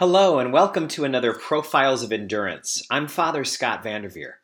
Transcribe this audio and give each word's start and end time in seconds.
Hello, 0.00 0.38
and 0.38 0.50
welcome 0.50 0.88
to 0.88 1.04
another 1.04 1.34
Profiles 1.34 2.02
of 2.02 2.10
Endurance. 2.10 2.82
I'm 2.90 3.06
Father 3.06 3.44
Scott 3.44 3.82
Vanderveer. 3.82 4.38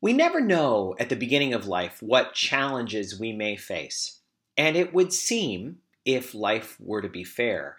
We 0.00 0.12
never 0.12 0.40
know 0.40 0.94
at 1.00 1.08
the 1.08 1.16
beginning 1.16 1.54
of 1.54 1.66
life 1.66 2.00
what 2.00 2.34
challenges 2.34 3.18
we 3.18 3.32
may 3.32 3.56
face. 3.56 4.20
And 4.56 4.76
it 4.76 4.94
would 4.94 5.12
seem, 5.12 5.78
if 6.04 6.36
life 6.36 6.76
were 6.78 7.02
to 7.02 7.08
be 7.08 7.24
fair, 7.24 7.76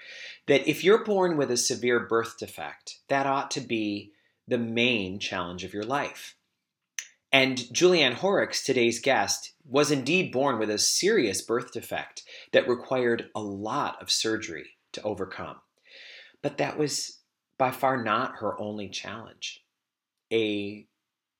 that 0.47 0.67
if 0.67 0.83
you're 0.83 1.05
born 1.05 1.37
with 1.37 1.49
a 1.49 1.55
severe 1.55 2.01
birth 2.01 2.37
defect, 2.37 2.97
that 3.07 3.25
ought 3.25 3.51
to 3.51 3.61
be 3.61 4.11
the 4.45 4.57
main 4.57 5.17
challenge 5.17 5.63
of 5.63 5.73
your 5.73 5.85
life. 5.85 6.35
And 7.31 7.57
Julianne 7.57 8.15
Horrocks, 8.15 8.65
today's 8.65 8.99
guest, 8.99 9.53
was 9.65 9.91
indeed 9.91 10.33
born 10.33 10.59
with 10.59 10.69
a 10.69 10.77
serious 10.77 11.41
birth 11.41 11.71
defect 11.71 12.23
that 12.51 12.67
required 12.67 13.29
a 13.33 13.39
lot 13.39 14.01
of 14.01 14.11
surgery 14.11 14.71
to 14.91 15.01
overcome. 15.03 15.55
But 16.41 16.57
that 16.57 16.77
was 16.77 17.19
by 17.57 17.71
far 17.71 18.03
not 18.03 18.35
her 18.37 18.59
only 18.59 18.89
challenge. 18.89 19.63
A 20.31 20.87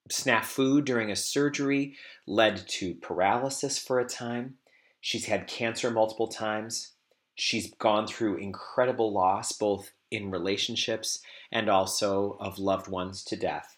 snafu 0.10 0.84
during 0.84 1.12
a 1.12 1.16
surgery 1.16 1.96
led 2.26 2.68
to 2.68 2.96
paralysis 2.96 3.78
for 3.78 4.00
a 4.00 4.08
time. 4.08 4.56
She's 5.02 5.26
had 5.26 5.48
cancer 5.48 5.92
multiple 5.92 6.28
times. 6.28 6.94
She's 7.36 7.74
gone 7.76 8.08
through 8.08 8.38
incredible 8.38 9.14
loss, 9.14 9.52
both 9.52 9.92
in 10.10 10.32
relationships 10.32 11.20
and 11.52 11.70
also 11.70 12.38
of 12.40 12.58
loved 12.58 12.88
ones 12.88 13.24
to 13.26 13.36
death. 13.36 13.78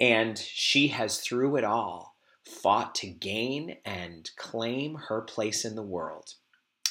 And 0.00 0.38
she 0.38 0.88
has, 0.88 1.20
through 1.20 1.56
it 1.56 1.64
all, 1.64 2.16
fought 2.44 2.94
to 2.96 3.06
gain 3.06 3.76
and 3.84 4.30
claim 4.36 4.96
her 5.08 5.20
place 5.20 5.64
in 5.64 5.76
the 5.76 5.82
world. 5.82 6.34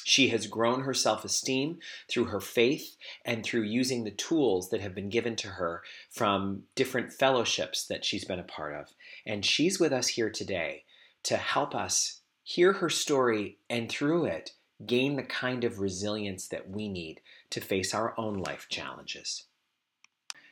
She 0.10 0.30
has 0.30 0.48
grown 0.48 0.86
her 0.86 0.94
self 0.96 1.24
esteem 1.24 1.78
through 2.10 2.26
her 2.26 2.40
faith 2.40 2.96
and 3.24 3.44
through 3.44 3.62
using 3.62 4.04
the 4.04 4.10
tools 4.10 4.72
that 4.72 4.82
have 4.82 4.96
been 4.96 5.10
given 5.10 5.36
to 5.36 5.50
her 5.50 5.84
from 6.10 6.64
different 6.74 7.14
fellowships 7.14 7.86
that 7.86 8.04
she's 8.04 8.26
been 8.26 8.40
a 8.40 8.44
part 8.44 8.74
of. 8.74 8.88
And 9.24 9.46
she's 9.46 9.80
with 9.80 9.94
us 9.94 10.08
here 10.08 10.32
today 10.32 10.86
to 11.22 11.38
help 11.38 11.76
us 11.76 12.22
hear 12.42 12.74
her 12.74 12.90
story 12.90 13.60
and 13.70 13.88
through 13.88 14.26
it 14.26 14.54
gain 14.84 15.16
the 15.16 15.22
kind 15.22 15.64
of 15.64 15.80
resilience 15.80 16.48
that 16.48 16.68
we 16.68 16.90
need 16.90 17.22
to 17.52 17.62
face 17.62 17.94
our 17.94 18.16
own 18.18 18.40
life 18.40 18.66
challenges. 18.68 19.44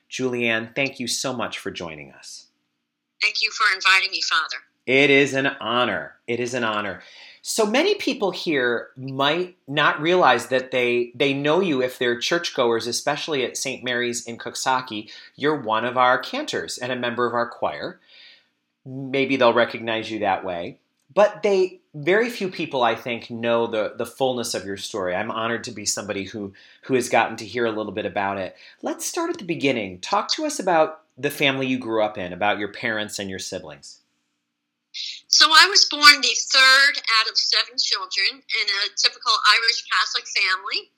Julianne, 0.07 0.75
thank 0.75 0.99
you 0.99 1.07
so 1.07 1.33
much 1.33 1.57
for 1.57 1.71
joining 1.71 2.11
us. 2.11 2.45
Thank 3.23 3.41
you 3.41 3.49
for 3.49 3.65
inviting 3.73 4.11
me, 4.11 4.21
Father. 4.21 4.57
It 4.85 5.09
is 5.09 5.33
an 5.33 5.47
honor. 5.47 6.13
It 6.27 6.39
is 6.39 6.53
an 6.53 6.63
honor. 6.63 7.01
So 7.49 7.65
many 7.65 7.95
people 7.95 8.31
here 8.31 8.89
might 8.97 9.55
not 9.69 10.01
realize 10.01 10.47
that 10.47 10.71
they 10.71 11.13
they 11.15 11.33
know 11.33 11.61
you 11.61 11.81
if 11.81 11.97
they're 11.97 12.19
churchgoers, 12.19 12.87
especially 12.87 13.45
at 13.45 13.55
St. 13.55 13.85
Mary's 13.85 14.25
in 14.25 14.37
Coxsackie. 14.37 15.09
You're 15.37 15.55
one 15.55 15.85
of 15.85 15.97
our 15.97 16.19
cantors 16.19 16.77
and 16.77 16.91
a 16.91 16.95
member 16.97 17.25
of 17.25 17.33
our 17.33 17.47
choir. 17.47 18.01
Maybe 18.85 19.37
they'll 19.37 19.53
recognize 19.53 20.11
you 20.11 20.19
that 20.19 20.43
way. 20.43 20.79
But 21.13 21.41
they 21.41 21.79
very 21.95 22.29
few 22.29 22.49
people 22.49 22.83
I 22.83 22.95
think 22.95 23.31
know 23.31 23.65
the 23.65 23.93
the 23.97 24.05
fullness 24.05 24.53
of 24.53 24.65
your 24.65 24.75
story. 24.75 25.15
I'm 25.15 25.31
honored 25.31 25.63
to 25.63 25.71
be 25.71 25.85
somebody 25.85 26.25
who 26.25 26.53
who 26.81 26.95
has 26.95 27.07
gotten 27.07 27.37
to 27.37 27.45
hear 27.45 27.65
a 27.65 27.71
little 27.71 27.93
bit 27.93 28.05
about 28.05 28.37
it. 28.37 28.57
Let's 28.81 29.05
start 29.05 29.29
at 29.29 29.37
the 29.37 29.45
beginning. 29.45 30.01
Talk 30.01 30.29
to 30.33 30.45
us 30.45 30.59
about 30.59 31.03
the 31.17 31.31
family 31.31 31.67
you 31.67 31.79
grew 31.79 32.03
up 32.03 32.17
in, 32.17 32.33
about 32.33 32.59
your 32.59 32.73
parents 32.73 33.19
and 33.19 33.29
your 33.29 33.39
siblings. 33.39 34.01
So 35.27 35.47
I 35.51 35.67
was 35.67 35.85
born 35.85 36.21
the 36.21 36.35
third 36.53 36.95
out 37.19 37.27
of 37.29 37.37
seven 37.37 37.75
children 37.77 38.41
in 38.41 38.65
a 38.67 38.93
typical 38.95 39.33
Irish 39.59 39.83
Catholic 39.91 40.25
family. 40.27 40.91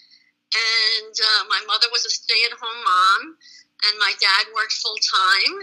And 0.50 1.14
uh, 1.14 1.44
my 1.50 1.62
mother 1.68 1.88
was 1.92 2.06
a 2.06 2.10
stay 2.10 2.42
at 2.46 2.58
home 2.58 2.82
mom, 2.82 3.38
and 3.86 4.00
my 4.00 4.14
dad 4.18 4.50
worked 4.56 4.74
full 4.74 4.98
time. 4.98 5.56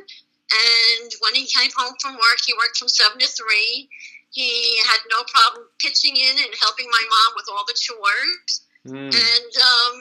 And 0.46 1.10
when 1.20 1.34
he 1.34 1.46
came 1.50 1.70
home 1.74 1.94
from 2.00 2.14
work, 2.14 2.38
he 2.46 2.54
worked 2.54 2.78
from 2.78 2.88
seven 2.88 3.18
to 3.18 3.26
three. 3.26 3.88
He 4.30 4.78
had 4.86 5.00
no 5.10 5.24
problem 5.26 5.66
pitching 5.78 6.14
in 6.14 6.38
and 6.38 6.54
helping 6.60 6.86
my 6.86 7.02
mom 7.02 7.30
with 7.34 7.46
all 7.50 7.64
the 7.66 7.74
chores. 7.74 8.62
Mm. 8.86 9.10
And 9.10 9.52
um, 9.58 9.94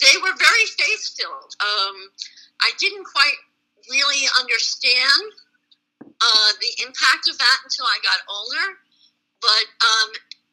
they 0.00 0.20
were 0.20 0.36
very 0.36 0.66
faith 0.76 1.16
filled. 1.16 1.56
Um, 1.60 1.96
I 2.60 2.72
didn't 2.78 3.04
quite 3.04 3.40
really 3.88 4.28
understand 4.38 5.32
uh, 6.20 6.50
the 6.60 6.84
impact 6.84 7.28
of 7.28 7.38
that 7.38 7.58
until 7.64 7.86
I 7.86 7.98
got 8.04 8.20
older. 8.28 8.66
But 9.40 9.66
um, 9.80 10.10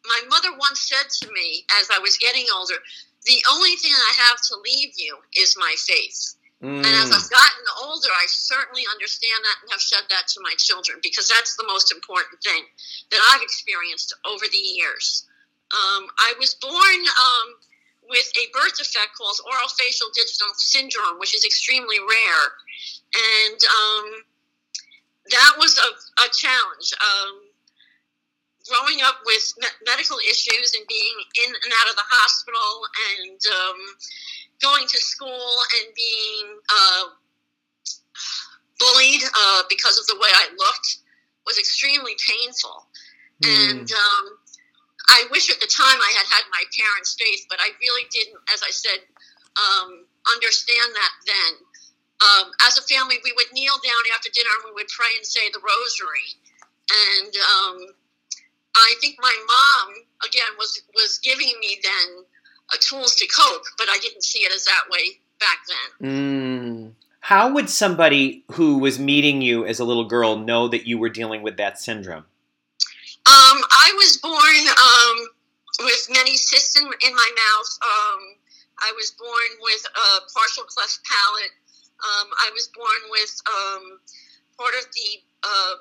my 0.07 0.21
mother 0.29 0.55
once 0.57 0.87
said 0.87 1.11
to 1.23 1.31
me 1.31 1.65
as 1.79 1.89
I 1.91 1.99
was 1.99 2.17
getting 2.17 2.45
older, 2.55 2.79
the 3.25 3.43
only 3.51 3.75
thing 3.75 3.91
I 3.91 4.13
have 4.31 4.39
to 4.49 4.55
leave 4.63 4.93
you 4.95 5.17
is 5.35 5.59
my 5.59 5.75
faith. 5.77 6.35
Mm. 6.63 6.81
And 6.81 6.93
as 6.95 7.11
I've 7.11 7.29
gotten 7.29 7.65
older, 7.85 8.09
I 8.09 8.25
certainly 8.27 8.81
understand 8.89 9.43
that 9.43 9.61
and 9.61 9.71
have 9.71 9.81
said 9.81 10.09
that 10.09 10.27
to 10.33 10.41
my 10.41 10.55
children 10.57 10.97
because 11.03 11.27
that's 11.27 11.55
the 11.55 11.67
most 11.67 11.91
important 11.91 12.41
thing 12.41 12.63
that 13.11 13.21
I've 13.29 13.43
experienced 13.43 14.15
over 14.25 14.45
the 14.49 14.57
years. 14.57 15.27
Um, 15.69 16.07
I 16.17 16.33
was 16.39 16.55
born 16.55 16.73
um, 16.73 17.47
with 18.09 18.31
a 18.39 18.49
birth 18.57 18.77
defect 18.79 19.13
called 19.19 19.37
oral 19.45 19.69
facial 19.77 20.07
digital 20.15 20.49
syndrome, 20.57 21.19
which 21.19 21.35
is 21.35 21.45
extremely 21.45 21.99
rare. 21.99 22.45
And 23.13 23.59
um, 23.61 24.05
that 25.31 25.53
was 25.57 25.77
a, 25.77 25.89
a 26.23 26.27
challenge. 26.31 26.93
Um, 26.99 27.47
growing 28.67 28.99
up 29.03 29.23
with 29.25 29.53
me- 29.59 29.79
medical 29.85 30.17
issues 30.27 30.75
and 30.75 30.85
being 30.87 31.17
in 31.43 31.49
and 31.49 31.73
out 31.81 31.89
of 31.89 31.95
the 31.95 32.03
hospital 32.03 32.83
and 33.15 33.39
um, 33.47 33.79
going 34.61 34.85
to 34.87 34.97
school 34.99 35.53
and 35.79 35.95
being 35.95 36.45
uh, 36.67 37.03
bullied 38.79 39.23
uh, 39.23 39.63
because 39.69 39.97
of 39.97 40.05
the 40.07 40.19
way 40.19 40.29
I 40.29 40.51
looked 40.57 40.99
was 41.45 41.57
extremely 41.57 42.15
painful. 42.19 42.85
Mm. 43.41 43.71
And 43.71 43.87
um, 43.91 44.25
I 45.07 45.25
wish 45.31 45.49
at 45.49 45.59
the 45.59 45.71
time 45.71 45.97
I 46.03 46.11
had 46.17 46.27
had 46.27 46.43
my 46.51 46.63
parents' 46.75 47.15
faith, 47.15 47.47
but 47.49 47.59
I 47.61 47.71
really 47.79 48.05
didn't, 48.11 48.41
as 48.53 48.61
I 48.63 48.71
said, 48.71 48.99
um, 49.55 50.05
understand 50.27 50.93
that 50.93 51.13
then 51.25 51.51
um, 52.21 52.51
as 52.65 52.77
a 52.77 52.81
family, 52.81 53.17
we 53.23 53.33
would 53.35 53.53
kneel 53.53 53.73
down 53.83 54.03
after 54.15 54.29
dinner 54.33 54.49
and 54.63 54.73
we 54.73 54.81
would 54.81 54.89
pray 54.89 55.11
and 55.15 55.25
say 55.25 55.49
the 55.53 55.59
rosary. 55.59 56.33
And 56.89 57.33
um, 57.35 57.93
I 58.75 58.93
think 59.01 59.17
my 59.19 59.35
mom, 59.47 59.93
again, 60.25 60.49
was, 60.57 60.81
was 60.95 61.19
giving 61.19 61.53
me 61.59 61.79
then 61.83 62.23
uh, 62.73 62.77
tools 62.79 63.15
to 63.15 63.27
cope, 63.27 63.65
but 63.77 63.87
I 63.89 63.97
didn't 63.99 64.23
see 64.23 64.39
it 64.39 64.53
as 64.53 64.65
that 64.65 64.83
way 64.89 65.19
back 65.39 65.59
then. 65.67 66.09
Mm. 66.09 66.91
How 67.19 67.53
would 67.53 67.69
somebody 67.69 68.45
who 68.53 68.77
was 68.79 68.99
meeting 68.99 69.41
you 69.41 69.65
as 69.65 69.79
a 69.79 69.83
little 69.83 70.05
girl 70.05 70.37
know 70.37 70.67
that 70.69 70.87
you 70.87 70.97
were 70.97 71.09
dealing 71.09 71.43
with 71.43 71.57
that 71.57 71.77
syndrome? 71.77 72.23
Um, 73.27 73.59
I 73.67 73.93
was 73.97 74.17
born 74.17 74.33
um, 74.39 75.27
with 75.85 76.07
many 76.09 76.37
cysts 76.37 76.79
in, 76.79 76.85
in 76.85 77.13
my 77.13 77.31
mouth. 77.35 77.79
Um, 77.83 78.19
I 78.79 78.93
was 78.95 79.11
born 79.11 79.49
with 79.59 79.85
a 79.85 80.21
partial 80.31 80.63
cleft 80.63 80.99
palate. 81.03 81.51
Um, 81.97 82.27
I 82.37 82.49
was 82.53 82.69
born 82.73 83.01
with 83.09 83.33
um, 83.49 83.99
part 84.57 84.73
of 84.77 84.85
the 84.93 85.09
uh, 85.41 85.73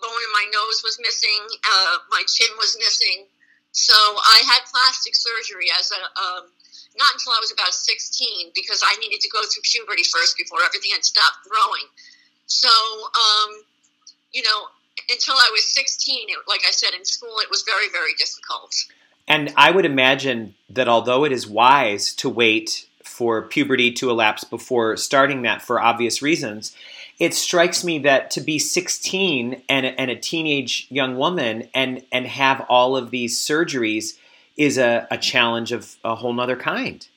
bone 0.00 0.22
in 0.22 0.32
my 0.32 0.46
nose 0.52 0.80
was 0.82 0.98
missing. 1.00 1.44
Uh, 1.64 1.96
my 2.10 2.22
chin 2.26 2.48
was 2.56 2.76
missing. 2.78 3.26
So 3.72 3.94
I 3.94 4.42
had 4.48 4.64
plastic 4.72 5.14
surgery 5.14 5.68
as 5.78 5.92
a 5.92 6.02
um, 6.18 6.44
not 6.96 7.14
until 7.14 7.32
I 7.32 7.40
was 7.40 7.52
about 7.52 7.72
16 7.72 8.50
because 8.54 8.82
I 8.84 8.96
needed 8.98 9.20
to 9.20 9.28
go 9.30 9.40
through 9.42 9.62
puberty 9.62 10.02
first 10.02 10.36
before 10.36 10.58
everything 10.66 10.90
had 10.92 11.04
stopped 11.04 11.46
growing. 11.46 11.86
So, 12.46 12.68
um, 12.68 13.62
you 14.32 14.42
know, 14.42 14.66
until 15.08 15.34
I 15.34 15.48
was 15.52 15.64
16, 15.64 16.28
it, 16.28 16.38
like 16.48 16.62
I 16.66 16.70
said, 16.70 16.94
in 16.98 17.04
school, 17.04 17.38
it 17.38 17.50
was 17.50 17.62
very, 17.62 17.88
very 17.92 18.14
difficult. 18.18 18.74
And 19.28 19.52
I 19.56 19.70
would 19.70 19.84
imagine 19.84 20.54
that 20.70 20.88
although 20.88 21.24
it 21.24 21.32
is 21.32 21.46
wise 21.46 22.12
to 22.14 22.28
wait 22.28 22.87
for 23.18 23.42
puberty 23.42 23.90
to 23.90 24.10
elapse 24.10 24.44
before 24.44 24.96
starting 24.96 25.42
that 25.42 25.60
for 25.60 25.80
obvious 25.80 26.22
reasons. 26.22 26.72
It 27.18 27.34
strikes 27.34 27.82
me 27.82 27.98
that 27.98 28.30
to 28.30 28.40
be 28.40 28.60
16 28.60 29.60
and 29.68 29.86
a, 29.86 30.00
and 30.00 30.08
a 30.08 30.14
teenage 30.14 30.86
young 30.88 31.16
woman 31.16 31.68
and, 31.74 32.04
and 32.12 32.26
have 32.28 32.64
all 32.68 32.96
of 32.96 33.10
these 33.10 33.36
surgeries 33.36 34.16
is 34.56 34.78
a, 34.78 35.08
a 35.10 35.18
challenge 35.18 35.72
of 35.72 35.96
a 36.04 36.14
whole 36.14 36.32
nother 36.32 36.54
kind. 36.54 37.08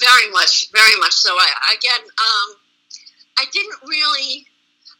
Very 0.00 0.30
much, 0.30 0.72
very 0.72 0.98
much 1.00 1.12
so. 1.12 1.34
I, 1.34 1.76
again, 1.76 2.00
um, 2.00 2.56
I 3.38 3.44
didn't 3.52 3.76
really 3.86 4.46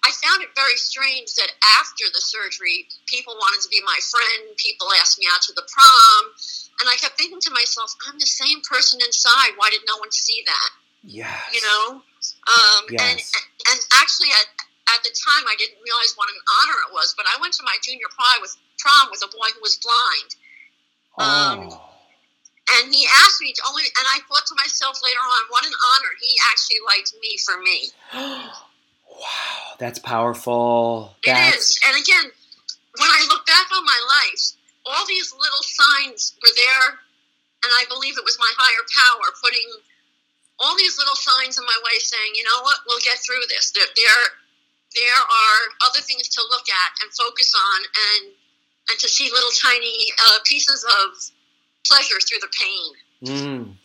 I 0.04 0.10
found 0.10 0.42
it 0.42 0.50
very 0.56 0.76
strange 0.76 1.34
that 1.36 1.52
after 1.78 2.04
the 2.12 2.20
surgery, 2.20 2.88
people 3.06 3.34
wanted 3.38 3.62
to 3.62 3.69
be 3.69 3.80
my 3.86 3.98
friend. 4.10 4.56
People 4.56 4.88
asked 4.98 5.19
me 5.19 5.26
out 5.32 5.42
to 5.42 5.52
the 5.54 5.62
prom. 5.62 6.22
And 6.82 6.90
I 6.90 6.99
kept 6.99 7.14
thinking 7.14 7.38
to 7.38 7.52
myself, 7.55 7.94
I'm 8.11 8.19
the 8.19 8.26
same 8.26 8.58
person 8.67 8.99
inside. 9.06 9.55
Why 9.55 9.70
did 9.70 9.87
no 9.87 10.02
one 10.02 10.11
see 10.11 10.43
that? 10.43 10.70
Yeah. 11.06 11.38
You 11.55 11.62
know? 11.62 12.02
Um, 12.02 12.82
yes. 12.90 12.99
and, 12.99 13.19
and 13.70 13.79
actually, 14.02 14.34
at, 14.34 14.50
at 14.90 15.06
the 15.06 15.14
time, 15.14 15.46
I 15.46 15.55
didn't 15.62 15.79
realize 15.79 16.19
what 16.19 16.26
an 16.26 16.43
honor 16.58 16.75
it 16.82 16.90
was, 16.90 17.14
but 17.14 17.23
I 17.31 17.38
went 17.38 17.55
to 17.55 17.62
my 17.62 17.79
junior 17.87 18.11
prom 18.11 18.43
with, 18.43 18.58
prom 18.82 19.14
with 19.14 19.23
a 19.23 19.31
boy 19.31 19.55
who 19.55 19.62
was 19.62 19.79
blind. 19.79 20.31
Um, 21.23 21.70
oh. 21.70 21.93
And 22.75 22.90
he 22.93 23.06
asked 23.23 23.38
me 23.38 23.55
to 23.55 23.62
only, 23.70 23.87
and 23.87 24.06
I 24.11 24.19
thought 24.26 24.43
to 24.50 24.55
myself 24.58 24.99
later 25.06 25.23
on, 25.23 25.40
what 25.55 25.62
an 25.62 25.70
honor. 25.70 26.12
He 26.19 26.34
actually 26.50 26.82
liked 26.82 27.14
me 27.23 27.38
for 27.46 27.62
me. 27.62 27.79
wow, 29.06 29.79
that's 29.79 30.00
powerful. 30.00 31.14
It 31.23 31.31
that's... 31.31 31.70
is. 31.70 31.81
And 31.87 31.94
again, 31.94 32.26
when 32.99 33.11
I 33.11 33.23
look 33.31 33.46
back 33.46 33.70
on 33.70 33.84
my 33.84 34.00
life, 34.26 34.58
all 34.87 35.06
these 35.06 35.32
little 35.32 35.64
signs 35.64 36.34
were 36.43 36.52
there, 36.55 36.88
and 37.62 37.70
I 37.79 37.84
believe 37.88 38.19
it 38.19 38.25
was 38.25 38.38
my 38.38 38.50
higher 38.58 38.84
power 38.90 39.26
putting 39.43 39.69
all 40.58 40.76
these 40.76 40.99
little 40.99 41.14
signs 41.17 41.58
in 41.58 41.64
my 41.64 41.79
way 41.84 41.99
saying, 41.99 42.32
you 42.34 42.44
know 42.44 42.62
what, 42.62 42.79
we'll 42.87 43.02
get 43.05 43.19
through 43.19 43.43
this. 43.49 43.73
There, 43.73 43.87
there, 43.96 44.23
there 44.94 45.19
are 45.19 45.61
other 45.88 46.00
things 46.00 46.29
to 46.29 46.43
look 46.50 46.67
at 46.69 46.90
and 47.02 47.11
focus 47.12 47.52
on 47.55 47.81
and, 47.82 48.32
and 48.90 48.99
to 48.99 49.08
see 49.08 49.31
little 49.31 49.50
tiny 49.62 50.12
uh, 50.29 50.38
pieces 50.44 50.84
of 50.84 51.19
pleasure 51.87 52.20
through 52.20 52.38
the 52.40 52.52
pain. 52.55 52.93
Mm. 53.25 53.76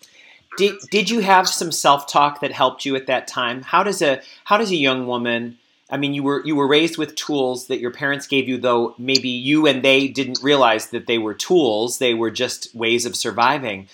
Did, 0.57 0.79
did 0.89 1.09
you 1.09 1.19
have 1.19 1.47
some 1.47 1.71
self 1.71 2.07
talk 2.07 2.41
that 2.41 2.51
helped 2.51 2.85
you 2.85 2.95
at 2.95 3.07
that 3.07 3.27
time? 3.27 3.61
How 3.61 3.83
does 3.83 4.01
a 4.01 4.21
how 4.45 4.57
does 4.57 4.71
a 4.71 4.75
young 4.75 5.05
woman? 5.05 5.59
I 5.89 5.97
mean, 5.97 6.13
you 6.13 6.23
were 6.23 6.45
you 6.45 6.55
were 6.55 6.67
raised 6.67 6.97
with 6.97 7.15
tools 7.15 7.67
that 7.67 7.79
your 7.79 7.91
parents 7.91 8.27
gave 8.27 8.49
you, 8.49 8.57
though 8.57 8.93
maybe 8.97 9.29
you 9.29 9.67
and 9.67 9.83
they 9.83 10.07
didn't 10.07 10.39
realize 10.43 10.87
that 10.87 11.07
they 11.07 11.17
were 11.17 11.33
tools; 11.33 11.99
they 11.99 12.13
were 12.13 12.31
just 12.31 12.75
ways 12.75 13.05
of 13.05 13.15
surviving. 13.15 13.87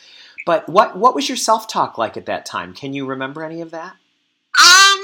But 0.46 0.68
what 0.68 0.98
what 0.98 1.14
was 1.14 1.30
your 1.30 1.38
self 1.38 1.68
talk 1.68 1.98
like 1.98 2.18
at 2.18 2.26
that 2.26 2.46
time? 2.46 2.74
Can 2.74 2.94
you 2.94 3.06
remember 3.06 3.44
any 3.44 3.62
of 3.62 3.72
that? 3.72 3.92
Um, 4.60 5.02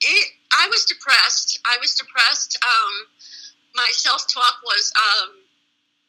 it, 0.00 0.28
I 0.58 0.68
was 0.68 0.84
depressed. 0.86 1.60
I 1.66 1.76
was 1.80 1.94
depressed. 1.94 2.58
Um, 2.64 3.06
my 3.74 3.88
self 3.92 4.26
talk 4.32 4.54
was 4.64 4.92
um, 4.96 5.30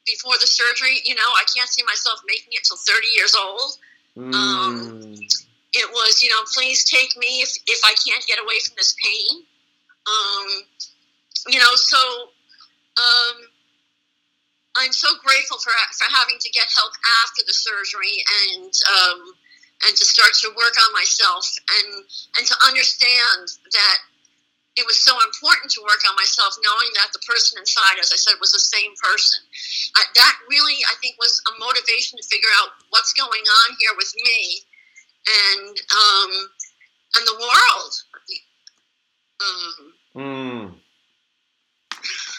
before 0.05 0.35
the 0.39 0.47
surgery, 0.47 1.01
you 1.05 1.15
know, 1.15 1.21
I 1.21 1.43
can't 1.55 1.69
see 1.69 1.83
myself 1.83 2.21
making 2.27 2.53
it 2.53 2.63
till 2.63 2.77
30 2.77 3.07
years 3.15 3.35
old. 3.35 3.77
Mm. 4.17 4.33
Um, 4.33 5.13
it 5.73 5.89
was, 5.91 6.23
you 6.23 6.29
know, 6.29 6.41
please 6.53 6.83
take 6.83 7.15
me 7.17 7.41
if, 7.41 7.55
if 7.67 7.81
I 7.85 7.93
can't 8.07 8.25
get 8.25 8.39
away 8.39 8.59
from 8.65 8.75
this 8.77 8.95
pain. 9.03 9.43
Um, 10.07 10.47
you 11.47 11.59
know, 11.59 11.73
so 11.75 11.99
um, 12.97 13.35
I'm 14.77 14.93
so 14.93 15.09
grateful 15.23 15.57
for, 15.59 15.71
for 15.97 16.07
having 16.13 16.37
to 16.39 16.49
get 16.51 16.67
help 16.73 16.93
after 17.23 17.43
the 17.45 17.53
surgery 17.53 18.23
and 18.47 18.71
um, 18.95 19.19
and 19.87 19.95
to 19.95 20.05
start 20.05 20.35
to 20.43 20.51
work 20.55 20.75
on 20.75 20.91
myself 20.93 21.47
and 21.79 22.03
and 22.37 22.45
to 22.47 22.55
understand 22.67 23.47
that 23.71 23.97
it 24.79 24.87
was 24.87 25.01
so 25.01 25.11
important 25.11 25.71
to 25.75 25.83
work 25.83 25.99
on 26.07 26.15
myself, 26.15 26.55
knowing 26.63 26.91
that 26.95 27.11
the 27.11 27.19
person 27.27 27.59
inside, 27.59 27.99
as 27.99 28.15
I 28.15 28.19
said, 28.19 28.39
was 28.39 28.55
the 28.55 28.63
same 28.63 28.95
person. 28.95 29.43
That 30.15 30.35
really, 30.47 30.79
I 30.87 30.95
think, 31.03 31.19
was 31.19 31.41
a 31.51 31.59
motivation 31.59 32.15
to 32.15 32.25
figure 32.31 32.51
out 32.63 32.71
what's 32.89 33.11
going 33.11 33.43
on 33.43 33.67
here 33.75 33.91
with 33.97 34.13
me 34.15 34.63
and 35.27 35.75
um, 35.91 36.31
and 37.19 37.23
the 37.27 37.35
world. 37.35 37.93
Um, 39.39 39.93
mm. 40.15 40.73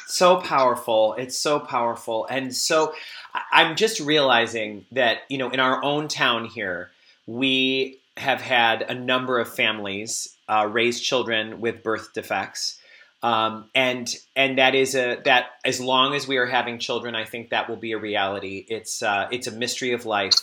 So 0.06 0.40
powerful. 0.40 1.14
It's 1.14 1.38
so 1.38 1.60
powerful. 1.60 2.26
And 2.26 2.54
so 2.54 2.94
I'm 3.52 3.76
just 3.76 4.00
realizing 4.00 4.84
that, 4.92 5.18
you 5.28 5.38
know, 5.38 5.50
in 5.50 5.60
our 5.60 5.82
own 5.82 6.08
town 6.08 6.46
here, 6.46 6.90
we 7.26 7.98
have 8.16 8.40
had 8.40 8.82
a 8.82 8.94
number 8.94 9.38
of 9.38 9.52
families 9.52 10.36
uh, 10.48 10.68
raise 10.70 11.00
children 11.00 11.60
with 11.60 11.82
birth 11.82 12.12
defects. 12.12 12.78
Um, 13.22 13.70
and 13.74 14.14
and 14.34 14.58
that 14.58 14.74
is 14.74 14.94
a 14.94 15.20
that 15.24 15.50
as 15.64 15.78
long 15.80 16.14
as 16.14 16.26
we 16.26 16.38
are 16.38 16.46
having 16.46 16.78
children, 16.78 17.14
I 17.14 17.24
think 17.24 17.50
that 17.50 17.68
will 17.68 17.76
be 17.76 17.92
a 17.92 17.98
reality. 17.98 18.64
It's 18.68 19.02
uh, 19.02 19.28
it's 19.30 19.46
a 19.46 19.52
mystery 19.52 19.92
of 19.92 20.06
life 20.06 20.34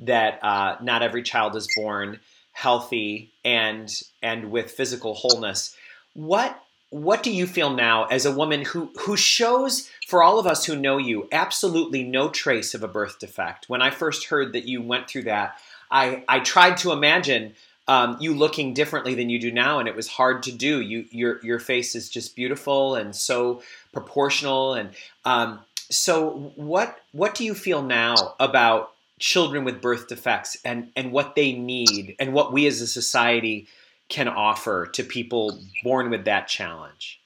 that 0.00 0.38
uh, 0.42 0.76
not 0.80 1.02
every 1.02 1.22
child 1.22 1.56
is 1.56 1.68
born 1.76 2.20
healthy 2.52 3.32
and 3.44 3.90
and 4.22 4.50
with 4.50 4.70
physical 4.70 5.14
wholeness. 5.14 5.76
What 6.14 6.62
what 6.90 7.22
do 7.22 7.32
you 7.32 7.46
feel 7.46 7.70
now 7.70 8.06
as 8.06 8.26
a 8.26 8.34
woman 8.34 8.64
who 8.64 8.90
who 9.00 9.16
shows 9.16 9.88
for 10.08 10.22
all 10.22 10.38
of 10.38 10.46
us 10.46 10.64
who 10.64 10.74
know 10.74 10.98
you 10.98 11.28
absolutely 11.30 12.02
no 12.02 12.28
trace 12.28 12.74
of 12.74 12.82
a 12.82 12.88
birth 12.88 13.18
defect? 13.18 13.68
When 13.68 13.80
I 13.80 13.90
first 13.90 14.26
heard 14.26 14.52
that 14.52 14.66
you 14.66 14.82
went 14.82 15.08
through 15.08 15.22
that, 15.24 15.56
I 15.90 16.24
I 16.28 16.40
tried 16.40 16.76
to 16.78 16.92
imagine 16.92 17.54
um, 17.86 18.16
you 18.20 18.34
looking 18.34 18.74
differently 18.74 19.14
than 19.14 19.30
you 19.30 19.38
do 19.40 19.50
now, 19.50 19.78
and 19.78 19.88
it 19.88 19.96
was 19.96 20.08
hard 20.08 20.42
to 20.44 20.52
do. 20.52 20.80
You 20.80 21.06
your 21.10 21.40
your 21.44 21.58
face 21.58 21.94
is 21.94 22.08
just 22.08 22.36
beautiful 22.36 22.96
and 22.96 23.14
so 23.14 23.62
proportional, 23.92 24.74
and 24.74 24.90
um, 25.24 25.60
so 25.90 26.52
what 26.56 26.98
what 27.12 27.34
do 27.34 27.44
you 27.44 27.54
feel 27.54 27.82
now 27.82 28.34
about 28.38 28.92
children 29.18 29.64
with 29.64 29.82
birth 29.82 30.08
defects 30.08 30.56
and 30.64 30.90
and 30.96 31.12
what 31.12 31.34
they 31.34 31.52
need 31.52 32.16
and 32.18 32.32
what 32.32 32.52
we 32.52 32.66
as 32.66 32.80
a 32.80 32.86
society 32.86 33.68
can 34.10 34.28
offer 34.28 34.86
to 34.92 35.02
people 35.02 35.58
born 35.82 36.10
with 36.10 36.24
that 36.26 36.48
challenge? 36.48 37.20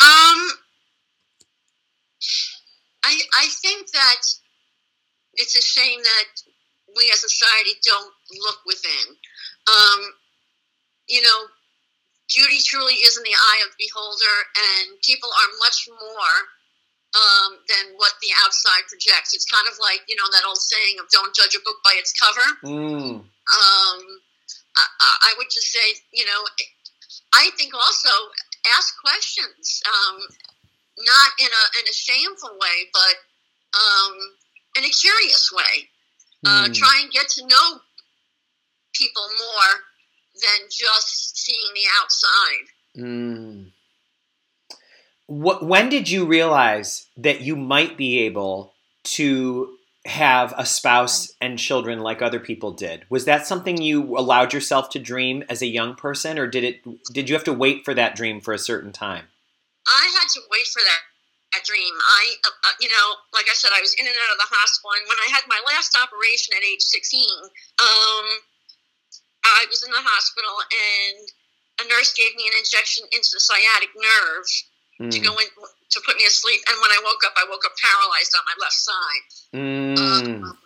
Um, 0.00 0.40
I 3.04 3.20
I 3.38 3.46
think 3.62 3.92
that 3.92 4.22
it's 5.34 5.56
a 5.56 5.62
shame 5.62 6.00
that 6.02 6.28
we 6.96 7.10
as 7.12 7.22
a 7.22 7.28
society 7.28 7.78
don't 7.84 8.12
look 8.40 8.58
within. 8.66 9.16
Um, 9.68 10.00
you 11.08 11.22
know, 11.22 11.38
beauty 12.32 12.58
truly 12.64 12.94
is 12.94 13.16
in 13.16 13.22
the 13.22 13.36
eye 13.36 13.60
of 13.66 13.72
the 13.76 13.84
beholder, 13.84 14.36
and 14.56 15.00
people 15.02 15.28
are 15.28 15.50
much 15.60 15.86
more 15.88 16.36
um, 17.14 17.58
than 17.68 17.94
what 17.96 18.12
the 18.22 18.32
outside 18.44 18.88
projects. 18.88 19.34
It's 19.34 19.46
kind 19.46 19.66
of 19.70 19.78
like 19.78 20.02
you 20.08 20.16
know 20.16 20.26
that 20.32 20.48
old 20.48 20.58
saying 20.58 20.96
of 20.98 21.08
"Don't 21.10 21.34
judge 21.34 21.54
a 21.54 21.62
book 21.62 21.78
by 21.84 21.94
its 21.96 22.12
cover." 22.16 22.48
Mm. 22.64 23.22
Um, 23.22 24.00
I, 24.76 24.84
I, 25.22 25.34
would 25.38 25.46
just 25.50 25.70
say, 25.70 26.00
you 26.12 26.24
know, 26.24 26.44
I 27.32 27.50
think 27.56 27.74
also 27.74 28.10
ask 28.76 28.94
questions, 29.00 29.82
um, 29.86 30.18
not 30.98 31.30
in 31.38 31.46
a 31.46 31.78
in 31.80 31.88
a 31.88 31.92
shameful 31.92 32.50
way, 32.60 32.88
but 32.92 33.14
um, 33.78 34.18
in 34.76 34.84
a 34.84 34.88
curious 34.88 35.52
way. 35.52 35.88
Uh, 36.46 36.66
mm. 36.68 36.74
Try 36.74 37.00
and 37.02 37.10
get 37.10 37.28
to 37.30 37.46
know 37.46 37.80
people 38.92 39.22
more 39.22 39.80
than 40.42 40.68
just 40.70 41.38
seeing 41.38 41.72
the 41.74 41.84
outside. 42.00 42.66
Mm. 42.96 43.70
What, 45.26 45.64
when 45.64 45.88
did 45.88 46.10
you 46.10 46.26
realize 46.26 47.06
that 47.16 47.40
you 47.40 47.56
might 47.56 47.96
be 47.96 48.20
able 48.20 48.74
to 49.04 49.76
have 50.04 50.52
a 50.58 50.66
spouse 50.66 51.32
and 51.40 51.58
children 51.58 52.00
like 52.00 52.20
other 52.20 52.40
people 52.40 52.72
did? 52.72 53.04
Was 53.08 53.24
that 53.24 53.46
something 53.46 53.80
you 53.80 54.16
allowed 54.18 54.52
yourself 54.52 54.90
to 54.90 54.98
dream 54.98 55.44
as 55.48 55.62
a 55.62 55.66
young 55.66 55.94
person, 55.94 56.38
or 56.38 56.46
did 56.46 56.64
it? 56.64 56.84
Did 57.12 57.28
you 57.28 57.34
have 57.34 57.44
to 57.44 57.52
wait 57.52 57.84
for 57.84 57.94
that 57.94 58.14
dream 58.14 58.40
for 58.40 58.52
a 58.52 58.58
certain 58.58 58.92
time? 58.92 59.24
I 59.86 60.04
had 60.20 60.28
to 60.34 60.40
wait 60.50 60.66
for 60.68 60.80
that 60.80 61.00
that 61.54 61.64
dream. 61.64 61.94
I, 61.94 62.34
uh, 62.44 62.68
uh 62.68 62.76
you 62.80 62.88
know, 62.88 63.06
like 63.32 63.46
I 63.48 63.54
said, 63.54 63.70
I 63.72 63.80
was 63.80 63.94
in 63.94 64.06
and 64.06 64.16
out 64.26 64.32
of 64.32 64.38
the 64.38 64.50
hospital, 64.50 64.92
and 64.92 65.08
when 65.08 65.18
I 65.24 65.32
had 65.32 65.44
my 65.48 65.60
last 65.66 65.96
operation 65.96 66.52
at 66.56 66.64
age 66.64 66.82
sixteen, 66.82 67.40
um, 67.80 68.26
I 69.44 69.64
was 69.68 69.84
in 69.84 69.92
the 69.92 70.04
hospital 70.04 70.56
and 70.68 71.28
a 71.80 71.84
nurse 71.88 72.12
gave 72.12 72.34
me 72.36 72.48
an 72.48 72.56
injection 72.58 73.04
into 73.12 73.30
the 73.32 73.40
sciatic 73.40 73.90
nerve 73.96 74.46
mm. 75.00 75.10
to 75.10 75.18
go 75.20 75.36
in 75.38 75.48
to 75.94 76.02
put 76.04 76.18
me 76.18 76.26
asleep. 76.26 76.60
And 76.68 76.76
when 76.82 76.90
I 76.90 77.00
woke 77.02 77.22
up, 77.24 77.34
I 77.38 77.46
woke 77.48 77.64
up 77.64 77.74
paralyzed 77.78 78.34
on 78.34 78.44
my 78.44 78.56
left 78.58 78.78
side. 78.78 79.24
Mm. 79.54 79.96
Um, 79.98 80.58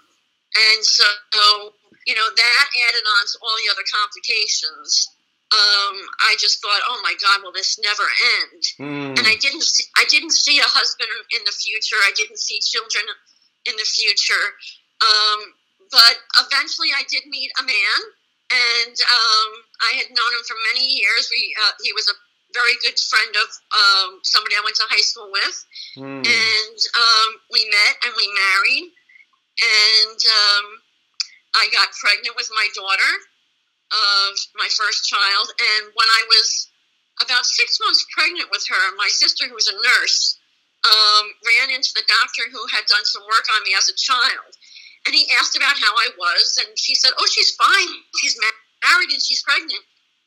and 0.57 0.81
so, 0.81 1.05
you 2.09 2.17
know, 2.17 2.29
that 2.29 2.67
added 2.89 3.05
on 3.05 3.23
to 3.29 3.37
all 3.45 3.57
the 3.61 3.71
other 3.71 3.87
complications. 3.87 5.13
Um, 5.49 5.97
I 6.29 6.37
just 6.37 6.61
thought, 6.61 6.81
oh 6.89 7.01
my 7.01 7.17
God, 7.17 7.41
will 7.41 7.53
this 7.53 7.81
never 7.81 8.05
end? 8.05 8.63
Mm. 8.81 9.13
And 9.17 9.25
I 9.29 9.37
didn't, 9.41 9.65
see, 9.65 9.85
I 9.97 10.05
didn't 10.09 10.37
see 10.37 10.61
a 10.61 10.69
husband 10.69 11.09
in 11.33 11.41
the 11.45 11.53
future. 11.53 11.97
I 12.05 12.13
didn't 12.17 12.41
see 12.41 12.61
children 12.61 13.05
in 13.65 13.77
the 13.77 13.89
future. 13.89 14.45
Um, 15.01 15.41
but 15.89 16.21
eventually, 16.37 16.93
I 16.93 17.05
did 17.09 17.25
meet 17.29 17.49
a 17.61 17.65
man 17.65 18.01
and 18.49 18.97
um, 18.97 19.51
I 19.85 20.01
had 20.01 20.09
known 20.09 20.33
him 20.33 20.45
for 20.49 20.57
many 20.73 20.85
years. 20.85 21.29
We 21.29 21.53
uh, 21.53 21.77
he 21.85 21.93
was 21.93 22.09
a 22.09 22.17
very 22.59 22.75
good 22.83 22.99
friend 22.99 23.33
of 23.39 23.49
um, 23.71 24.11
somebody 24.27 24.59
I 24.59 24.67
went 24.67 24.75
to 24.83 24.91
high 24.91 25.07
school 25.07 25.31
with, 25.31 25.57
mm. 25.95 26.23
and 26.27 26.79
um, 26.99 27.31
we 27.55 27.63
met 27.71 27.95
and 28.03 28.13
we 28.19 28.27
married, 28.27 28.91
and 29.63 30.19
um, 30.19 30.67
I 31.55 31.71
got 31.71 31.95
pregnant 31.95 32.35
with 32.35 32.51
my 32.51 32.67
daughter, 32.75 33.13
uh, 33.95 34.31
my 34.59 34.67
first 34.75 35.07
child, 35.07 35.47
and 35.55 35.95
when 35.95 36.11
I 36.11 36.23
was 36.27 36.75
about 37.23 37.47
six 37.47 37.79
months 37.79 38.03
pregnant 38.11 38.51
with 38.51 38.67
her, 38.67 38.85
my 38.99 39.11
sister, 39.11 39.47
who 39.47 39.55
was 39.55 39.71
a 39.71 39.79
nurse, 39.79 40.39
um, 40.87 41.27
ran 41.47 41.75
into 41.75 41.95
the 41.95 42.07
doctor 42.07 42.51
who 42.51 42.63
had 42.75 42.87
done 42.91 43.07
some 43.07 43.23
work 43.27 43.47
on 43.55 43.63
me 43.63 43.75
as 43.79 43.91
a 43.91 43.97
child 43.99 44.55
and 45.07 45.15
he 45.15 45.27
asked 45.41 45.57
about 45.57 45.79
how 45.79 45.93
I 45.95 46.09
was, 46.19 46.59
and 46.61 46.79
she 46.79 46.95
said, 46.95 47.13
"Oh, 47.19 47.27
she's 47.31 47.55
fine. 47.57 48.05
She's 48.21 48.37
married 48.39 49.11
and 49.11 49.23
she's 49.23 49.43
pregnant." 49.43 49.81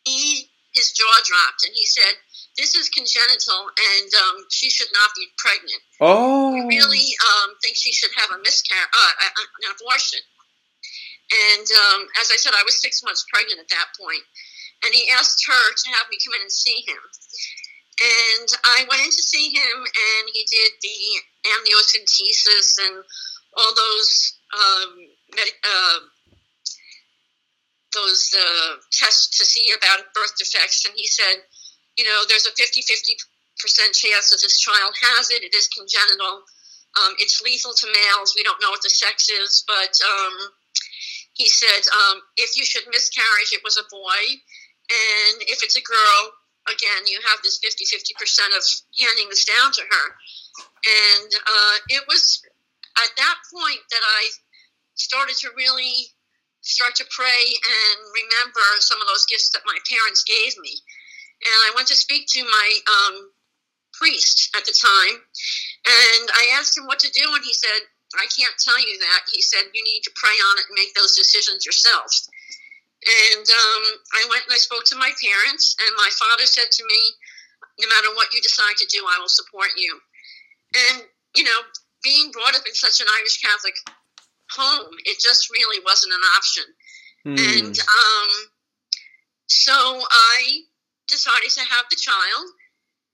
He 0.06 0.51
his 0.74 0.92
jaw 0.92 1.16
dropped, 1.24 1.64
and 1.66 1.74
he 1.76 1.86
said, 1.86 2.14
"This 2.58 2.76
is 2.76 2.90
congenital, 2.90 3.72
and 3.98 4.10
um, 4.14 4.46
she 4.50 4.70
should 4.70 4.92
not 4.94 5.12
be 5.16 5.28
pregnant. 5.38 5.82
Oh, 6.00 6.54
we 6.54 6.62
really 6.66 7.16
um, 7.22 7.56
think 7.62 7.76
she 7.76 7.92
should 7.92 8.12
have 8.18 8.32
a 8.32 8.40
miscarriage, 8.42 8.92
uh, 8.94 9.12
an 9.64 9.72
abortion." 9.76 10.20
And 11.32 11.64
um, 11.64 12.08
as 12.20 12.28
I 12.32 12.36
said, 12.36 12.52
I 12.56 12.64
was 12.68 12.82
six 12.82 13.04
months 13.04 13.26
pregnant 13.32 13.60
at 13.60 13.70
that 13.70 13.96
point. 13.96 14.24
And 14.84 14.94
he 14.94 15.08
asked 15.16 15.46
her 15.48 15.64
to 15.74 15.88
have 15.96 16.10
me 16.10 16.18
come 16.26 16.36
in 16.36 16.42
and 16.42 16.52
see 16.52 16.84
him. 16.88 17.00
And 18.02 18.50
I 18.66 18.86
went 18.90 19.04
in 19.04 19.12
to 19.14 19.24
see 19.24 19.54
him, 19.54 19.78
and 19.78 20.26
he 20.34 20.44
did 20.50 20.72
the 20.82 21.00
amniocentesis 21.54 22.82
and 22.82 23.04
all 23.56 23.74
those 23.76 24.40
um, 24.58 24.90
med- 25.36 25.62
uh, 25.64 26.00
those 27.94 28.34
uh, 28.34 28.76
tests 28.92 29.38
to 29.38 29.46
see 29.46 29.72
about 29.76 30.14
birth 30.14 30.36
defects. 30.38 30.86
And 30.86 30.94
he 30.96 31.08
said, 31.08 31.44
you 31.98 32.04
know, 32.04 32.24
there's 32.28 32.46
a 32.46 32.56
50 32.56 32.82
50 32.82 33.16
percent 33.60 33.94
chance 33.94 34.32
that 34.32 34.42
this 34.42 34.60
child 34.60 34.96
has 35.14 35.30
it. 35.30 35.44
It 35.44 35.54
is 35.54 35.68
congenital. 35.68 36.44
Um, 37.00 37.14
it's 37.20 37.42
lethal 37.42 37.74
to 37.74 37.88
males. 37.88 38.34
We 38.36 38.44
don't 38.44 38.60
know 38.62 38.70
what 38.70 38.84
the 38.84 38.90
sex 38.90 39.30
is, 39.30 39.64
but 39.68 39.96
um, 40.04 40.36
he 41.34 41.48
said 41.48 41.84
um, 41.96 42.22
if 42.36 42.58
you 42.58 42.66
should 42.66 42.84
miscarriage, 42.92 43.54
it 43.54 43.64
was 43.64 43.78
a 43.78 43.88
boy. 43.88 44.24
And 44.92 45.38
if 45.48 45.64
it's 45.64 45.78
a 45.78 45.86
girl, 45.86 46.22
again, 46.68 47.08
you 47.08 47.20
have 47.32 47.40
this 47.44 47.60
50 47.64 47.86
50% 47.86 48.52
of 48.58 48.64
handing 49.00 49.30
this 49.30 49.46
down 49.46 49.72
to 49.72 49.82
her. 49.82 50.08
And 50.84 51.32
uh, 51.32 51.76
it 51.90 52.04
was 52.08 52.44
at 52.98 53.12
that 53.16 53.38
point 53.54 53.80
that 53.90 54.04
I 54.04 54.30
started 54.96 55.36
to 55.38 55.50
really 55.56 56.12
start 56.62 56.96
to 56.96 57.06
pray 57.10 57.44
and 57.58 57.98
remember 58.14 58.66
some 58.80 59.02
of 59.02 59.08
those 59.08 59.26
gifts 59.26 59.50
that 59.52 59.66
my 59.66 59.78
parents 59.90 60.24
gave 60.24 60.58
me. 60.62 60.78
And 61.42 61.60
I 61.66 61.74
went 61.76 61.90
to 61.90 61.98
speak 61.98 62.30
to 62.38 62.46
my 62.46 62.70
um, 62.86 63.34
priest 63.94 64.54
at 64.56 64.66
the 64.66 64.74
time, 64.74 65.18
and 65.18 66.26
I 66.30 66.58
asked 66.58 66.78
him 66.78 66.86
what 66.86 67.02
to 67.02 67.10
do, 67.10 67.26
and 67.34 67.44
he 67.44 67.54
said, 67.54 67.90
I 68.14 68.28
can't 68.28 68.54
tell 68.60 68.78
you 68.78 69.00
that. 69.00 69.26
He 69.32 69.42
said, 69.42 69.72
You 69.74 69.84
need 69.84 70.04
to 70.04 70.12
pray 70.16 70.36
on 70.52 70.60
it 70.60 70.68
and 70.70 70.78
make 70.78 70.94
those 70.94 71.16
decisions 71.16 71.66
yourself. 71.66 72.12
And 73.02 73.46
um, 73.48 73.84
I 74.14 74.28
went 74.30 74.46
and 74.46 74.54
I 74.54 74.62
spoke 74.62 74.86
to 74.92 75.00
my 75.00 75.10
parents, 75.18 75.76
and 75.80 75.96
my 75.98 76.12
father 76.14 76.46
said 76.46 76.70
to 76.70 76.84
me, 76.86 77.02
No 77.80 77.88
matter 77.90 78.14
what 78.14 78.34
you 78.34 78.42
decide 78.42 78.78
to 78.78 78.92
do, 78.92 79.02
I 79.08 79.18
will 79.18 79.32
support 79.32 79.74
you. 79.78 79.98
And, 80.76 81.04
you 81.36 81.44
know, 81.44 81.60
being 82.04 82.32
brought 82.32 82.56
up 82.56 82.68
in 82.68 82.76
such 82.76 83.00
an 83.02 83.08
Irish 83.10 83.42
Catholic 83.42 83.76
home, 84.56 84.94
it 85.06 85.20
just 85.20 85.50
really 85.52 85.82
wasn't 85.86 86.14
an 86.14 86.22
option. 86.36 86.64
Hmm. 87.24 87.38
And 87.38 87.80
um, 87.80 88.30
so 89.48 89.74
I 89.74 90.62
decided 91.08 91.50
to 91.52 91.62
have 91.62 91.86
the 91.90 91.98
child, 91.98 92.46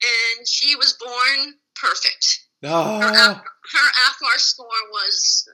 and 0.03 0.47
she 0.47 0.75
was 0.75 0.93
born 0.93 1.55
perfect. 1.75 2.45
Her, 2.63 2.69
Oh. 2.69 3.41
her 3.71 3.87
Apgar 4.09 4.37
score 4.39 4.81
was 4.91 5.47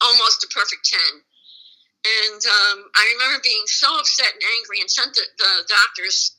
almost 0.00 0.44
a 0.44 0.48
perfect 0.48 0.84
10. 0.88 1.00
And 2.22 2.42
um, 2.46 2.84
I 2.94 3.14
remember 3.14 3.40
being 3.42 3.66
so 3.66 3.98
upset 3.98 4.32
and 4.32 4.42
angry 4.58 4.80
and 4.80 4.90
sent 4.90 5.14
the, 5.14 5.22
the 5.38 5.64
doctors 5.68 6.36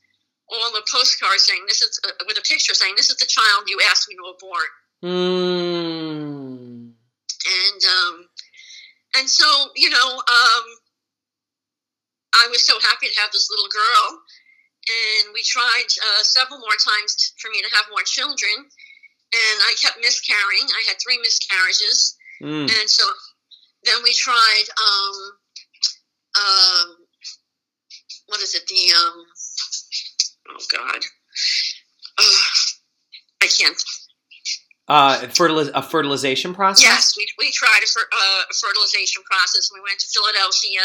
all 0.51 0.71
the 0.73 0.83
postcards 0.91 1.45
saying, 1.45 1.63
this 1.67 1.81
is, 1.81 1.99
uh, 2.07 2.11
with 2.25 2.37
a 2.37 2.41
picture 2.41 2.73
saying, 2.73 2.95
this 2.97 3.09
is 3.09 3.17
the 3.17 3.25
child 3.27 3.65
you 3.67 3.77
asked 3.91 4.07
me 4.09 4.15
to 4.15 4.23
abort. 4.33 4.71
Hmm. 5.01 6.89
And, 7.45 7.81
um, 7.85 8.28
and 9.17 9.29
so, 9.29 9.45
you 9.75 9.89
know, 9.89 10.09
um, 10.17 10.65
I 12.35 12.47
was 12.49 12.65
so 12.65 12.79
happy 12.79 13.07
to 13.07 13.19
have 13.19 13.31
this 13.31 13.49
little 13.49 13.69
girl. 13.71 14.21
And 14.89 15.33
we 15.33 15.43
tried 15.43 15.89
uh, 16.01 16.23
several 16.23 16.59
more 16.59 16.77
times 16.79 17.15
t- 17.15 17.35
for 17.41 17.51
me 17.51 17.61
to 17.61 17.75
have 17.75 17.85
more 17.91 18.01
children. 18.05 18.65
And 19.33 19.57
I 19.61 19.75
kept 19.79 20.01
miscarrying. 20.01 20.65
I 20.65 20.83
had 20.87 20.97
three 20.97 21.19
miscarriages. 21.19 22.17
Hmm. 22.41 22.65
And 22.65 22.89
so 22.89 23.03
then 23.83 24.01
we 24.03 24.13
tried, 24.13 24.65
um, 24.81 25.15
um, 26.35 26.87
what 28.27 28.41
is 28.41 28.55
it? 28.55 28.65
The, 28.67 28.93
um, 28.97 29.25
oh 30.49 30.65
God. 30.71 31.01
Uh, 32.17 32.45
I 33.43 33.47
can't. 33.47 33.77
Uh, 34.89 35.21
fertiliz- 35.37 35.69
a 35.75 35.81
fertilization 35.85 36.53
process. 36.53 36.81
Yes, 36.83 37.13
we, 37.15 37.29
we 37.37 37.51
tried 37.53 37.81
a, 37.83 37.87
fer- 37.87 38.09
uh, 38.09 38.41
a 38.49 38.53
fertilization 38.57 39.21
process. 39.29 39.69
We 39.69 39.79
went 39.85 39.99
to 40.01 40.07
Philadelphia 40.09 40.81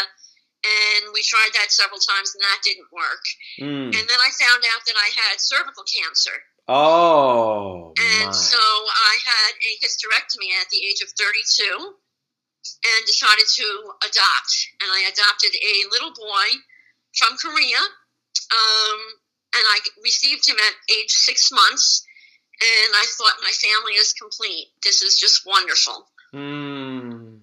and 0.61 1.09
we 1.13 1.25
tried 1.25 1.49
that 1.57 1.73
several 1.73 1.97
times 1.97 2.33
and 2.37 2.41
that 2.45 2.61
didn't 2.61 2.85
work. 2.93 3.25
Hmm. 3.57 3.89
And 3.97 4.05
then 4.05 4.19
I 4.21 4.29
found 4.37 4.61
out 4.77 4.85
that 4.85 4.93
I 4.97 5.09
had 5.25 5.41
cervical 5.41 5.83
cancer. 5.89 6.37
Oh 6.67 7.93
And 7.97 8.29
my. 8.29 8.31
so 8.31 8.57
I 8.61 9.13
had 9.25 9.51
a 9.57 9.71
hysterectomy 9.81 10.53
at 10.61 10.69
the 10.69 10.85
age 10.85 11.01
of 11.01 11.09
32 11.17 11.97
and 12.85 13.05
decided 13.05 13.45
to 13.45 13.67
adopt. 14.05 14.53
And 14.85 14.89
I 14.93 15.09
adopted 15.09 15.53
a 15.57 15.75
little 15.89 16.13
boy 16.13 16.47
from 17.17 17.37
Korea. 17.37 17.81
Um, 18.53 18.99
and 19.57 19.63
I 19.65 19.77
received 20.03 20.47
him 20.47 20.57
at 20.61 20.93
age 20.93 21.09
six 21.09 21.51
months. 21.51 22.04
And 22.61 22.93
I 22.95 23.05
thought, 23.17 23.33
my 23.43 23.51
family 23.51 23.93
is 23.93 24.13
complete. 24.13 24.67
This 24.83 25.01
is 25.01 25.19
just 25.19 25.45
wonderful. 25.45 26.07
Hmm. 26.31 27.35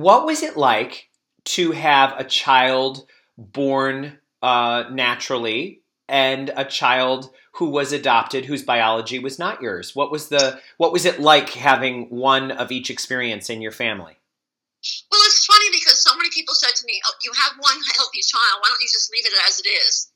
What 0.00 0.24
was 0.24 0.42
it 0.42 0.56
like 0.56 1.08
to 1.44 1.72
have 1.72 2.14
a 2.18 2.24
child 2.24 3.06
born 3.36 4.18
uh, 4.42 4.84
naturally 4.90 5.82
and 6.08 6.50
a 6.56 6.64
child 6.64 7.30
who 7.54 7.70
was 7.70 7.92
adopted 7.92 8.46
whose 8.46 8.62
biology 8.62 9.18
was 9.18 9.38
not 9.38 9.60
yours? 9.60 9.94
What 9.94 10.10
was 10.10 10.28
the 10.28 10.60
what 10.78 10.92
was 10.92 11.04
it 11.04 11.20
like 11.20 11.50
having 11.50 12.08
one 12.08 12.50
of 12.50 12.72
each 12.72 12.88
experience 12.90 13.50
in 13.50 13.60
your 13.60 13.72
family? 13.72 14.16
Well, 15.10 15.20
it's 15.24 15.46
funny 15.46 15.66
because 15.72 16.02
so 16.02 16.14
many 16.16 16.28
people 16.30 16.54
said 16.54 16.74
to 16.76 16.86
me, 16.86 17.00
oh, 17.06 17.14
You 17.22 17.32
have 17.32 17.52
one 17.58 17.80
healthy 17.96 18.20
child. 18.20 18.60
Why 18.60 18.68
don't 18.68 18.80
you 18.80 18.88
just 18.88 19.12
leave 19.12 19.26
it 19.26 19.32
as 19.48 19.60
it 19.60 19.68
is? 19.68 20.12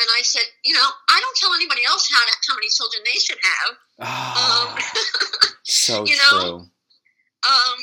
And 0.00 0.08
I 0.14 0.22
said, 0.22 0.46
You 0.64 0.74
know, 0.74 0.88
I 1.10 1.18
don't 1.20 1.36
tell 1.36 1.54
anybody 1.54 1.82
else 1.86 2.08
how, 2.12 2.22
to, 2.22 2.34
how 2.48 2.54
many 2.54 2.68
children 2.70 3.02
they 3.04 3.18
should 3.18 3.38
have. 3.42 3.70
Ah, 4.00 4.38
Um, 4.38 4.78
so 5.64 6.04
you 6.06 6.16
know, 6.16 6.38
true. 6.38 6.58
um, 7.46 7.76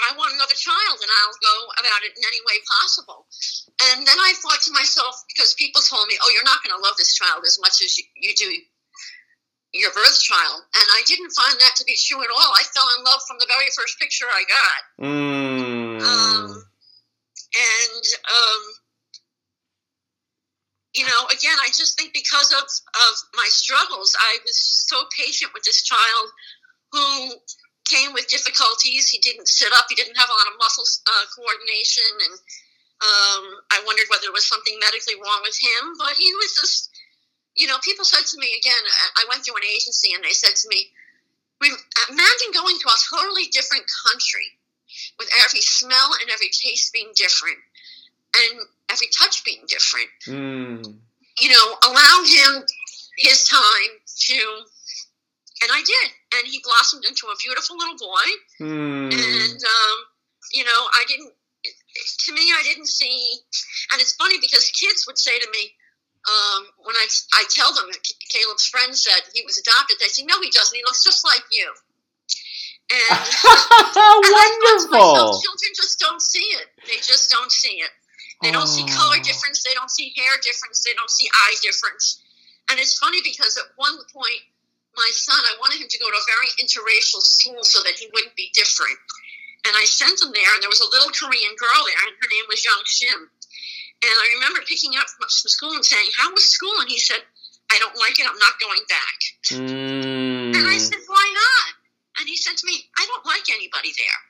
I 0.00 0.16
want 0.16 0.32
another 0.32 0.54
child 0.56 0.96
and 1.02 1.10
I'll 1.10 1.38
go 1.42 1.56
about 1.76 2.02
it 2.06 2.14
in 2.16 2.22
any 2.24 2.40
way 2.46 2.56
possible. 2.64 3.26
And 3.90 4.06
then 4.06 4.16
I 4.16 4.32
thought 4.40 4.62
to 4.64 4.72
myself, 4.72 5.12
because 5.28 5.52
people 5.54 5.82
told 5.82 6.06
me, 6.08 6.16
oh, 6.22 6.30
you're 6.32 6.46
not 6.46 6.62
going 6.64 6.72
to 6.72 6.80
love 6.80 6.96
this 6.96 7.12
child 7.14 7.44
as 7.44 7.58
much 7.60 7.82
as 7.84 7.98
you, 7.98 8.04
you 8.16 8.32
do 8.34 8.48
your 9.74 9.90
birth 9.92 10.18
child. 10.22 10.62
And 10.74 10.86
I 10.94 11.02
didn't 11.06 11.30
find 11.36 11.58
that 11.60 11.74
to 11.76 11.84
be 11.84 11.98
true 11.98 12.22
at 12.22 12.30
all. 12.30 12.50
I 12.54 12.62
fell 12.74 12.88
in 12.96 13.04
love 13.04 13.20
from 13.28 13.38
the 13.38 13.46
very 13.50 13.68
first 13.76 13.98
picture 13.98 14.26
I 14.30 14.42
got. 14.48 14.80
Mm. 15.04 16.00
Um, 16.00 16.48
and, 17.54 18.04
um, 18.30 18.62
you 20.94 21.06
know, 21.06 21.22
again, 21.30 21.54
I 21.62 21.70
just 21.70 21.98
think 21.98 22.12
because 22.12 22.50
of, 22.52 22.66
of 22.66 23.12
my 23.34 23.46
struggles, 23.48 24.16
I 24.18 24.38
was 24.42 24.58
so 24.58 25.06
patient 25.14 25.54
with 25.54 25.62
this 25.62 25.82
child 25.82 26.26
who 26.90 27.38
came 27.86 28.12
with 28.12 28.26
difficulties. 28.26 29.08
He 29.08 29.18
didn't 29.22 29.46
sit 29.46 29.70
up. 29.74 29.86
He 29.88 29.94
didn't 29.94 30.18
have 30.18 30.30
a 30.30 30.34
lot 30.34 30.50
of 30.50 30.58
muscle 30.58 30.86
uh, 31.06 31.26
coordination, 31.30 32.10
and 32.26 32.34
um, 33.02 33.44
I 33.70 33.82
wondered 33.86 34.10
whether 34.10 34.26
there 34.26 34.34
was 34.34 34.46
something 34.46 34.74
medically 34.82 35.14
wrong 35.14 35.42
with 35.46 35.58
him. 35.58 35.94
But 35.98 36.18
he 36.18 36.34
was 36.34 36.58
just, 36.58 36.90
you 37.54 37.70
know, 37.70 37.78
people 37.86 38.04
said 38.04 38.26
to 38.26 38.36
me 38.38 38.50
again. 38.58 38.82
I 39.18 39.30
went 39.30 39.46
through 39.46 39.62
an 39.62 39.70
agency, 39.70 40.10
and 40.14 40.26
they 40.26 40.34
said 40.34 40.58
to 40.58 40.66
me, 40.70 40.90
"Imagine 41.62 42.50
going 42.50 42.78
to 42.82 42.88
a 42.90 42.98
totally 43.14 43.46
different 43.54 43.86
country 44.10 44.58
with 45.22 45.30
every 45.46 45.62
smell 45.62 46.18
and 46.18 46.30
every 46.30 46.50
taste 46.50 46.90
being 46.90 47.14
different, 47.14 47.58
and 48.34 48.66
every 48.90 49.08
touch 49.18 49.44
being 49.44 49.62
different. 49.68 50.08
Mm. 50.26 50.98
You 51.40 51.48
know, 51.50 51.66
allow 51.88 52.24
him 52.26 52.64
his 53.18 53.44
time 53.48 53.92
to." 54.28 54.40
And 55.62 55.68
I 55.72 55.82
did, 55.84 56.08
and 56.38 56.48
he 56.48 56.60
blossomed 56.64 57.04
into 57.04 57.26
a 57.28 57.36
beautiful 57.36 57.76
little 57.76 57.96
boy 57.98 58.26
Mm. 58.64 59.12
and 59.12 59.60
um, 59.60 59.96
you 60.52 60.64
know 60.64 60.80
i 60.96 61.04
didn't 61.06 61.32
to 62.24 62.32
me 62.32 62.48
i 62.56 62.62
didn't 62.64 62.88
see 62.88 63.40
and 63.92 64.00
it's 64.00 64.14
funny 64.16 64.36
because 64.40 64.70
kids 64.72 65.04
would 65.06 65.18
say 65.18 65.38
to 65.38 65.48
me 65.52 65.72
um, 66.28 66.64
when 66.84 66.96
I, 66.96 67.06
I 67.34 67.44
tell 67.50 67.74
them 67.74 67.86
that 67.92 68.00
caleb's 68.32 68.66
friend 68.68 68.96
said 68.96 69.20
he 69.34 69.42
was 69.44 69.58
adopted 69.58 69.98
they 70.00 70.08
say 70.08 70.24
no 70.24 70.40
he 70.40 70.48
doesn't 70.50 70.74
he 70.76 70.82
looks 70.84 71.04
just 71.04 71.24
like 71.26 71.44
you 71.52 71.68
and, 72.90 73.20
and 73.20 73.24
I 73.96 74.58
myself, 74.64 74.90
Wonderful. 74.90 75.40
children 75.44 75.72
just 75.76 75.98
don't 76.00 76.22
see 76.22 76.48
it 76.56 76.68
they 76.88 76.96
just 77.04 77.28
don't 77.30 77.52
see 77.52 77.84
it 77.84 77.90
they 78.42 78.50
don't 78.50 78.68
see 78.68 78.84
color 78.86 79.16
Oh. 79.18 79.22
difference 79.22 79.62
they 79.62 79.74
don't 79.74 79.90
see 79.90 80.12
hair 80.16 80.36
difference 80.42 80.80
they 80.84 80.94
don't 80.94 81.10
see 81.10 81.28
eye 81.32 81.56
difference 81.62 82.22
and 82.70 82.78
it's 82.78 82.98
funny 82.98 83.20
because 83.22 83.56
at 83.56 83.66
one 83.76 83.98
point 84.12 84.42
my 84.96 85.10
son, 85.14 85.38
I 85.38 85.54
wanted 85.60 85.78
him 85.80 85.88
to 85.88 85.98
go 85.98 86.10
to 86.10 86.18
a 86.18 86.30
very 86.30 86.50
interracial 86.58 87.22
school 87.22 87.62
so 87.62 87.82
that 87.82 87.98
he 87.98 88.10
wouldn't 88.12 88.34
be 88.34 88.50
different. 88.54 88.98
And 89.66 89.76
I 89.76 89.84
sent 89.84 90.20
him 90.20 90.32
there, 90.32 90.50
and 90.54 90.62
there 90.62 90.72
was 90.72 90.80
a 90.80 90.90
little 90.90 91.12
Korean 91.12 91.54
girl 91.56 91.80
there, 91.84 92.00
and 92.04 92.16
her 92.16 92.30
name 92.32 92.46
was 92.48 92.64
Young 92.64 92.82
Shim. 92.88 93.20
And 94.00 94.16
I 94.16 94.26
remember 94.40 94.64
picking 94.64 94.96
up 94.96 95.08
from 95.12 95.28
school 95.28 95.76
and 95.76 95.84
saying, 95.84 96.08
How 96.16 96.32
was 96.32 96.48
school? 96.48 96.80
And 96.80 96.88
he 96.88 96.98
said, 96.98 97.20
I 97.70 97.78
don't 97.78 97.96
like 97.96 98.18
it. 98.18 98.26
I'm 98.26 98.40
not 98.40 98.56
going 98.58 98.84
back. 98.88 99.18
Mm. 99.52 100.56
And 100.56 100.64
I 100.66 100.78
said, 100.78 100.98
Why 101.06 101.26
not? 101.28 101.70
And 102.18 102.28
he 102.28 102.36
said 102.36 102.56
to 102.56 102.66
me, 102.66 102.88
I 102.98 103.04
don't 103.06 103.26
like 103.26 103.52
anybody 103.52 103.92
there. 103.96 104.20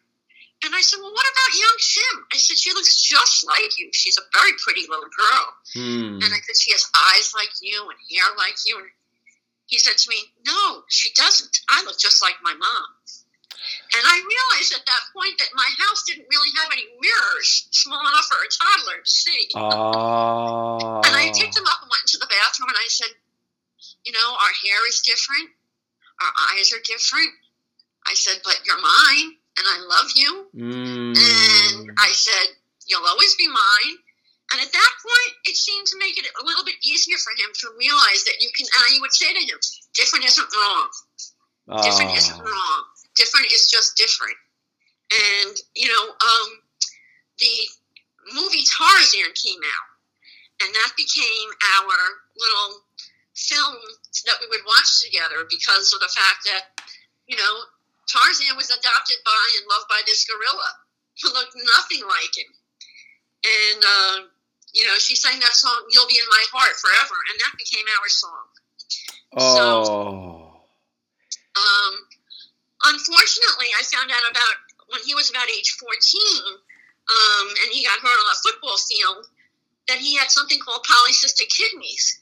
And 0.62 0.74
I 0.74 0.80
said, 0.82 1.00
Well, 1.00 1.12
what 1.12 1.24
about 1.24 1.56
Young 1.56 1.78
Shim? 1.80 2.16
I 2.32 2.36
said, 2.36 2.58
She 2.58 2.72
looks 2.72 3.00
just 3.00 3.46
like 3.46 3.78
you. 3.78 3.88
She's 3.92 4.18
a 4.18 4.24
very 4.36 4.52
pretty 4.60 4.84
little 4.88 5.08
girl. 5.08 5.46
Hmm. 5.72 6.20
And 6.20 6.30
I 6.30 6.40
said, 6.44 6.56
She 6.56 6.72
has 6.72 6.84
eyes 6.92 7.32
like 7.34 7.50
you 7.62 7.80
and 7.88 7.98
hair 8.12 8.28
like 8.36 8.56
you. 8.66 8.76
And 8.78 8.88
he 9.66 9.78
said 9.78 9.96
to 9.96 10.10
me, 10.10 10.20
No, 10.44 10.84
she 10.88 11.12
doesn't. 11.16 11.60
I 11.68 11.82
look 11.84 11.98
just 11.98 12.20
like 12.20 12.36
my 12.42 12.52
mom. 12.52 12.88
And 13.96 14.04
I 14.04 14.16
realized 14.20 14.72
at 14.76 14.84
that 14.86 15.04
point 15.12 15.36
that 15.38 15.50
my 15.54 15.68
house 15.80 16.04
didn't 16.04 16.28
really 16.30 16.52
have 16.62 16.72
any 16.72 16.86
mirrors 17.00 17.68
small 17.72 18.00
enough 18.00 18.28
for 18.28 18.38
a 18.40 18.48
toddler 18.48 19.00
to 19.02 19.10
see. 19.10 19.48
Oh. 19.56 21.00
And 21.04 21.16
I 21.16 21.32
picked 21.32 21.56
him 21.56 21.66
up 21.66 21.80
and 21.82 21.90
went 21.90 22.04
into 22.04 22.20
the 22.20 22.30
bathroom 22.30 22.68
and 22.68 22.78
I 22.78 22.88
said, 22.88 23.12
You 24.04 24.12
know, 24.12 24.28
our 24.28 24.54
hair 24.60 24.80
is 24.88 25.00
different, 25.00 25.48
our 26.20 26.32
eyes 26.52 26.72
are 26.72 26.84
different. 26.84 27.32
I 28.06 28.12
said, 28.12 28.44
But 28.44 28.60
you're 28.64 28.80
mine 28.80 29.39
and 29.58 29.66
I 29.66 29.78
love 29.86 30.10
you. 30.14 30.46
Mm. 30.54 31.14
And 31.16 31.90
I 31.98 32.10
said, 32.12 32.56
You'll 32.86 33.06
always 33.06 33.34
be 33.36 33.46
mine. 33.46 33.96
And 34.52 34.60
at 34.60 34.72
that 34.72 34.92
point, 34.98 35.32
it 35.46 35.54
seemed 35.54 35.86
to 35.86 35.98
make 35.98 36.18
it 36.18 36.26
a 36.26 36.44
little 36.44 36.64
bit 36.64 36.74
easier 36.82 37.16
for 37.22 37.30
him 37.38 37.50
to 37.54 37.66
realize 37.78 38.24
that 38.26 38.42
you 38.42 38.50
can, 38.56 38.66
and 38.66 38.82
I 38.82 38.98
would 38.98 39.12
say 39.12 39.32
to 39.32 39.38
him, 39.38 39.58
different 39.94 40.24
isn't 40.26 40.50
wrong. 40.50 40.88
Different 41.86 42.16
isn't 42.18 42.40
Oh. 42.40 42.42
wrong. 42.42 42.84
Different 43.14 43.52
is 43.52 43.70
just 43.70 43.96
different. 43.96 44.36
And, 45.10 45.54
you 45.76 45.86
know, 45.86 46.02
um, 46.18 46.62
the 47.38 47.68
movie 48.32 48.64
Tarzan 48.64 49.32
came 49.34 49.62
out, 49.62 49.88
and 50.66 50.74
that 50.74 50.92
became 50.96 51.50
our 51.78 51.96
little 52.36 52.84
film 53.36 53.78
that 54.26 54.40
we 54.40 54.48
would 54.48 54.64
watch 54.66 54.98
together 55.00 55.46
because 55.48 55.92
of 55.94 56.00
the 56.00 56.08
fact 56.08 56.42
that, 56.46 56.80
you 57.26 57.36
know, 57.36 57.64
Tarzan 58.10 58.58
was 58.58 58.70
adopted 58.70 59.22
by 59.24 59.44
and 59.58 59.70
loved 59.70 59.86
by 59.86 60.02
this 60.06 60.26
gorilla 60.26 60.70
who 61.22 61.30
looked 61.30 61.54
nothing 61.54 62.02
like 62.02 62.34
him. 62.34 62.50
And, 63.46 63.80
uh, 63.80 64.16
you 64.74 64.86
know, 64.86 64.98
she 64.98 65.14
sang 65.14 65.38
that 65.40 65.54
song, 65.54 65.86
You'll 65.90 66.10
Be 66.10 66.18
in 66.18 66.26
My 66.28 66.44
Heart 66.50 66.76
Forever, 66.76 67.18
and 67.30 67.36
that 67.40 67.54
became 67.56 67.86
our 67.86 68.08
song. 68.08 68.46
Oh. 69.38 70.66
Um, 71.54 71.94
unfortunately, 72.84 73.70
I 73.78 73.82
found 73.86 74.10
out 74.10 74.26
about 74.30 74.56
when 74.90 75.02
he 75.06 75.14
was 75.14 75.30
about 75.30 75.46
age 75.48 75.78
14 75.78 75.90
um, 77.10 77.46
and 77.62 77.70
he 77.70 77.84
got 77.86 77.98
hurt 77.98 78.10
on 78.10 78.34
a 78.34 78.42
football 78.42 78.76
field 78.76 79.26
that 79.88 79.98
he 79.98 80.16
had 80.16 80.30
something 80.30 80.58
called 80.58 80.86
polycystic 80.86 81.48
kidneys, 81.48 82.20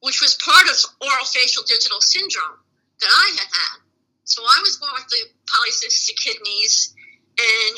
which 0.00 0.20
was 0.20 0.36
part 0.44 0.68
of 0.68 0.76
oral 1.00 1.24
facial 1.24 1.62
digital 1.64 2.00
syndrome 2.00 2.60
that 3.00 3.10
I 3.10 3.36
had 3.36 3.48
had. 3.52 3.78
So 4.30 4.42
I 4.46 4.58
was 4.62 4.76
born 4.78 4.92
with 4.94 5.08
the 5.10 5.26
polycystic 5.50 6.14
kidneys, 6.22 6.94
and 7.36 7.76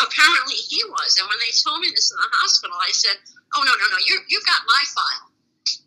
apparently 0.00 0.54
he 0.54 0.82
was. 0.88 1.18
And 1.20 1.28
when 1.28 1.36
they 1.44 1.52
told 1.52 1.80
me 1.80 1.92
this 1.94 2.10
in 2.10 2.16
the 2.16 2.36
hospital, 2.40 2.76
I 2.80 2.90
said, 2.90 3.16
"Oh 3.54 3.62
no, 3.62 3.72
no, 3.72 3.90
no! 3.92 3.98
You 4.06 4.20
you 4.28 4.40
got 4.46 4.62
my 4.66 4.82
file." 4.96 5.30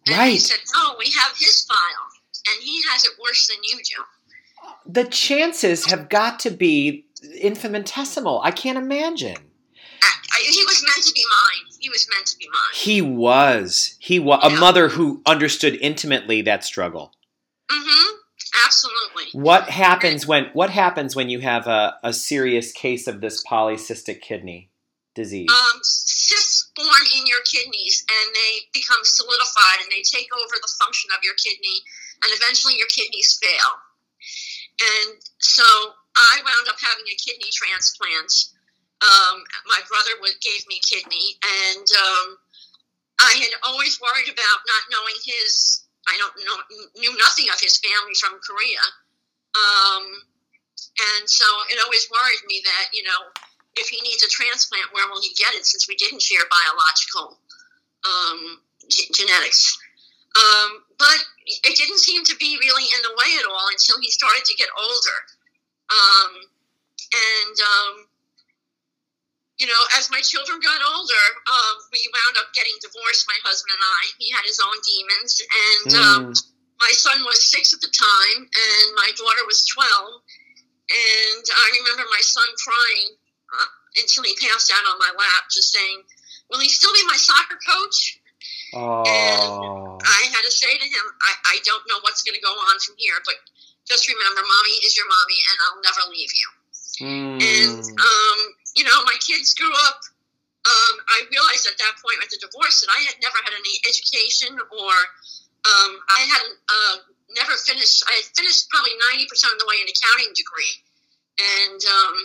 And 0.06 0.30
he 0.30 0.38
said, 0.38 0.60
"No, 0.76 0.96
we 1.00 1.12
have 1.18 1.36
his 1.36 1.66
file, 1.66 2.08
and 2.48 2.62
he 2.62 2.84
has 2.92 3.06
it 3.06 3.14
worse 3.20 3.48
than 3.48 3.58
you 3.64 3.78
do." 3.84 4.04
The 4.86 5.06
chances 5.06 5.86
have 5.88 6.10
got 6.10 6.40
to 6.42 6.52
be 6.52 7.08
infinitesimal. 7.42 8.42
I 8.44 8.52
can't 8.52 8.78
imagine. 8.78 9.38
I, 10.04 10.40
he 10.42 10.64
was 10.66 10.84
meant 10.84 11.08
to 11.08 11.14
be 11.14 11.26
mine. 11.26 11.78
He 11.80 11.90
was 11.90 12.08
meant 12.14 12.28
to 12.28 12.38
be 12.38 12.48
mine. 12.48 12.74
He 12.76 13.02
was. 13.02 13.96
He 13.98 14.20
was 14.20 14.40
a 14.44 14.60
mother 14.60 14.90
who 14.90 15.24
understood 15.26 15.76
intimately 15.82 16.44
that 16.44 16.64
struggle. 16.64 17.14
Mm-hmm. 17.72 18.18
Absolutely. 18.66 19.26
What 19.34 19.70
happens 19.70 20.26
when 20.26 20.50
what 20.54 20.70
happens 20.70 21.16
when 21.16 21.30
you 21.30 21.40
have 21.40 21.68
a, 21.68 21.98
a 22.04 22.14
serious 22.14 22.72
case 22.72 23.08
of 23.08 23.22
this 23.22 23.44
polycystic 23.44 24.22
kidney 24.22 24.72
disease? 25.14 25.50
Um, 25.50 25.80
cysts 25.84 26.72
form 26.76 27.06
in 27.18 27.28
your 27.28 27.42
kidneys, 27.46 28.06
and 28.08 28.36
they 28.36 28.70
become 28.74 29.04
solidified, 29.04 29.82
and 29.82 29.92
they 29.92 30.02
take 30.02 30.30
over 30.34 30.56
the 30.62 30.72
function 30.82 31.10
of 31.12 31.24
your 31.24 31.34
kidney, 31.36 31.82
and 32.24 32.32
eventually 32.34 32.78
your 32.78 32.88
kidneys 32.88 33.38
fail. 33.42 33.72
And 34.78 35.18
so 35.40 35.66
I 36.16 36.42
wound 36.46 36.68
up 36.70 36.78
having 36.80 37.06
a 37.10 37.18
kidney 37.18 37.50
transplant. 37.54 38.54
Um, 39.02 39.46
my 39.70 39.82
brother 39.90 40.18
would, 40.22 40.42
gave 40.42 40.66
me 40.68 40.82
kidney, 40.82 41.38
and 41.46 41.86
um, 41.86 42.38
I 43.20 43.34
had 43.38 43.54
always 43.64 44.02
worried 44.02 44.30
about 44.30 44.60
not 44.66 44.84
knowing 44.90 45.18
his. 45.26 45.84
I 46.08 46.16
don't 46.18 46.36
know, 46.42 46.58
knew 46.96 47.14
nothing 47.18 47.48
of 47.52 47.60
his 47.60 47.78
family 47.78 48.16
from 48.16 48.40
Korea, 48.40 48.84
um, 49.56 50.06
and 51.20 51.30
so 51.30 51.46
it 51.70 51.80
always 51.84 52.08
worried 52.10 52.44
me 52.48 52.62
that 52.64 52.96
you 52.96 53.04
know 53.04 53.22
if 53.78 53.88
he 53.88 54.02
needs 54.02 54.24
a 54.24 54.30
transplant, 54.30 54.92
where 54.92 55.08
will 55.08 55.22
he 55.22 55.34
get 55.38 55.54
it? 55.54 55.66
Since 55.66 55.88
we 55.88 55.96
didn't 55.96 56.22
share 56.22 56.42
biological 56.50 57.38
um, 58.06 58.60
g- 58.90 59.10
genetics. 59.14 59.78
Um, 60.38 60.84
but 60.98 61.18
it 61.48 61.78
didn't 61.78 62.00
seem 62.00 62.24
to 62.26 62.36
be 62.38 62.58
really 62.60 62.86
in 62.94 63.02
the 63.02 63.16
way 63.18 63.32
at 63.40 63.46
all 63.50 63.68
until 63.72 64.02
he 64.02 64.10
started 64.12 64.46
to 64.46 64.56
get 64.56 64.70
older. 64.78 65.18
Um, 65.90 66.32
and, 67.14 67.56
um, 67.58 68.07
you 69.58 69.66
know, 69.66 69.82
as 69.98 70.10
my 70.14 70.22
children 70.22 70.62
got 70.62 70.78
older, 70.86 71.26
um, 71.50 71.76
we 71.90 72.06
wound 72.14 72.38
up 72.38 72.54
getting 72.54 72.78
divorced, 72.78 73.26
my 73.26 73.38
husband 73.42 73.74
and 73.74 73.82
I. 73.84 74.02
He 74.22 74.30
had 74.30 74.46
his 74.46 74.62
own 74.62 74.78
demons. 74.86 75.34
And 75.42 75.90
um, 75.98 76.22
Mm. 76.30 76.38
my 76.78 76.94
son 76.94 77.26
was 77.26 77.42
six 77.42 77.74
at 77.74 77.82
the 77.82 77.90
time, 77.90 78.46
and 78.46 78.86
my 79.02 79.10
daughter 79.18 79.44
was 79.50 79.66
12. 79.66 80.22
And 80.94 81.44
I 81.44 81.66
remember 81.82 82.06
my 82.14 82.22
son 82.22 82.48
crying 82.62 83.18
uh, 83.50 83.70
until 83.98 84.24
he 84.24 84.38
passed 84.40 84.70
out 84.72 84.86
on 84.86 85.02
my 85.02 85.12
lap, 85.18 85.50
just 85.52 85.74
saying, 85.74 86.06
Will 86.50 86.62
he 86.64 86.70
still 86.70 86.94
be 86.94 87.04
my 87.10 87.18
soccer 87.18 87.60
coach? 87.60 88.22
Oh. 88.74 89.98
I 90.00 90.22
had 90.32 90.44
to 90.46 90.52
say 90.52 90.72
to 90.72 90.88
him, 90.88 91.06
I, 91.22 91.58
I 91.58 91.60
don't 91.66 91.84
know 91.90 92.00
what's 92.08 92.24
going 92.24 92.36
to 92.40 92.46
go 92.46 92.54
on 92.54 92.80
from 92.80 92.96
here, 92.98 93.20
but 93.26 93.36
just 93.90 94.08
remember, 94.08 94.42
mommy 94.48 94.76
is 94.86 94.96
your 94.96 95.08
mommy, 95.10 95.40
and 95.50 95.58
I'll 95.66 95.82
never 95.84 96.04
leave 96.14 96.32
you. 96.32 96.48
And, 97.42 97.84
Mm. 97.84 98.00
um, 98.00 98.40
you 98.78 98.86
know, 98.86 98.94
my 99.10 99.18
kids 99.26 99.58
grew 99.58 99.74
up. 99.90 100.00
Um, 100.68 100.96
I 101.10 101.26
realized 101.34 101.66
at 101.66 101.82
that 101.82 101.98
point 101.98 102.22
with 102.22 102.30
the 102.30 102.38
divorce 102.38 102.86
that 102.86 102.94
I 102.94 103.02
had 103.10 103.18
never 103.18 103.40
had 103.42 103.58
any 103.58 103.82
education 103.90 104.54
or 104.54 104.94
um, 105.66 105.92
I 106.06 106.22
hadn't 106.30 106.58
uh, 106.70 106.96
never 107.34 107.58
finished. 107.58 108.06
I 108.06 108.22
had 108.22 108.28
finished 108.38 108.70
probably 108.70 108.94
90% 109.18 109.26
of 109.50 109.58
the 109.58 109.66
way 109.66 109.82
an 109.82 109.90
accounting 109.90 110.32
degree 110.38 110.76
and, 111.42 111.82
um, 111.82 112.16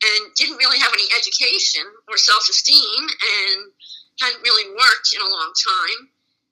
and 0.00 0.20
didn't 0.40 0.56
really 0.56 0.80
have 0.80 0.96
any 0.96 1.04
education 1.12 1.84
or 2.08 2.16
self 2.16 2.48
esteem 2.48 3.04
and 3.04 3.68
hadn't 4.24 4.40
really 4.40 4.72
worked 4.72 5.12
in 5.12 5.20
a 5.20 5.28
long 5.28 5.52
time. 5.60 6.08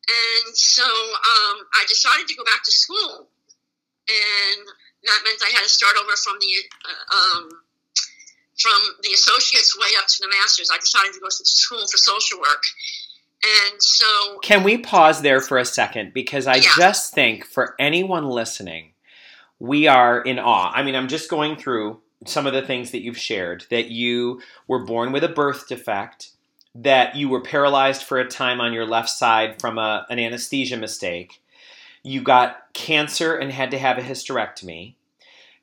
And 0.09 0.53
so 0.53 0.85
um, 0.85 1.65
I 1.73 1.89
decided 1.89 2.29
to 2.29 2.37
go 2.37 2.45
back 2.45 2.61
to 2.65 2.73
school. 2.73 3.33
And 4.09 4.65
that 5.05 5.21
meant 5.25 5.41
I 5.45 5.53
had 5.53 5.65
to 5.65 5.73
start 5.73 5.97
over 5.97 6.17
from 6.17 6.37
the 6.41 6.53
uh, 6.85 7.05
um, 7.17 7.45
from 8.61 8.81
the 9.03 9.13
associate's 9.13 9.77
way 9.79 9.89
up 9.99 10.07
to 10.09 10.19
the 10.21 10.29
master's. 10.29 10.69
I 10.73 10.79
decided 10.79 11.15
to 11.15 11.21
go 11.21 11.27
to 11.27 11.33
school 11.33 11.87
for 11.87 11.97
social 11.97 12.39
work, 12.39 12.63
and 13.43 13.83
so 13.83 14.39
Can 14.43 14.65
we 14.65 14.79
pause 14.79 15.23
there 15.23 15.41
for 15.41 15.59
a 15.59 15.65
second? 15.65 16.13
Because 16.13 16.47
I 16.47 16.57
Yeah. 16.57 16.73
just 16.77 17.15
think 17.15 17.47
for 17.47 17.75
anyone 17.79 18.29
listening, 18.29 18.95
we 19.59 19.87
are 19.87 20.21
in 20.21 20.39
awe. 20.39 20.73
I 20.75 20.83
mean, 20.83 20.95
I'm 20.95 21.09
just 21.09 21.29
going 21.29 21.57
through 21.57 22.01
some 22.27 22.47
of 22.47 22.53
the 22.53 22.63
things 22.63 22.91
that 22.91 23.03
you've 23.03 23.19
shared 23.19 23.65
that 23.71 23.91
you 23.91 24.43
were 24.67 24.85
born 24.85 25.13
with 25.13 25.23
a 25.23 25.29
birth 25.29 25.69
defect, 25.69 26.31
that 26.75 27.17
you 27.17 27.29
were 27.29 27.41
paralyzed 27.41 28.03
for 28.03 28.19
a 28.19 28.29
time 28.29 28.61
on 28.61 28.73
your 28.73 28.87
left 28.87 29.09
side 29.09 29.61
from 29.61 29.79
a, 29.79 30.07
an 30.11 30.19
anesthesia 30.19 30.77
mistake, 30.77 31.41
you 32.03 32.21
got 32.21 32.73
cancer 32.73 33.37
and 33.37 33.53
had 33.53 33.71
to 33.71 33.79
have 33.79 33.99
a 33.99 34.03
hysterectomy, 34.03 34.95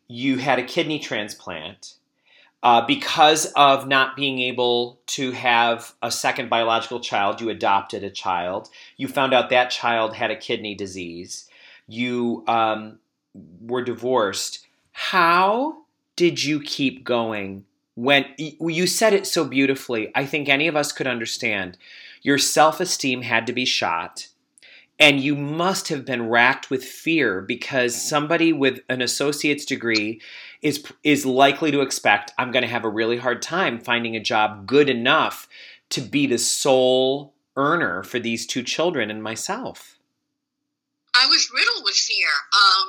you 0.07 0.37
had 0.37 0.59
a 0.59 0.63
kidney 0.63 0.99
transplant. 0.99 1.95
Uh, 2.63 2.83
because 2.85 3.45
of 3.55 3.87
not 3.87 4.15
being 4.15 4.39
able 4.39 4.99
to 5.05 5.31
have 5.31 5.93
a 6.01 6.09
second 6.09 6.49
biological 6.49 6.99
child, 6.99 7.39
you 7.39 7.49
adopted 7.49 8.03
a 8.03 8.09
child. 8.09 8.69
You 8.97 9.07
found 9.07 9.35
out 9.35 9.51
that 9.51 9.69
child 9.69 10.15
had 10.15 10.31
a 10.31 10.35
kidney 10.35 10.73
disease. 10.73 11.47
You 11.87 12.43
um, 12.47 12.97
were 13.61 13.83
divorced. 13.83 14.65
How 14.91 15.83
did 16.15 16.43
you 16.43 16.59
keep 16.59 17.03
going 17.03 17.65
when 17.95 18.25
you 18.37 18.87
said 18.87 19.13
it 19.13 19.27
so 19.27 19.45
beautifully? 19.45 20.11
I 20.15 20.25
think 20.25 20.49
any 20.49 20.67
of 20.67 20.75
us 20.75 20.91
could 20.91 21.07
understand. 21.07 21.77
Your 22.21 22.37
self 22.37 22.79
esteem 22.79 23.21
had 23.21 23.45
to 23.47 23.53
be 23.53 23.65
shot. 23.65 24.29
And 24.97 25.19
you 25.19 25.35
must 25.35 25.89
have 25.89 26.05
been 26.05 26.29
racked 26.29 26.69
with 26.69 26.85
fear 26.85 27.41
because 27.41 28.01
somebody 28.01 28.53
with 28.53 28.79
an 28.87 29.01
associate's 29.01 29.65
degree 29.65 30.21
is 30.61 30.85
is 31.03 31.25
likely 31.25 31.71
to 31.71 31.81
expect 31.81 32.33
I'm 32.37 32.51
going 32.51 32.63
to 32.63 32.69
have 32.69 32.85
a 32.85 32.89
really 32.89 33.17
hard 33.17 33.41
time 33.41 33.79
finding 33.79 34.15
a 34.15 34.19
job 34.19 34.65
good 34.67 34.89
enough 34.89 35.47
to 35.89 36.01
be 36.01 36.27
the 36.27 36.37
sole 36.37 37.33
earner 37.55 38.03
for 38.03 38.19
these 38.19 38.45
two 38.45 38.63
children 38.63 39.09
and 39.09 39.23
myself. 39.23 39.97
I 41.15 41.27
was 41.27 41.49
riddled 41.53 41.83
with 41.85 41.95
fear. 41.95 42.27
Um, 42.51 42.87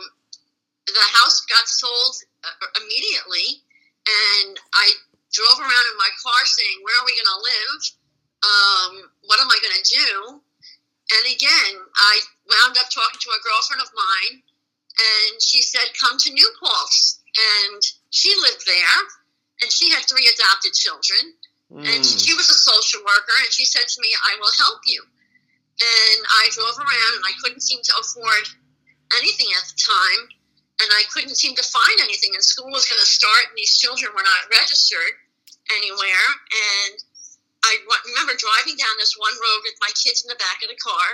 the 0.87 1.07
house 1.15 1.45
got 1.47 1.69
sold 1.69 2.17
uh, 2.43 2.83
immediately, 2.83 3.63
and 4.07 4.59
I 4.75 4.91
drove 5.33 5.59
around 5.61 5.87
in 5.93 5.97
my 5.99 6.11
car 6.23 6.43
saying, 6.45 6.83
Where 6.83 6.99
are 6.99 7.07
we 7.07 7.15
going 7.15 7.33
to 7.35 7.43
live? 7.45 7.81
Um, 8.43 8.93
what 9.27 9.41
am 9.41 9.49
I 9.51 9.59
going 9.63 9.79
to 9.79 9.87
do? 9.87 10.41
And 11.07 11.25
again, 11.31 11.75
I 11.95 12.21
wound 12.51 12.77
up 12.79 12.91
talking 12.91 13.21
to 13.23 13.31
a 13.31 13.43
girlfriend 13.43 13.83
of 13.83 13.95
mine, 13.95 14.43
and 14.99 15.43
she 15.43 15.63
said, 15.63 15.95
Come 16.01 16.19
to 16.19 16.33
New 16.33 16.51
Paltz. 16.59 17.16
And 17.37 17.83
she 18.11 18.33
lived 18.41 18.65
there, 18.65 18.97
and 19.63 19.71
she 19.71 19.91
had 19.91 20.05
three 20.05 20.27
adopted 20.27 20.73
children. 20.73 21.37
Mm. 21.73 21.85
And 21.85 22.01
she 22.07 22.33
was 22.33 22.49
a 22.49 22.57
social 22.57 23.03
worker, 23.03 23.37
and 23.43 23.53
she 23.53 23.65
said 23.67 23.89
to 23.89 24.01
me, 24.01 24.15
I 24.15 24.39
will 24.41 24.53
help 24.57 24.81
you. 24.87 25.03
And 25.77 26.21
I 26.25 26.49
drove 26.53 26.79
around, 26.79 27.13
and 27.21 27.27
I 27.27 27.37
couldn't 27.43 27.61
seem 27.61 27.83
to 27.83 27.95
afford 28.01 28.49
anything 29.19 29.51
at 29.53 29.69
the 29.69 29.77
time, 29.77 30.23
and 30.81 30.89
I 30.95 31.05
couldn't 31.13 31.37
seem 31.37 31.55
to 31.57 31.67
find 31.67 31.99
anything. 32.01 32.33
And 32.33 32.43
school 32.43 32.71
was 32.73 32.89
going 32.89 33.01
to 33.01 33.09
start, 33.09 33.53
and 33.53 33.57
these 33.59 33.77
children 33.77 34.15
were 34.15 34.25
not 34.25 34.49
registered 34.49 35.21
anywhere. 35.75 36.27
And 36.49 36.97
I 37.67 37.83
remember 38.09 38.39
driving 38.39 38.79
down 38.79 38.95
this 38.97 39.19
one 39.19 39.35
road 39.35 39.61
with 39.67 39.77
my 39.83 39.91
kids 39.99 40.23
in 40.25 40.31
the 40.31 40.41
back 40.41 40.63
of 40.63 40.71
the 40.71 40.79
car, 40.79 41.09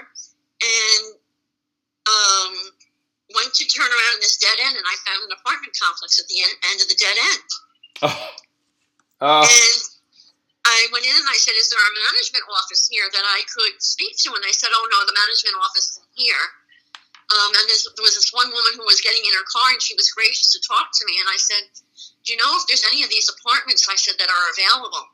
and 0.63 1.05
um, 2.07 2.55
went 3.35 3.53
to 3.55 3.65
turn 3.69 3.89
around 3.89 4.15
in 4.19 4.23
this 4.23 4.37
dead 4.39 4.59
end, 4.63 4.77
and 4.77 4.87
I 4.87 4.97
found 5.05 5.25
an 5.27 5.33
apartment 5.37 5.77
complex 5.77 6.19
at 6.19 6.27
the 6.29 6.41
end, 6.43 6.55
end 6.71 6.79
of 6.81 6.89
the 6.89 6.99
dead 6.99 7.17
end. 7.17 7.49
Oh. 8.03 8.43
Oh. 9.23 9.47
And 9.47 9.79
I 10.67 10.91
went 10.91 11.07
in 11.07 11.15
and 11.15 11.31
I 11.31 11.39
said, 11.39 11.55
Is 11.55 11.71
there 11.71 11.79
a 11.79 11.95
management 12.11 12.43
office 12.51 12.91
here 12.91 13.07
that 13.07 13.23
I 13.23 13.47
could 13.47 13.79
speak 13.79 14.19
to? 14.27 14.35
And 14.35 14.43
they 14.43 14.55
said, 14.55 14.75
Oh, 14.75 14.87
no, 14.91 14.99
the 15.07 15.15
management 15.15 15.55
office 15.63 15.95
isn't 15.95 16.11
here. 16.19 16.45
Um, 17.31 17.55
and 17.55 17.65
there 17.71 18.05
was 18.05 18.19
this 18.19 18.35
one 18.35 18.51
woman 18.51 18.75
who 18.77 18.85
was 18.85 19.01
getting 19.01 19.23
in 19.23 19.33
her 19.33 19.47
car 19.47 19.73
and 19.73 19.81
she 19.81 19.95
was 19.95 20.11
gracious 20.11 20.53
to 20.53 20.61
talk 20.67 20.91
to 20.93 21.07
me. 21.07 21.23
And 21.23 21.31
I 21.31 21.39
said, 21.39 21.65
Do 22.27 22.35
you 22.35 22.39
know 22.39 22.51
if 22.59 22.67
there's 22.67 22.85
any 22.91 23.03
of 23.03 23.11
these 23.11 23.31
apartments 23.31 23.87
I 23.87 23.95
said 23.95 24.19
that 24.19 24.27
are 24.31 24.47
available? 24.55 25.07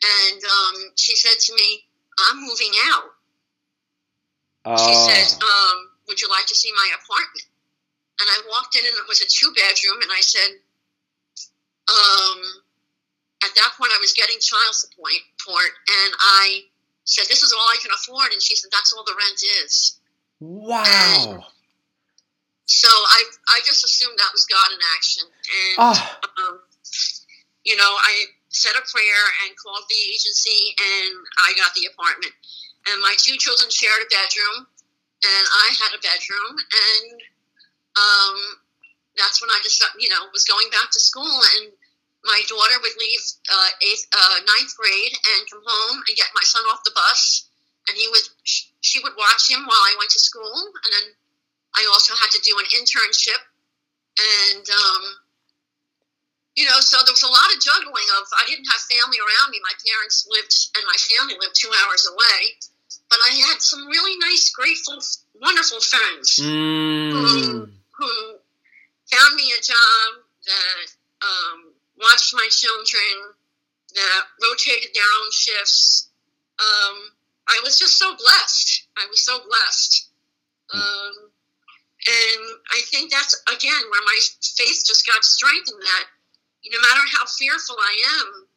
And 0.00 0.40
um, 0.40 0.76
she 0.96 1.16
said 1.16 1.36
to 1.36 1.52
me, 1.54 1.84
I'm 2.18 2.40
moving 2.40 2.72
out. 2.92 3.12
She 4.80 4.94
said, 4.96 5.38
Oh. 5.40 5.46
um, 5.46 5.95
Would 6.08 6.20
you 6.20 6.28
like 6.30 6.46
to 6.46 6.54
see 6.54 6.72
my 6.74 6.88
apartment? 6.94 7.46
And 8.20 8.28
I 8.30 8.38
walked 8.48 8.76
in 8.76 8.84
and 8.86 8.94
it 8.96 9.08
was 9.08 9.20
a 9.20 9.28
two 9.28 9.52
bedroom. 9.52 10.00
And 10.02 10.10
I 10.10 10.20
said, 10.20 10.50
um, 11.88 12.38
At 13.44 13.54
that 13.54 13.74
point, 13.76 13.92
I 13.94 13.98
was 14.00 14.12
getting 14.12 14.38
child 14.40 14.74
support. 14.74 15.70
And 15.88 16.12
I 16.18 16.64
said, 17.04 17.26
This 17.28 17.42
is 17.42 17.52
all 17.52 17.66
I 17.68 17.76
can 17.82 17.90
afford. 17.92 18.32
And 18.32 18.40
she 18.40 18.56
said, 18.56 18.70
That's 18.72 18.92
all 18.92 19.04
the 19.04 19.14
rent 19.18 19.42
is. 19.64 19.98
Wow. 20.40 21.46
So 22.66 22.88
I, 22.88 23.22
I 23.48 23.60
just 23.64 23.84
assumed 23.84 24.18
that 24.18 24.32
was 24.32 24.44
God 24.46 24.68
in 24.72 24.78
action. 24.96 25.24
And, 25.28 25.76
Oh. 25.78 26.18
um, 26.42 26.60
you 27.64 27.76
know, 27.76 27.92
I 27.98 28.26
said 28.48 28.72
a 28.72 28.82
prayer 28.90 29.22
and 29.44 29.56
called 29.56 29.84
the 29.88 30.00
agency 30.10 30.74
and 30.78 31.14
I 31.46 31.52
got 31.56 31.74
the 31.74 31.86
apartment. 31.92 32.32
And 32.88 33.02
my 33.02 33.14
two 33.18 33.36
children 33.36 33.70
shared 33.70 34.02
a 34.02 34.08
bedroom 34.08 34.66
and 35.24 35.44
I 35.48 35.72
had 35.80 35.92
a 35.96 36.00
bedroom. 36.02 36.54
And 36.56 37.16
um, 37.96 38.36
that's 39.16 39.40
when 39.40 39.50
I 39.50 39.60
just, 39.62 39.80
you 39.98 40.08
know, 40.08 40.28
was 40.32 40.44
going 40.44 40.68
back 40.70 40.90
to 40.92 41.00
school. 41.00 41.40
And 41.56 41.72
my 42.24 42.42
daughter 42.48 42.76
would 42.82 42.96
leave 42.98 43.22
uh, 43.48 43.70
eighth, 43.80 44.06
uh, 44.12 44.38
ninth 44.44 44.76
grade 44.76 45.14
and 45.14 45.48
come 45.50 45.62
home 45.64 46.02
and 46.04 46.16
get 46.16 46.34
my 46.34 46.44
son 46.44 46.64
off 46.68 46.84
the 46.84 46.92
bus. 46.94 47.48
And 47.88 47.96
he 47.96 48.08
would, 48.10 48.26
she 48.42 48.98
would 49.00 49.14
watch 49.16 49.48
him 49.48 49.62
while 49.62 49.84
I 49.86 49.94
went 49.98 50.10
to 50.10 50.20
school. 50.20 50.74
And 50.84 50.90
then 50.92 51.06
I 51.78 51.86
also 51.92 52.14
had 52.18 52.34
to 52.34 52.42
do 52.42 52.58
an 52.58 52.66
internship. 52.74 53.40
And, 54.16 54.66
um, 54.68 55.02
you 56.56 56.64
know, 56.64 56.80
so 56.80 56.96
there 57.04 57.12
was 57.12 57.22
a 57.22 57.30
lot 57.30 57.52
of 57.52 57.60
juggling 57.60 58.08
of, 58.16 58.24
I 58.32 58.48
didn't 58.48 58.64
have 58.64 58.80
family 58.88 59.20
around 59.20 59.52
me. 59.52 59.60
My 59.60 59.76
parents 59.84 60.24
lived, 60.24 60.56
and 60.72 60.82
my 60.88 60.96
family 60.96 61.36
lived 61.36 61.54
two 61.54 61.70
hours 61.84 62.08
away. 62.08 62.56
But 63.08 63.18
I 63.30 63.34
had 63.48 63.62
some 63.62 63.86
really 63.86 64.18
nice, 64.18 64.50
grateful, 64.50 64.98
wonderful 65.40 65.80
friends 65.80 66.38
Mm. 66.40 67.70
who 67.92 68.38
found 69.10 69.34
me 69.36 69.52
a 69.52 69.62
job 69.62 70.24
that 70.44 70.86
um, 71.22 71.72
watched 71.98 72.34
my 72.34 72.48
children, 72.50 73.34
that 73.94 74.22
rotated 74.42 74.90
their 74.94 75.04
own 75.22 75.30
shifts. 75.32 76.08
Um, 76.58 77.12
I 77.48 77.60
was 77.62 77.78
just 77.78 77.98
so 77.98 78.14
blessed. 78.16 78.88
I 78.96 79.06
was 79.08 79.24
so 79.24 79.38
blessed. 79.46 80.10
Um, 80.74 81.30
and 82.06 82.42
I 82.72 82.80
think 82.90 83.10
that's, 83.12 83.40
again, 83.46 83.82
where 83.90 84.02
my 84.04 84.18
faith 84.42 84.82
just 84.84 85.06
got 85.06 85.24
strengthened 85.24 85.80
that 85.82 86.04
no 86.72 86.80
matter 86.80 87.00
how 87.16 87.24
fearful 87.38 87.76
I 87.78 87.96
am, 88.20 88.48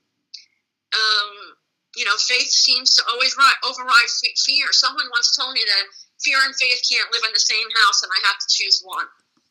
um, 0.93 1.48
you 1.95 2.05
know, 2.05 2.15
faith 2.17 2.49
seems 2.49 2.95
to 2.95 3.03
always 3.11 3.35
ri- 3.37 3.69
override 3.69 4.09
fe- 4.21 4.33
fear. 4.45 4.67
Someone 4.71 5.05
once 5.11 5.35
told 5.35 5.53
me 5.53 5.61
that 5.65 5.83
fear 6.23 6.37
and 6.45 6.55
faith 6.55 6.81
can't 6.89 7.11
live 7.11 7.23
in 7.25 7.33
the 7.33 7.39
same 7.39 7.67
house, 7.83 8.03
and 8.03 8.11
I 8.11 8.27
have 8.27 8.37
to 8.37 8.47
choose 8.49 8.81
one. 8.83 9.05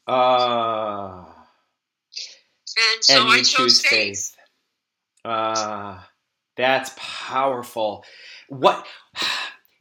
Uh, 0.07 1.25
And 2.77 3.05
so 3.05 3.21
and 3.21 3.29
I 3.31 3.39
chose 3.39 3.49
choose 3.49 3.81
faith. 3.81 3.91
faith. 3.91 4.35
Uh, 5.25 6.01
that's 6.57 6.93
powerful. 6.97 8.05
What 8.49 8.87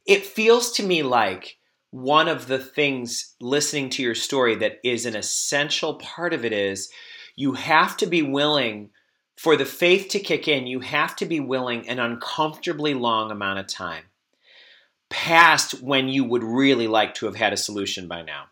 it 0.06 0.26
feels 0.26 0.72
to 0.74 0.84
me 0.84 1.04
like 1.04 1.58
one 1.92 2.28
of 2.28 2.48
the 2.48 2.60
things 2.60 3.36
listening 3.40 3.90
to 3.92 4.04
your 4.04 4.16
story 4.16 4.56
that 4.56 4.74
is 4.84 5.06
an 5.06 5.16
essential 5.16 5.96
part 5.96 6.34
of 6.34 6.44
it 6.44 6.54
is 6.54 6.92
you 7.36 7.54
have 7.54 7.96
to 7.98 8.06
be 8.06 8.22
willing 8.22 8.90
for 9.38 9.56
the 9.56 9.66
faith 9.66 10.10
to 10.10 10.20
kick 10.20 10.48
in, 10.48 10.68
you 10.68 10.80
have 10.80 11.16
to 11.18 11.26
be 11.26 11.40
willing 11.40 11.88
an 11.88 12.00
uncomfortably 12.00 12.94
long 12.94 13.32
amount 13.32 13.60
of 13.60 13.68
time 13.68 14.06
past 15.10 15.82
when 15.82 16.10
you 16.10 16.24
would 16.24 16.44
really 16.44 16.88
like 16.88 17.14
to 17.16 17.26
have 17.26 17.36
had 17.36 17.54
a 17.54 17.58
solution 17.58 18.08
by 18.08 18.22
now. 18.22 18.46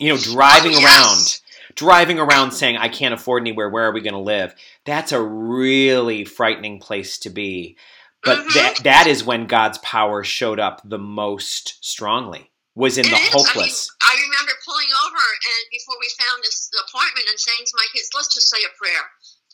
You 0.00 0.12
know, 0.12 0.18
driving 0.18 0.74
Oh, 0.74 0.80
yes. 0.80 1.40
around, 1.70 1.76
driving 1.76 2.18
around 2.18 2.50
saying, 2.50 2.76
I 2.76 2.88
can't 2.88 3.14
afford 3.14 3.42
anywhere, 3.42 3.68
where 3.68 3.84
are 3.84 3.92
we 3.92 4.00
going 4.00 4.14
to 4.14 4.20
live? 4.20 4.54
That's 4.84 5.12
a 5.12 5.22
really 5.22 6.24
frightening 6.24 6.80
place 6.80 7.18
to 7.18 7.30
be. 7.30 7.76
But 8.24 8.38
Mhm. 8.38 8.54
that, 8.54 8.76
that 8.84 9.06
is 9.06 9.22
when 9.22 9.46
God's 9.46 9.78
power 9.78 10.24
showed 10.24 10.58
up 10.58 10.80
the 10.82 10.98
most 10.98 11.84
strongly, 11.84 12.50
was 12.74 12.98
in 12.98 13.06
It 13.06 13.10
the 13.10 13.16
is. 13.16 13.30
hopeless. 13.32 13.88
I, 14.00 14.16
mean, 14.16 14.24
I 14.24 14.30
remember 14.30 14.52
pulling 14.64 14.88
over 15.06 15.16
and 15.16 15.70
before 15.70 15.96
we 16.00 16.08
found 16.18 16.42
this 16.42 16.70
apartment 16.88 17.28
and 17.28 17.38
saying 17.38 17.66
to 17.66 17.72
my 17.76 17.86
kids, 17.92 18.08
let's 18.14 18.34
just 18.34 18.48
say 18.50 18.64
a 18.64 18.76
prayer. 18.76 19.04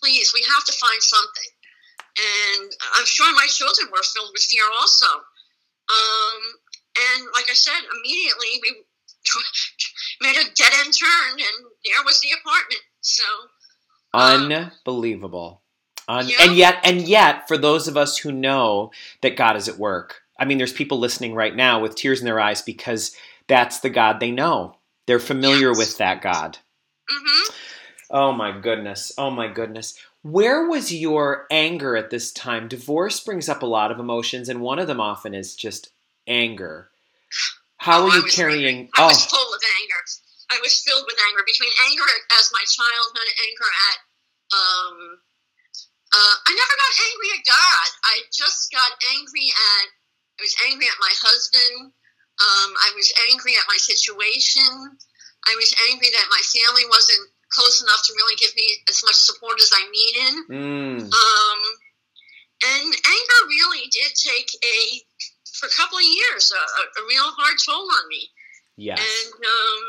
Please, 0.02 0.32
we 0.34 0.44
have 0.54 0.64
to 0.64 0.72
find 0.72 1.02
something. 1.02 1.50
And 2.18 2.70
I'm 2.94 3.06
sure 3.06 3.32
my 3.34 3.46
children 3.48 3.88
were 3.92 4.02
filled 4.02 4.30
with 4.32 4.42
fear 4.42 4.64
also. 4.78 5.06
Um, 5.06 6.40
and 6.96 7.26
like 7.34 7.46
I 7.50 7.54
said, 7.54 7.80
immediately 7.96 8.60
we 8.62 8.84
made 10.20 10.36
a 10.36 10.44
dead 10.54 10.72
end 10.84 10.92
turn 10.98 11.32
and 11.32 11.66
there 11.84 12.04
was 12.04 12.20
the 12.20 12.28
apartment. 12.40 12.82
So, 13.00 13.24
Unbelievable. 14.12 15.62
Un- 16.08 16.28
Yeah. 16.28 16.36
And 16.40 16.56
yet, 16.56 16.80
and 16.84 17.02
yet, 17.02 17.46
for 17.46 17.56
those 17.56 17.86
of 17.88 17.96
us 17.96 18.18
who 18.18 18.32
know 18.32 18.90
that 19.22 19.36
God 19.36 19.56
is 19.56 19.68
at 19.68 19.78
work, 19.78 20.22
I 20.38 20.44
mean, 20.44 20.58
there's 20.58 20.72
people 20.72 20.98
listening 20.98 21.34
right 21.34 21.54
now 21.54 21.80
with 21.80 21.94
tears 21.94 22.20
in 22.20 22.26
their 22.26 22.40
eyes 22.40 22.62
because 22.62 23.14
that's 23.46 23.80
the 23.80 23.90
God 23.90 24.18
they 24.18 24.30
know. 24.30 24.76
They're 25.06 25.18
familiar 25.20 25.68
Yes. 25.68 25.78
with 25.78 25.98
that 25.98 26.22
God. 26.22 26.58
hmm 27.08 27.52
Oh 28.10 28.32
my 28.32 28.50
goodness. 28.58 29.12
Oh 29.16 29.30
my 29.30 29.46
goodness. 29.46 29.94
Where 30.22 30.68
was 30.68 30.92
your 30.92 31.46
anger 31.50 31.96
at 31.96 32.10
this 32.10 32.32
time? 32.32 32.66
Divorce 32.68 33.20
brings 33.20 33.48
up 33.48 33.62
a 33.62 33.66
lot 33.70 33.92
of 33.92 34.00
emotions, 34.00 34.48
and 34.48 34.60
one 34.60 34.78
of 34.78 34.88
them 34.88 35.00
often 35.00 35.32
is 35.32 35.54
just 35.54 35.90
anger. 36.26 36.90
How 37.78 38.02
Oh, 38.02 38.10
are 38.10 38.16
you 38.18 38.22
carrying? 38.24 38.90
I 38.98 39.04
Oh, 39.04 39.06
was 39.08 39.24
full 39.24 39.54
of 39.54 39.62
anger. 39.80 40.02
I 40.50 40.58
was 40.60 40.82
filled 40.82 41.06
with 41.06 41.16
anger 41.30 41.42
between 41.46 41.70
anger 41.88 42.10
as 42.36 42.50
my 42.52 42.64
childhood, 42.66 43.30
and 43.30 43.38
anger 43.46 43.70
at. 43.70 43.98
Um, 44.50 44.96
uh, 46.10 46.34
I 46.42 46.50
never 46.50 46.74
got 46.74 46.92
angry 47.06 47.30
at 47.38 47.46
God. 47.46 47.88
I 48.04 48.16
just 48.34 48.72
got 48.74 48.90
angry 49.14 49.48
at. 49.54 49.86
I 50.36 50.42
was 50.42 50.56
angry 50.66 50.90
at 50.90 50.98
my 50.98 51.14
husband. 51.14 51.94
Um, 52.42 52.70
I 52.82 52.90
was 52.98 53.12
angry 53.30 53.54
at 53.54 53.70
my 53.70 53.78
situation. 53.78 54.98
I 55.46 55.54
was 55.54 55.70
angry 55.88 56.10
that 56.10 56.26
my 56.28 56.42
family 56.42 56.82
wasn't 56.90 57.30
close 57.50 57.82
enough 57.82 58.02
to 58.06 58.14
really 58.16 58.36
give 58.36 58.54
me 58.56 58.78
as 58.88 59.02
much 59.04 59.16
support 59.16 59.60
as 59.60 59.70
I 59.74 59.82
needed. 59.90 60.34
mm, 60.50 60.98
Um, 61.12 61.60
and 62.62 62.88
anger 62.92 63.40
really 63.48 63.88
did 63.90 64.12
take 64.14 64.50
a, 64.62 64.76
for 65.58 65.66
a 65.66 65.74
couple 65.76 65.98
of 65.98 66.04
years, 66.04 66.52
a, 66.52 67.00
a, 67.00 67.02
real 67.08 67.30
hard 67.34 67.56
toll 67.64 67.88
on 67.88 68.08
me. 68.08 68.30
yes. 68.76 69.00
And 69.00 69.34
um, 69.34 69.82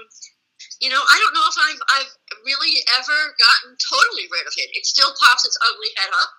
you 0.80 0.90
know, 0.90 0.98
I 0.98 1.16
don't 1.22 1.36
know 1.38 1.46
if 1.46 1.58
I've 1.58 1.82
I've 1.94 2.14
really 2.46 2.82
ever 2.98 3.18
gotten 3.38 3.78
totally 3.78 4.26
rid 4.34 4.50
of 4.50 4.54
it. 4.58 4.74
It 4.74 4.86
still 4.86 5.14
pops 5.22 5.46
its 5.46 5.58
ugly 5.62 5.94
head 5.98 6.10
up 6.10 6.32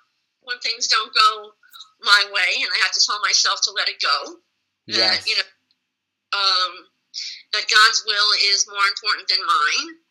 when 0.42 0.58
things 0.58 0.88
don't 0.88 1.14
go 1.14 1.54
my 2.02 2.26
way, 2.34 2.58
and 2.58 2.70
I 2.74 2.78
have 2.82 2.90
to 2.92 3.02
tell 3.06 3.22
myself 3.22 3.62
to 3.62 3.70
let 3.70 3.88
it 3.88 4.02
go. 4.02 4.42
Yes. 4.86 4.98
That 4.98 5.30
you 5.30 5.36
know, 5.38 5.48
um, 6.34 6.72
that 7.54 7.70
God's 7.70 8.02
will 8.06 8.30
is 8.50 8.66
more 8.66 8.86
important 8.90 9.30
than 9.30 9.38
mine. 9.46 10.01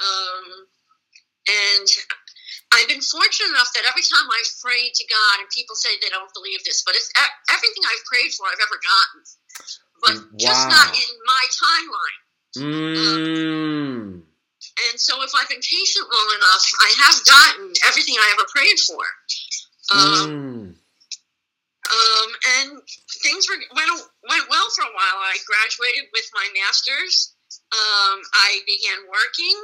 Um, 0.00 0.66
and 1.48 1.88
I've 2.72 2.88
been 2.88 3.02
fortunate 3.02 3.50
enough 3.50 3.72
that 3.74 3.84
every 3.88 4.06
time 4.06 4.28
I've 4.30 4.52
prayed 4.62 4.94
to 4.94 5.04
God, 5.10 5.42
and 5.42 5.48
people 5.50 5.74
say 5.74 5.90
they 5.98 6.08
don't 6.08 6.32
believe 6.32 6.62
this, 6.64 6.82
but 6.86 6.94
it's 6.94 7.10
everything 7.50 7.82
I've 7.84 8.04
prayed 8.06 8.32
for, 8.32 8.46
I've 8.46 8.62
ever 8.62 8.78
gotten, 8.78 9.20
but 10.00 10.14
wow. 10.16 10.38
just 10.38 10.64
not 10.70 10.88
in 10.94 11.12
my 11.26 11.44
timeline. 11.50 12.20
Mm. 12.50 12.96
Um, 12.98 14.22
and 14.90 14.98
so, 14.98 15.22
if 15.22 15.30
I've 15.34 15.48
been 15.48 15.62
patient 15.62 16.06
long 16.06 16.28
enough, 16.34 16.64
I 16.80 16.90
have 17.06 17.18
gotten 17.26 17.72
everything 17.86 18.14
I 18.18 18.28
ever 18.34 18.46
prayed 18.54 18.78
for. 18.78 19.02
Um, 19.90 20.30
mm. 20.30 20.66
um, 21.90 22.28
and 22.58 22.82
things 23.22 23.48
were, 23.50 23.58
went 23.74 23.90
went 24.28 24.46
well 24.50 24.68
for 24.74 24.82
a 24.82 24.94
while. 24.94 25.18
I 25.26 25.38
graduated 25.46 26.10
with 26.12 26.26
my 26.34 26.46
master's. 26.54 27.34
Um, 27.70 28.22
I 28.34 28.62
began 28.66 29.06
working. 29.10 29.58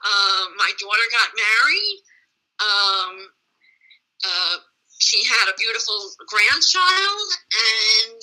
Um, 0.00 0.56
my 0.56 0.70
daughter 0.80 1.06
got 1.12 1.28
married. 1.36 1.98
Um, 2.60 3.14
uh, 4.24 4.56
she 5.00 5.24
had 5.24 5.48
a 5.48 5.56
beautiful 5.56 6.12
grandchild, 6.28 7.28
and 7.52 8.20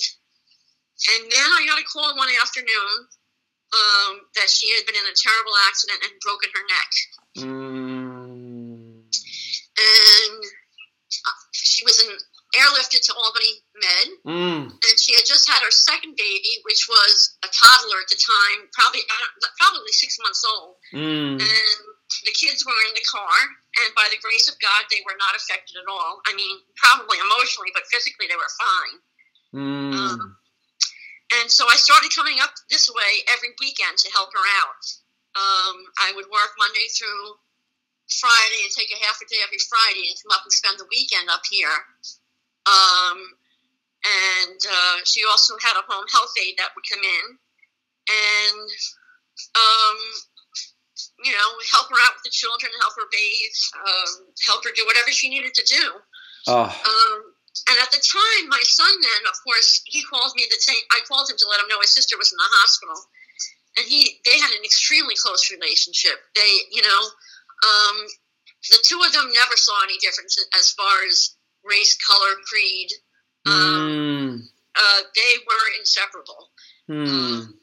and 0.98 1.32
then 1.32 1.50
I 1.54 1.66
got 1.70 1.82
a 1.82 1.86
call 1.86 2.18
one 2.18 2.30
afternoon 2.42 3.08
um, 3.74 4.22
that 4.36 4.50
she 4.50 4.74
had 4.74 4.86
been 4.86 4.96
in 4.96 5.06
a 5.06 5.16
terrible 5.16 5.54
accident 5.68 6.00
and 6.04 6.14
broken 6.22 6.50
her 6.54 6.66
neck. 6.66 6.92
Mm. 7.38 9.06
And 9.78 10.42
uh, 10.42 11.40
she 11.52 11.84
was 11.86 12.02
in, 12.02 12.10
airlifted 12.56 13.04
to 13.04 13.14
Albany 13.18 13.54
Med, 13.76 14.08
mm. 14.24 14.64
and 14.72 14.96
she 14.96 15.12
had 15.16 15.28
just 15.28 15.50
had 15.50 15.60
her 15.60 15.72
second 15.72 16.16
baby, 16.16 16.64
which 16.64 16.88
was 16.88 17.36
a 17.44 17.50
toddler 17.52 18.00
at 18.00 18.08
the 18.08 18.16
time, 18.16 18.72
probably 18.72 19.04
probably 19.60 19.92
six 19.92 20.16
months 20.24 20.48
old. 20.48 20.80
Mm. 20.96 21.44
And 21.44 21.80
the 22.24 22.32
kids 22.32 22.64
were 22.64 22.80
in 22.88 22.96
the 22.96 23.04
car, 23.04 23.36
and 23.84 23.92
by 24.00 24.08
the 24.08 24.22
grace 24.24 24.48
of 24.48 24.56
God, 24.64 24.88
they 24.88 25.04
were 25.04 25.20
not 25.20 25.36
affected 25.36 25.76
at 25.76 25.92
all. 25.92 26.24
I 26.24 26.32
mean, 26.40 26.64
probably 26.80 27.20
emotionally, 27.20 27.76
but 27.76 27.90
physically, 27.92 28.32
they 28.32 28.40
were 28.40 28.54
fine. 28.56 28.96
Mm. 29.52 29.92
Um, 29.92 30.38
and 31.42 31.52
so 31.52 31.68
I 31.68 31.76
started 31.76 32.16
coming 32.16 32.40
up 32.40 32.56
this 32.72 32.88
way 32.88 33.28
every 33.28 33.52
weekend 33.60 34.00
to 34.00 34.12
help 34.16 34.32
her 34.32 34.48
out. 34.64 34.84
Um, 35.36 35.76
I 36.00 36.16
would 36.16 36.32
work 36.32 36.56
Monday 36.56 36.88
through 36.96 37.36
Friday 38.08 38.64
and 38.64 38.72
take 38.72 38.88
a 38.96 39.04
half 39.04 39.20
a 39.20 39.28
day 39.28 39.44
every 39.44 39.60
Friday 39.60 40.08
and 40.08 40.16
come 40.24 40.32
up 40.32 40.48
and 40.48 40.52
spend 40.56 40.80
the 40.80 40.88
weekend 40.88 41.28
up 41.28 41.44
here. 41.52 41.76
Um, 42.68 43.18
and 44.04 44.60
uh, 44.60 44.98
she 45.06 45.24
also 45.24 45.56
had 45.64 45.80
a 45.80 45.88
home 45.88 46.06
health 46.12 46.34
aide 46.40 46.60
that 46.60 46.76
would 46.76 46.86
come 46.88 47.02
in 47.02 47.26
and, 48.08 48.70
um, 49.56 49.98
you 51.24 51.32
know, 51.32 51.50
help 51.72 51.90
her 51.90 52.00
out 52.04 52.16
with 52.16 52.24
the 52.24 52.36
children, 52.36 52.72
help 52.80 52.94
her 52.96 53.08
bathe, 53.12 53.60
um, 53.80 54.28
help 54.46 54.64
her 54.64 54.72
do 54.76 54.86
whatever 54.86 55.12
she 55.12 55.30
needed 55.30 55.54
to 55.56 55.64
do. 55.64 55.86
Oh. 56.48 56.70
Um, 56.70 57.20
and 57.68 57.78
at 57.82 57.92
the 57.92 58.00
time, 58.00 58.48
my 58.48 58.62
son 58.64 58.94
then, 59.02 59.24
of 59.28 59.36
course, 59.44 59.82
he 59.86 60.04
called 60.04 60.32
me 60.36 60.46
the 60.48 60.62
same. 60.62 60.80
I 60.92 61.02
called 61.08 61.30
him 61.30 61.38
to 61.38 61.48
let 61.50 61.60
him 61.60 61.68
know 61.68 61.82
his 61.82 61.94
sister 61.94 62.16
was 62.16 62.32
in 62.32 62.38
the 62.38 62.54
hospital, 62.62 62.96
and 63.78 63.86
he 63.86 64.22
they 64.24 64.38
had 64.38 64.54
an 64.54 64.64
extremely 64.64 65.16
close 65.18 65.52
relationship. 65.52 66.22
They, 66.36 66.70
you 66.72 66.84
know, 66.86 67.02
um, 67.66 67.98
the 68.70 68.80
two 68.86 69.02
of 69.02 69.12
them 69.12 69.34
never 69.34 69.58
saw 69.58 69.74
any 69.84 69.98
difference 69.98 70.38
as 70.56 70.72
far 70.72 71.04
as 71.10 71.36
race, 71.70 71.98
color, 72.00 72.34
creed. 72.48 72.90
Um, 73.46 73.54
mm. 73.54 74.34
uh, 74.76 75.02
they 75.16 75.34
were 75.46 75.66
inseparable. 75.80 76.52
Mm. 76.90 77.08
Um, 77.08 77.60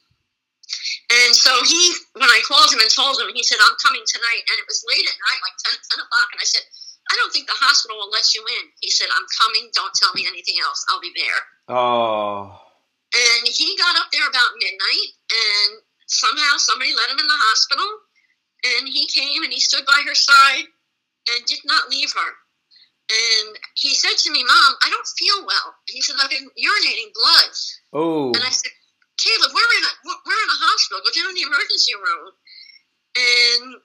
and 1.12 1.32
so 1.36 1.52
he, 1.64 1.82
when 2.16 2.28
I 2.28 2.40
called 2.48 2.72
him 2.72 2.80
and 2.80 2.88
told 2.88 3.20
him, 3.20 3.28
he 3.32 3.44
said, 3.44 3.60
"I'm 3.60 3.76
coming 3.84 4.04
tonight," 4.06 4.44
and 4.48 4.56
it 4.56 4.68
was 4.68 4.84
late 4.88 5.04
at 5.04 5.16
night, 5.16 5.40
like 5.44 5.56
10, 5.60 5.76
10 5.76 6.04
o'clock, 6.04 6.28
and 6.32 6.40
I 6.40 6.48
said 6.48 6.64
I 7.10 7.16
don't 7.20 7.32
think 7.32 7.46
the 7.46 7.60
hospital 7.60 8.00
will 8.00 8.10
let 8.10 8.32
you 8.34 8.40
in. 8.40 8.64
He 8.80 8.90
said, 8.90 9.08
I'm 9.12 9.28
coming. 9.36 9.68
Don't 9.74 9.92
tell 9.94 10.12
me 10.14 10.24
anything 10.26 10.56
else. 10.64 10.84
I'll 10.88 11.04
be 11.04 11.12
there. 11.12 11.40
Oh. 11.68 12.60
And 13.14 13.46
he 13.46 13.76
got 13.76 13.96
up 13.96 14.08
there 14.10 14.26
about 14.26 14.56
midnight, 14.56 15.10
and 15.30 15.84
somehow 16.08 16.56
somebody 16.56 16.96
let 16.96 17.10
him 17.12 17.20
in 17.20 17.28
the 17.28 17.44
hospital. 17.52 17.86
And 18.64 18.88
he 18.88 19.06
came 19.06 19.44
and 19.44 19.52
he 19.52 19.60
stood 19.60 19.84
by 19.84 20.00
her 20.08 20.14
side 20.14 20.64
and 21.28 21.44
did 21.44 21.60
not 21.64 21.90
leave 21.90 22.12
her. 22.12 22.30
And 23.10 23.58
he 23.74 23.94
said 23.94 24.16
to 24.16 24.32
me, 24.32 24.42
Mom, 24.44 24.72
I 24.84 24.88
don't 24.88 25.06
feel 25.18 25.46
well. 25.46 25.74
He 25.86 26.00
said, 26.00 26.16
I've 26.20 26.30
been 26.30 26.48
urinating 26.56 27.12
blood. 27.12 27.52
Oh. 27.92 28.32
And 28.32 28.42
I 28.42 28.48
said, 28.48 28.72
Caleb, 29.18 29.52
we're 29.52 29.74
in 29.78 29.84
a 29.84 29.92
we're 30.04 30.42
in 30.42 30.50
a 30.50 30.60
hospital. 30.64 31.02
Go 31.04 31.12
down 31.12 31.28
in 31.30 31.34
the 31.34 31.46
emergency 31.46 31.92
room. 31.94 32.32
And 33.16 33.76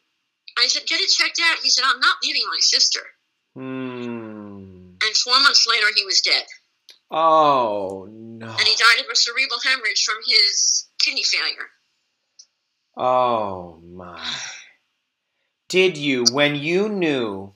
I 0.57 0.67
said, 0.67 0.87
get 0.87 1.01
it 1.01 1.09
checked 1.09 1.39
out. 1.43 1.59
He 1.61 1.69
said, 1.69 1.83
I'm 1.85 1.99
not 1.99 2.17
leaving 2.23 2.43
my 2.47 2.59
sister. 2.59 3.01
Hmm. 3.55 4.95
And 5.01 5.15
four 5.23 5.39
months 5.41 5.67
later, 5.69 5.87
he 5.95 6.05
was 6.05 6.21
dead. 6.21 6.43
Oh, 7.11 8.07
no. 8.09 8.47
And 8.47 8.67
he 8.67 8.75
died 8.75 9.03
of 9.03 9.11
a 9.11 9.15
cerebral 9.15 9.59
hemorrhage 9.63 10.03
from 10.03 10.17
his 10.25 10.87
kidney 10.99 11.23
failure. 11.23 11.69
Oh, 12.97 13.81
my. 13.83 14.23
Did 15.69 15.97
you, 15.97 16.25
when 16.31 16.55
you 16.55 16.89
knew, 16.89 17.53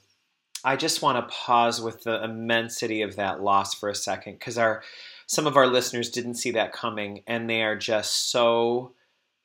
I 0.63 0.75
just 0.75 1.01
want 1.01 1.17
to 1.17 1.33
pause 1.33 1.81
with 1.81 2.03
the 2.03 2.23
immensity 2.23 3.01
of 3.01 3.15
that 3.17 3.41
loss 3.41 3.73
for 3.73 3.89
a 3.89 3.95
second 3.95 4.33
because 4.33 4.57
our 4.57 4.83
some 5.27 5.47
of 5.47 5.57
our 5.57 5.67
listeners 5.67 6.09
didn't 6.09 6.35
see 6.35 6.51
that 6.51 6.73
coming 6.73 7.23
and 7.27 7.49
they 7.49 7.63
are 7.63 7.75
just 7.75 8.31
so 8.31 8.93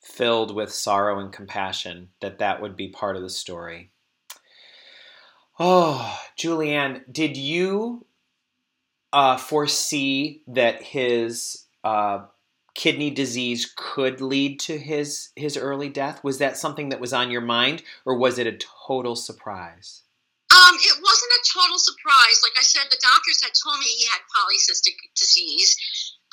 filled 0.01 0.55
with 0.55 0.73
sorrow 0.73 1.19
and 1.19 1.33
compassion, 1.33 2.09
that 2.21 2.39
that 2.39 2.61
would 2.63 2.77
be 2.77 2.89
part 2.89 3.17
of 3.17 3.23
the 3.23 3.31
story. 3.31 3.91
Oh, 5.59 6.19
Julianne, 6.39 7.03
did 7.11 7.37
you 7.37 8.07
uh, 9.13 9.37
foresee 9.37 10.43
that 10.47 10.83
his 10.83 11.65
uh, 11.83 12.27
kidney 12.75 13.11
disease 13.11 13.73
could 13.77 14.21
lead 14.21 14.61
to 14.61 14.79
his 14.79 15.31
his 15.35 15.57
early 15.57 15.89
death? 15.89 16.23
Was 16.23 16.39
that 16.39 16.57
something 16.57 16.91
that 16.91 17.01
was 17.01 17.13
on 17.13 17.31
your 17.31 17.41
mind, 17.41 17.83
or 18.05 18.17
was 18.17 18.39
it 18.39 18.47
a 18.47 18.59
total 18.87 19.17
surprise? 19.17 20.03
Um, 20.59 20.75
it 20.75 20.97
wasn't 20.99 21.39
a 21.39 21.43
total 21.55 21.79
surprise. 21.79 22.43
Like 22.43 22.59
I 22.59 22.67
said, 22.67 22.91
the 22.91 22.99
doctors 22.99 23.39
had 23.39 23.55
told 23.55 23.79
me 23.79 23.87
he 23.87 24.11
had 24.11 24.27
polycystic 24.35 24.99
disease, 25.15 25.79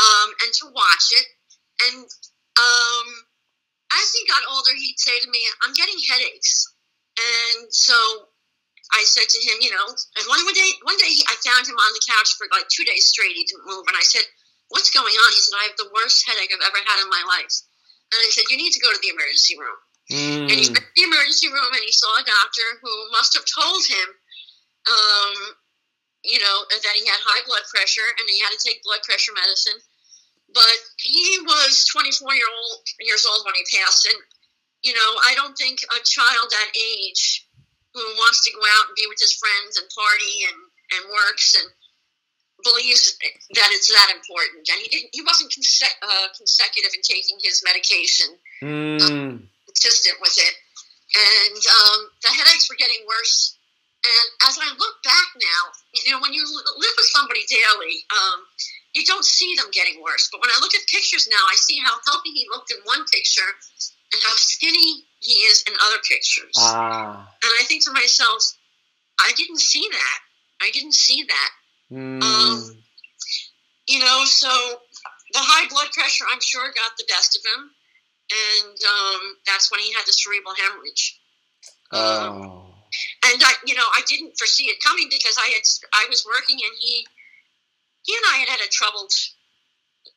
um, 0.02 0.34
and 0.42 0.50
to 0.50 0.66
watch 0.74 1.14
it. 1.14 1.26
And 1.86 2.10
um, 2.58 3.08
as 3.94 4.08
he 4.18 4.26
got 4.26 4.42
older, 4.50 4.74
he'd 4.74 4.98
say 4.98 5.14
to 5.22 5.30
me, 5.30 5.46
I'm 5.62 5.78
getting 5.78 6.00
headaches. 6.10 6.74
And 7.16 7.70
so 7.70 7.96
I 8.94 9.04
said 9.06 9.30
to 9.30 9.40
him, 9.40 9.62
you 9.62 9.72
know, 9.72 9.88
and 9.88 10.26
one, 10.28 10.42
day, 10.54 10.72
one 10.84 10.98
day 10.98 11.14
I 11.30 11.36
found 11.46 11.68
him 11.68 11.78
on 11.78 11.92
the 11.94 12.06
couch 12.10 12.34
for 12.36 12.48
like 12.52 12.68
two 12.68 12.84
days 12.84 13.08
straight. 13.12 13.38
He 13.38 13.46
didn't 13.46 13.70
move. 13.70 13.86
And 13.88 13.98
I 13.98 14.04
said, 14.04 14.26
what's 14.70 14.90
going 14.90 15.14
on? 15.14 15.30
He 15.32 15.42
said, 15.42 15.58
I 15.60 15.70
have 15.70 15.78
the 15.78 15.94
worst 15.94 16.26
headache 16.26 16.50
I've 16.50 16.66
ever 16.66 16.82
had 16.82 17.02
in 17.04 17.10
my 17.10 17.24
life. 17.30 17.56
And 18.14 18.20
I 18.22 18.30
said, 18.32 18.50
you 18.50 18.58
need 18.58 18.74
to 18.74 18.84
go 18.84 18.92
to 18.92 19.00
the 19.02 19.14
emergency 19.14 19.58
room. 19.58 19.80
Mm. 20.12 20.50
And 20.50 20.58
he 20.62 20.70
went 20.70 20.86
to 20.86 20.94
the 20.96 21.08
emergency 21.10 21.50
room 21.50 21.72
and 21.74 21.86
he 21.86 21.92
saw 21.92 22.14
a 22.20 22.26
doctor 22.26 22.68
who 22.82 22.94
must 23.10 23.34
have 23.34 23.46
told 23.50 23.82
him, 23.90 24.08
um, 24.86 25.36
you 26.22 26.38
know, 26.38 26.58
that 26.70 26.94
he 26.94 27.06
had 27.06 27.22
high 27.26 27.42
blood 27.46 27.66
pressure 27.74 28.06
and 28.06 28.26
he 28.30 28.38
had 28.42 28.54
to 28.54 28.62
take 28.62 28.86
blood 28.86 29.02
pressure 29.02 29.34
medicine 29.34 29.82
but 30.56 30.80
he 30.98 31.38
was 31.44 31.86
24 31.92 32.34
year 32.34 32.48
old 32.48 32.80
years 33.04 33.28
old 33.28 33.44
when 33.46 33.56
he 33.60 33.78
passed, 33.78 34.08
and 34.08 34.18
you 34.82 34.94
know, 34.94 35.12
I 35.28 35.36
don't 35.36 35.58
think 35.58 35.84
a 35.84 36.00
child 36.04 36.48
that 36.50 36.70
age 36.74 37.46
who 37.94 38.02
wants 38.18 38.44
to 38.46 38.56
go 38.56 38.64
out 38.80 38.88
and 38.88 38.96
be 38.96 39.06
with 39.08 39.20
his 39.20 39.36
friends 39.36 39.78
and 39.78 39.88
party 39.92 40.48
and 40.48 40.60
and 40.96 41.12
works 41.12 41.60
and 41.60 41.68
believes 42.64 43.18
that 43.54 43.70
it's 43.76 43.92
that 43.92 44.14
important. 44.16 44.64
And 44.72 44.80
he 44.80 44.88
didn't. 44.88 45.10
He 45.12 45.22
wasn't 45.22 45.52
conse- 45.52 46.00
uh, 46.02 46.28
consecutive 46.38 46.96
in 46.96 47.04
taking 47.04 47.38
his 47.44 47.62
medication, 47.66 48.40
mm. 48.64 49.02
um, 49.04 49.50
consistent 49.76 50.16
with 50.24 50.36
it, 50.40 50.56
and 51.20 51.60
um, 51.60 52.00
the 52.24 52.32
headaches 52.32 52.72
were 52.72 52.80
getting 52.80 53.04
worse. 53.08 53.60
And 54.06 54.50
as 54.50 54.58
I 54.62 54.70
look 54.78 55.02
back 55.04 55.30
now, 55.36 55.62
you 56.06 56.14
know, 56.14 56.22
when 56.22 56.32
you 56.32 56.46
live 56.46 56.96
with 56.98 57.10
somebody 57.10 57.42
daily, 57.50 58.06
um, 58.14 58.46
you 58.94 59.04
don't 59.04 59.26
see 59.26 59.56
them 59.58 59.68
getting 59.74 60.02
worse. 60.02 60.30
But 60.32 60.42
when 60.42 60.50
I 60.54 60.62
look 60.62 60.76
at 60.76 60.86
pictures 60.88 61.28
now, 61.30 61.42
I 61.52 61.56
see 61.56 61.82
how 61.84 61.98
healthy 62.06 62.30
he 62.30 62.46
looked 62.50 62.72
in 62.72 62.78
one 62.86 63.04
picture 63.12 63.50
and 64.14 64.22
how 64.22 64.36
skinny 64.36 65.04
he 65.20 65.34
is 65.50 65.64
in 65.68 65.74
other 65.84 65.98
pictures. 66.08 66.54
Ah. 66.58 67.28
And 67.44 67.52
I 67.60 67.64
think 67.66 67.84
to 67.86 67.92
myself, 67.92 68.54
I 69.20 69.32
didn't 69.36 69.60
see 69.60 69.88
that. 69.92 70.20
I 70.62 70.70
didn't 70.72 70.94
see 70.94 71.24
that. 71.24 71.50
Mm. 71.92 72.22
Um, 72.22 72.78
you 73.88 74.00
know, 74.00 74.24
so 74.26 74.50
the 75.34 75.40
high 75.40 75.68
blood 75.68 75.92
pressure, 75.94 76.26
I'm 76.32 76.42
sure, 76.42 76.66
got 76.68 76.94
the 76.98 77.06
best 77.10 77.38
of 77.38 77.44
him. 77.44 77.72
And 78.32 78.78
um, 78.82 79.22
that's 79.46 79.70
when 79.72 79.80
he 79.80 79.94
had 79.94 80.06
the 80.06 80.14
cerebral 80.14 80.56
hemorrhage. 80.56 81.20
Um, 81.92 82.02
oh. 82.02 82.66
And 83.26 83.42
I, 83.44 83.54
you 83.66 83.76
know, 83.76 83.86
I 83.94 84.02
didn't 84.08 84.38
foresee 84.38 84.66
it 84.66 84.82
coming 84.84 85.08
because 85.10 85.38
I 85.38 85.46
had 85.52 85.66
I 85.94 86.06
was 86.10 86.26
working 86.26 86.58
and 86.64 86.74
he 86.80 87.06
he 88.04 88.14
and 88.16 88.26
I 88.34 88.38
had 88.38 88.50
had 88.50 88.62
a 88.62 88.70
troubled, 88.70 89.12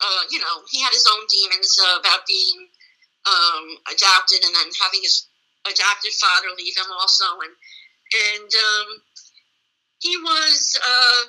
uh, 0.01 0.23
you 0.31 0.39
know, 0.39 0.63
he 0.71 0.81
had 0.81 0.93
his 0.93 1.09
own 1.11 1.25
demons 1.29 1.77
uh, 1.81 1.99
about 2.01 2.27
being 2.29 2.69
um, 3.27 3.65
adopted 3.93 4.45
and 4.45 4.55
then 4.55 4.69
having 4.81 5.03
his 5.03 5.27
adopted 5.67 6.13
father 6.13 6.49
leave 6.57 6.77
him 6.77 6.87
also. 6.93 7.25
And, 7.41 7.55
and 8.13 8.51
um, 8.53 8.89
he 10.01 10.17
was 10.17 10.79
uh, 10.79 11.21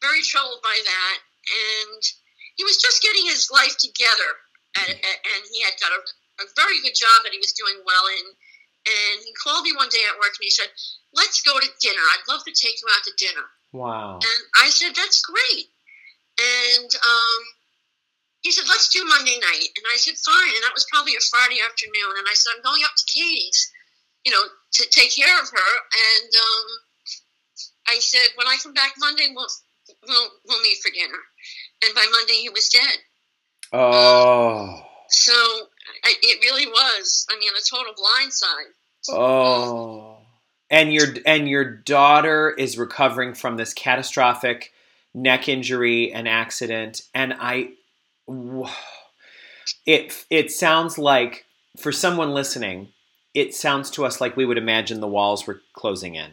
very 0.00 0.22
troubled 0.22 0.60
by 0.62 0.78
that, 0.84 1.18
and 1.48 2.02
he 2.56 2.64
was 2.64 2.76
just 2.76 3.02
getting 3.02 3.26
his 3.26 3.50
life 3.50 3.76
together, 3.78 4.30
and, 4.78 4.94
and 4.94 5.40
he 5.50 5.62
had 5.62 5.74
got 5.80 5.90
a, 5.90 6.00
a 6.44 6.46
very 6.54 6.78
good 6.82 6.94
job 6.94 7.24
that 7.24 7.34
he 7.34 7.42
was 7.42 7.52
doing 7.52 7.82
well 7.82 8.06
in. 8.20 8.26
And 8.80 9.20
he 9.20 9.32
called 9.36 9.64
me 9.64 9.76
one 9.76 9.92
day 9.92 10.00
at 10.08 10.16
work 10.16 10.32
and 10.40 10.46
he 10.48 10.50
said, 10.50 10.72
"Let's 11.12 11.44
go 11.44 11.52
to 11.52 11.68
dinner. 11.84 12.00
I'd 12.00 12.28
love 12.32 12.40
to 12.48 12.54
take 12.56 12.80
you 12.80 12.88
out 12.88 13.04
to 13.04 13.12
dinner." 13.20 13.46
Wow. 13.72 14.16
And 14.24 14.40
I 14.56 14.72
said, 14.72 14.96
"That's 14.96 15.20
great." 15.20 15.68
And 16.40 16.88
um, 16.88 17.40
he 18.40 18.52
said, 18.52 18.64
"Let's 18.72 18.88
do 18.88 19.04
Monday 19.04 19.36
night." 19.36 19.68
And 19.76 19.84
I 19.92 20.00
said, 20.00 20.16
"Fine." 20.16 20.54
And 20.56 20.64
that 20.64 20.72
was 20.72 20.88
probably 20.88 21.12
a 21.12 21.20
Friday 21.20 21.60
afternoon. 21.60 22.16
And 22.16 22.24
I 22.24 22.32
said, 22.32 22.56
"I'm 22.56 22.64
going 22.64 22.80
up 22.88 22.96
to 22.96 23.04
Katie's, 23.04 23.68
you 24.24 24.32
know, 24.32 24.48
to 24.48 24.82
take 24.88 25.12
care 25.12 25.36
of 25.36 25.52
her." 25.52 25.70
And 25.92 26.30
um, 26.32 26.66
I 27.84 28.00
said, 28.00 28.32
"When 28.40 28.48
I 28.48 28.56
come 28.64 28.72
back 28.72 28.96
Monday, 28.96 29.28
we'll 29.36 29.52
we'll 30.08 30.30
we'll 30.48 30.62
meet 30.64 30.80
for 30.80 30.88
dinner." 30.88 31.20
And 31.84 31.94
by 31.94 32.08
Monday, 32.08 32.40
he 32.40 32.48
was 32.48 32.72
dead. 32.72 33.04
Oh. 33.72 34.82
So 35.08 35.32
I, 36.04 36.14
it 36.22 36.40
really 36.42 36.66
was. 36.66 37.26
I 37.30 37.38
mean, 37.38 37.50
a 37.50 37.62
total 37.68 37.92
blindside. 37.94 38.72
Oh. 39.10 40.18
And 40.70 40.92
your 40.92 41.06
and 41.26 41.48
your 41.48 41.64
daughter 41.64 42.50
is 42.50 42.78
recovering 42.78 43.34
from 43.34 43.56
this 43.56 43.74
catastrophic 43.74 44.72
neck 45.14 45.48
injury 45.48 46.12
and 46.12 46.28
accident 46.28 47.02
and 47.12 47.34
I 47.36 47.70
it 49.84 50.24
it 50.30 50.52
sounds 50.52 50.98
like 50.98 51.44
for 51.76 51.90
someone 51.90 52.32
listening 52.32 52.92
it 53.34 53.54
sounds 53.54 53.90
to 53.90 54.04
us 54.04 54.20
like 54.20 54.36
we 54.36 54.44
would 54.44 54.58
imagine 54.58 55.00
the 55.00 55.08
walls 55.08 55.46
were 55.46 55.62
closing 55.72 56.14
in. 56.14 56.32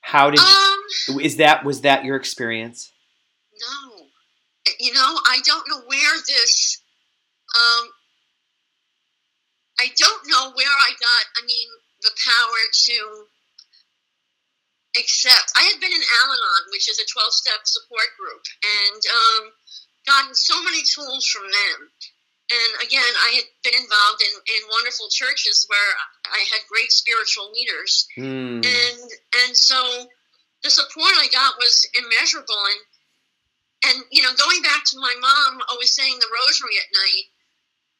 How 0.00 0.30
did 0.30 0.40
you, 0.40 1.14
Um, 1.14 1.20
is 1.20 1.36
that 1.36 1.64
was 1.64 1.80
that 1.80 2.04
your 2.04 2.16
experience? 2.16 2.92
no, 3.60 3.95
you 4.78 4.92
know, 4.92 5.18
I 5.28 5.40
don't 5.44 5.68
know 5.68 5.80
where 5.86 6.16
this. 6.26 6.82
Um, 7.54 7.88
I 9.78 9.88
don't 9.96 10.24
know 10.28 10.52
where 10.54 10.76
I 10.76 10.90
got. 10.98 11.24
I 11.36 11.46
mean, 11.46 11.68
the 12.02 12.12
power 12.16 12.60
to 12.72 12.96
accept. 14.98 15.52
I 15.56 15.68
had 15.68 15.80
been 15.80 15.92
in 15.92 16.00
Al-Anon, 16.00 16.72
which 16.72 16.88
is 16.88 16.98
a 16.98 17.06
twelve-step 17.06 17.64
support 17.64 18.08
group, 18.18 18.44
and 18.64 19.02
um, 19.04 19.42
gotten 20.06 20.34
so 20.34 20.62
many 20.62 20.82
tools 20.82 21.26
from 21.26 21.44
them. 21.44 21.90
And 22.46 22.72
again, 22.86 23.12
I 23.26 23.42
had 23.42 23.46
been 23.66 23.74
involved 23.74 24.22
in, 24.22 24.30
in 24.54 24.70
wonderful 24.70 25.10
churches 25.10 25.66
where 25.66 25.92
I 26.30 26.46
had 26.46 26.62
great 26.70 26.92
spiritual 26.92 27.50
leaders. 27.50 28.06
Hmm. 28.14 28.62
and 28.62 28.98
and 29.42 29.52
so 29.56 30.06
the 30.62 30.70
support 30.70 31.12
I 31.18 31.28
got 31.32 31.58
was 31.58 31.86
immeasurable 31.98 32.62
and 32.70 32.80
and 33.86 34.04
you 34.10 34.22
know 34.22 34.34
going 34.34 34.62
back 34.62 34.84
to 34.84 35.00
my 35.00 35.14
mom 35.20 35.62
always 35.70 35.94
saying 35.94 36.18
the 36.18 36.32
rosary 36.32 36.76
at 36.78 36.90
night 36.92 37.26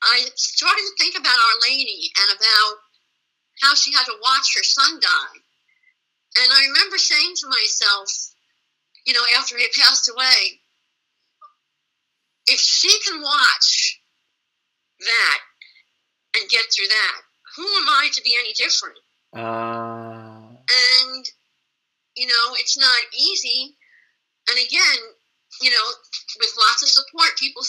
I 0.02 0.28
started 0.34 0.84
to 0.84 0.98
think 0.98 1.16
about 1.18 1.32
Our 1.32 1.70
Lady 1.70 2.12
and 2.20 2.36
about 2.36 2.74
how 3.62 3.74
she 3.74 3.94
had 3.94 4.04
to 4.04 4.20
watch 4.20 4.54
her 4.54 4.62
son 4.62 5.00
die. 5.00 5.40
And 6.38 6.52
I 6.52 6.68
remember 6.68 6.98
saying 6.98 7.34
to 7.40 7.48
myself 7.48 8.10
you 9.06 9.14
know 9.14 9.24
after 9.38 9.56
he 9.56 9.66
passed 9.78 10.10
away 10.10 10.60
if 12.46 12.60
she 12.60 12.90
can 13.06 13.22
watch 13.22 14.00
that 15.00 15.38
and 16.36 16.50
get 16.50 16.66
through 16.70 16.88
that 16.88 17.20
who 17.56 17.62
am 17.62 17.88
I 17.88 18.08
to 18.12 18.22
be 18.22 18.36
any 18.38 18.52
different? 18.52 18.98
Ah. 19.34 20.48
and 20.48 21.24
you 22.16 22.26
know 22.26 22.54
it's 22.54 22.78
not 22.78 23.00
easy. 23.14 23.76
And 24.48 24.58
again 24.58 25.15
you 25.60 25.70
know 25.70 25.86
with 26.38 26.52
lots 26.58 26.82
of 26.82 26.88
support 26.88 27.36
people 27.38 27.62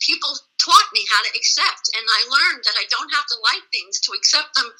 people 0.00 0.32
taught 0.56 0.88
me 0.96 1.04
how 1.12 1.20
to 1.22 1.36
accept. 1.36 1.92
And 1.92 2.04
i 2.08 2.20
learned 2.28 2.64
that 2.64 2.78
i 2.78 2.86
don't 2.88 3.14
have 3.14 3.26
to 3.26 3.36
like 3.52 3.64
things 3.70 4.00
to 4.06 4.12
accept 4.16 4.54
them 4.54 4.70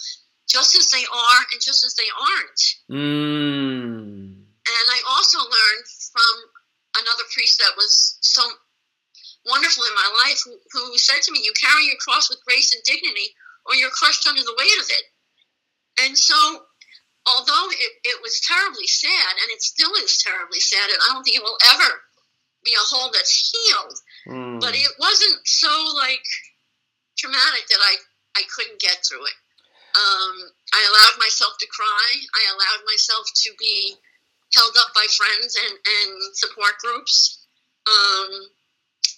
just 0.49 0.75
as 0.75 0.91
they 0.91 1.05
are 1.07 1.43
and 1.53 1.61
just 1.63 1.85
as 1.85 1.95
they 1.95 2.11
aren't. 2.11 2.63
Mm. 2.91 4.43
and 4.47 4.87
i 4.91 5.01
also 5.07 5.39
learned 5.39 5.87
from 6.11 6.35
another 6.99 7.27
priest 7.31 7.59
that 7.63 7.79
was 7.79 8.19
so 8.21 8.43
wonderful 9.47 9.85
in 9.85 9.95
my 9.95 10.11
life 10.27 10.43
who, 10.45 10.59
who 10.73 10.99
said 10.99 11.23
to 11.23 11.33
me 11.33 11.41
you 11.43 11.53
carry 11.57 11.87
your 11.87 11.97
cross 12.03 12.29
with 12.29 12.45
grace 12.45 12.75
and 12.75 12.83
dignity 12.85 13.33
or 13.67 13.75
you're 13.75 13.95
crushed 13.95 14.27
under 14.27 14.43
the 14.43 14.57
weight 14.59 14.79
of 14.81 14.89
it. 14.89 15.05
And 16.03 16.17
so 16.17 16.35
although 17.27 17.69
it, 17.71 17.93
it 18.05 18.19
was 18.23 18.41
terribly 18.41 18.87
sad, 18.87 19.33
and 19.43 19.51
it 19.53 19.63
still 19.63 19.93
is 20.03 20.23
terribly 20.23 20.61
sad, 20.61 20.91
and 20.91 20.99
I 21.03 21.13
don't 21.13 21.23
think 21.23 21.37
it 21.37 21.43
will 21.43 21.59
ever 21.75 21.91
be 22.65 22.75
a 22.75 22.85
hole 22.85 23.11
that's 23.13 23.51
healed, 23.51 23.99
Mm. 24.29 24.61
but 24.61 24.75
it 24.75 24.93
wasn't 24.99 25.41
so 25.47 25.71
like 25.97 26.25
traumatic 27.19 27.67
that 27.69 27.81
I, 27.81 27.97
I 28.37 28.43
couldn't 28.55 28.81
get 28.81 29.05
through 29.05 29.25
it. 29.25 29.39
Um, 29.97 30.37
I 30.73 30.81
allowed 30.87 31.19
myself 31.19 31.55
to 31.59 31.67
cry. 31.67 32.07
I 32.37 32.43
allowed 32.55 32.85
myself 32.87 33.27
to 33.35 33.51
be 33.59 33.97
held 34.55 34.77
up 34.79 34.93
by 34.95 35.07
friends 35.17 35.57
and, 35.57 35.75
and 35.75 36.37
support 36.37 36.79
groups. 36.79 37.47
Um, 37.87 38.31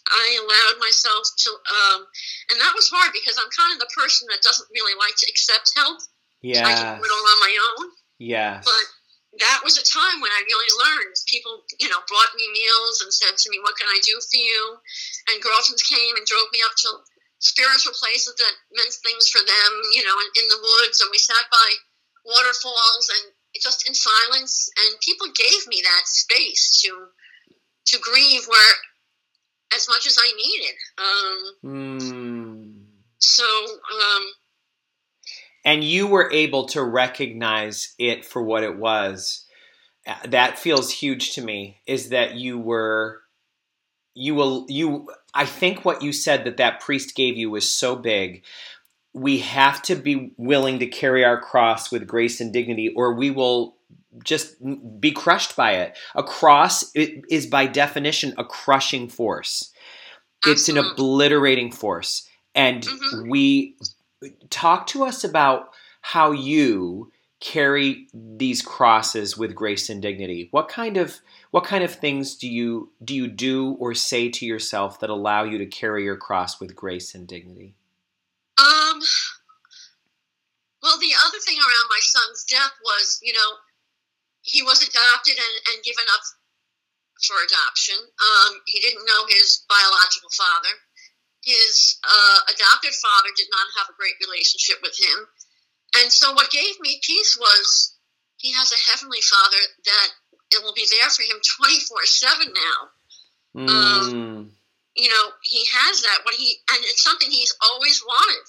I 0.09 0.38
allowed 0.40 0.81
myself 0.81 1.28
to, 1.38 1.50
um, 1.50 2.07
and 2.50 2.61
that 2.61 2.72
was 2.74 2.88
hard 2.90 3.12
because 3.12 3.38
I'm 3.38 3.50
kind 3.57 3.72
of 3.74 3.81
the 3.81 3.92
person 3.94 4.28
that 4.31 4.42
doesn't 4.42 4.68
really 4.72 4.94
like 4.98 5.14
to 5.18 5.26
accept 5.31 5.72
help. 5.76 5.98
Yeah. 6.40 6.66
I 6.66 6.72
can 6.74 6.98
do 6.98 7.05
it 7.05 7.11
all 7.12 7.26
on 7.37 7.40
my 7.40 7.55
own. 7.78 7.90
Yeah. 8.18 8.61
But 8.64 8.85
that 9.40 9.61
was 9.64 9.79
a 9.81 9.85
time 9.87 10.21
when 10.21 10.31
I 10.33 10.45
really 10.45 10.73
learned. 10.77 11.16
People, 11.27 11.64
you 11.81 11.88
know, 11.88 12.01
brought 12.09 12.37
me 12.37 12.45
meals 12.53 13.01
and 13.01 13.12
said 13.12 13.37
to 13.37 13.51
me, 13.51 13.59
"What 13.61 13.77
can 13.77 13.88
I 13.88 14.01
do 14.05 14.21
for 14.21 14.37
you?" 14.37 14.77
And 15.29 15.42
girlfriends 15.42 15.83
came 15.83 16.16
and 16.16 16.27
drove 16.27 16.53
me 16.53 16.61
up 16.64 16.77
to 16.85 16.90
spiritual 17.38 17.92
places 17.97 18.35
that 18.37 18.55
meant 18.73 18.92
things 19.03 19.29
for 19.29 19.40
them, 19.40 19.71
you 19.92 20.05
know, 20.05 20.16
in, 20.21 20.29
in 20.42 20.49
the 20.49 20.61
woods, 20.61 21.01
and 21.01 21.11
we 21.11 21.18
sat 21.18 21.49
by 21.51 21.68
waterfalls 22.25 23.11
and 23.18 23.33
just 23.61 23.88
in 23.88 23.95
silence. 23.95 24.71
And 24.79 25.01
people 25.01 25.29
gave 25.35 25.66
me 25.66 25.83
that 25.83 26.07
space 26.07 26.81
to 26.83 27.09
to 27.87 27.99
grieve 27.99 28.47
where 28.47 28.75
as 29.75 29.88
much 29.88 30.07
as 30.07 30.18
I 30.21 30.33
needed. 30.37 30.77
Um, 30.99 31.57
Mm. 31.64 32.85
so 33.18 33.45
um, 33.45 34.25
And 35.64 35.85
you 35.85 36.07
were 36.07 36.31
able 36.33 36.66
to 36.66 36.83
recognize 36.83 37.94
it 37.98 38.25
for 38.25 38.42
what 38.42 38.64
it 38.64 38.77
was. 38.77 39.46
That 40.25 40.59
feels 40.59 40.90
huge 40.90 41.35
to 41.35 41.42
me. 41.42 41.81
Is 41.87 42.09
that 42.09 42.35
you 42.35 42.59
were, 42.59 43.20
you 44.14 44.35
will, 44.35 44.66
you. 44.68 45.09
I 45.35 45.46
think 45.46 45.85
what 45.85 46.03
you 46.03 46.12
said 46.12 46.44
that 46.44 46.57
that 46.57 46.81
priest 46.81 47.14
gave 47.14 47.37
you 47.37 47.51
was 47.51 47.70
so 47.70 47.94
big. 47.96 48.44
We 49.14 49.38
have 49.38 49.83
to 49.83 49.94
be 49.94 50.33
willing 50.37 50.81
to 50.81 50.87
carry 50.87 51.25
our 51.25 51.40
cross 51.40 51.92
with 51.92 52.07
grace 52.07 52.40
and 52.40 52.53
dignity, 52.53 52.92
or 52.96 53.14
we 53.14 53.31
will 53.31 53.77
just 54.25 54.57
be 55.01 55.12
crushed 55.12 55.55
by 55.55 55.72
it. 55.72 55.96
A 56.14 56.22
cross 56.22 56.90
it 56.94 57.25
is 57.31 57.46
by 57.46 57.66
definition 57.66 58.35
a 58.37 58.44
crushing 58.44 59.09
force. 59.09 59.72
It's 60.44 60.68
an 60.68 60.77
obliterating 60.77 61.70
force. 61.70 62.29
And 62.55 62.83
Mhm. 62.83 63.31
we 63.31 63.77
talk 64.50 64.87
to 64.88 65.04
us 65.04 65.24
about 65.24 65.70
how 66.00 66.32
you 66.32 67.12
carry 67.40 68.06
these 68.14 68.62
crosses 68.62 69.37
with 69.37 69.54
grace 69.54 69.90
and 69.90 70.00
dignity. 70.00 70.48
What 70.52 70.68
kind 70.68 70.96
of 70.96 71.18
what 71.50 71.64
kind 71.64 71.82
of 71.82 71.92
things 71.92 72.37
do 72.37 72.48
you 72.48 72.92
do 73.04 73.14
you 73.14 73.26
do 73.28 73.72
or 73.80 73.94
say 73.94 74.30
to 74.30 74.46
yourself 74.46 75.00
that 75.00 75.11
allow 75.11 75.42
you 75.42 75.58
to 75.58 75.66
carry 75.66 76.04
your 76.04 76.16
cross 76.16 76.61
with 76.61 76.76
grace 76.76 77.14
and 77.14 77.26
dignity? 77.26 77.74
Um. 78.58 79.00
Well, 80.82 80.98
the 80.98 81.14
other 81.26 81.38
thing 81.38 81.58
around 81.58 81.88
my 81.90 82.00
son's 82.00 82.42
death 82.44 82.75
was, 82.83 83.20
you 83.23 83.33
know, 83.33 83.50
he 84.42 84.62
was 84.62 84.83
adopted 84.83 85.38
and, 85.38 85.54
and 85.70 85.85
given 85.85 86.04
up 86.10 86.23
for 87.23 87.38
adoption. 87.46 87.94
Um, 88.18 88.58
he 88.66 88.81
didn't 88.81 89.06
know 89.06 89.23
his 89.31 89.64
biological 89.70 90.31
father. 90.35 90.75
His 91.43 91.99
uh, 92.07 92.38
adopted 92.55 92.95
father 92.95 93.31
did 93.37 93.49
not 93.51 93.67
have 93.79 93.90
a 93.90 93.99
great 93.99 94.15
relationship 94.23 94.79
with 94.83 94.97
him. 94.99 95.27
And 96.01 96.13
so, 96.13 96.33
what 96.33 96.51
gave 96.51 96.79
me 96.81 97.01
peace 97.03 97.37
was 97.38 97.99
he 98.38 98.53
has 98.53 98.73
a 98.73 98.90
heavenly 98.90 99.21
father 99.21 99.63
that 99.85 100.09
it 100.53 100.63
will 100.63 100.75
be 100.75 100.87
there 100.90 101.11
for 101.11 101.23
him 101.23 101.40
24 101.43 102.05
7 102.05 102.47
now 102.53 102.90
Mm. 103.57 104.49
you 104.97 105.09
know, 105.09 105.25
he 105.43 105.65
has 105.77 106.01
that. 106.03 106.21
What 106.25 106.35
he 106.35 106.57
and 106.73 106.81
it's 106.85 107.05
something 107.05 107.31
he's 107.31 107.55
always 107.61 108.03
wanted. 108.03 108.45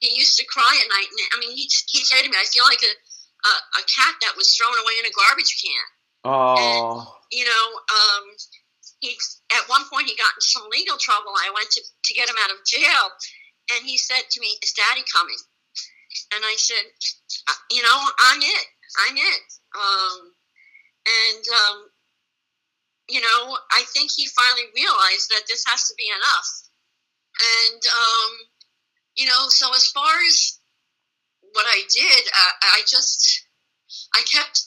He 0.00 0.16
used 0.16 0.38
to 0.38 0.46
cry 0.46 0.78
at 0.80 0.88
night, 0.88 1.08
and 1.10 1.20
I 1.34 1.40
mean, 1.40 1.56
he 1.56 1.68
he'd 1.88 2.06
say 2.06 2.22
to 2.22 2.28
me, 2.28 2.36
"I 2.38 2.44
feel 2.44 2.64
like 2.64 2.80
a 2.82 3.48
a, 3.48 3.52
a 3.80 3.82
cat 3.84 4.14
that 4.22 4.36
was 4.36 4.56
thrown 4.56 4.72
away 4.72 4.94
in 5.00 5.06
a 5.06 5.12
garbage 5.12 5.60
can." 5.62 5.84
oh. 6.24 7.14
You 7.30 7.44
know, 7.44 7.66
um, 7.92 8.24
he 9.00 9.16
at 9.52 9.68
one 9.68 9.84
point 9.88 10.08
he 10.08 10.16
got 10.16 10.34
in 10.36 10.40
some 10.40 10.68
legal 10.70 10.96
trouble. 10.98 11.32
I 11.36 11.52
went 11.54 11.70
to 11.70 11.82
to 11.82 12.14
get 12.14 12.28
him 12.28 12.36
out 12.42 12.50
of 12.50 12.64
jail, 12.66 13.04
and 13.74 13.86
he 13.86 13.96
said 13.98 14.22
to 14.30 14.40
me, 14.40 14.58
"Is 14.62 14.72
Daddy 14.72 15.04
coming?" 15.12 15.38
And 16.34 16.44
I 16.44 16.54
said, 16.56 16.84
"Uh, 17.48 17.60
"You 17.70 17.82
know, 17.82 17.98
I'm 18.18 18.40
it. 18.42 18.66
I'm 19.08 19.16
it." 19.16 19.42
Um, 19.74 20.32
and 21.06 21.44
um, 21.48 21.90
you 23.08 23.20
know, 23.20 23.58
I 23.72 23.84
think 23.92 24.10
he 24.12 24.26
finally 24.26 24.68
realized 24.74 25.30
that 25.30 25.46
this 25.48 25.64
has 25.66 25.88
to 25.88 25.94
be 25.96 26.08
enough. 26.08 26.50
And 27.40 27.82
um, 27.86 28.30
you 29.16 29.26
know, 29.26 29.48
so 29.48 29.72
as 29.74 29.86
far 29.88 30.12
as 30.28 30.58
what 31.52 31.66
I 31.66 31.82
did, 31.92 32.28
I, 32.34 32.50
I 32.78 32.80
just 32.86 33.46
I 34.14 34.22
kept 34.22 34.66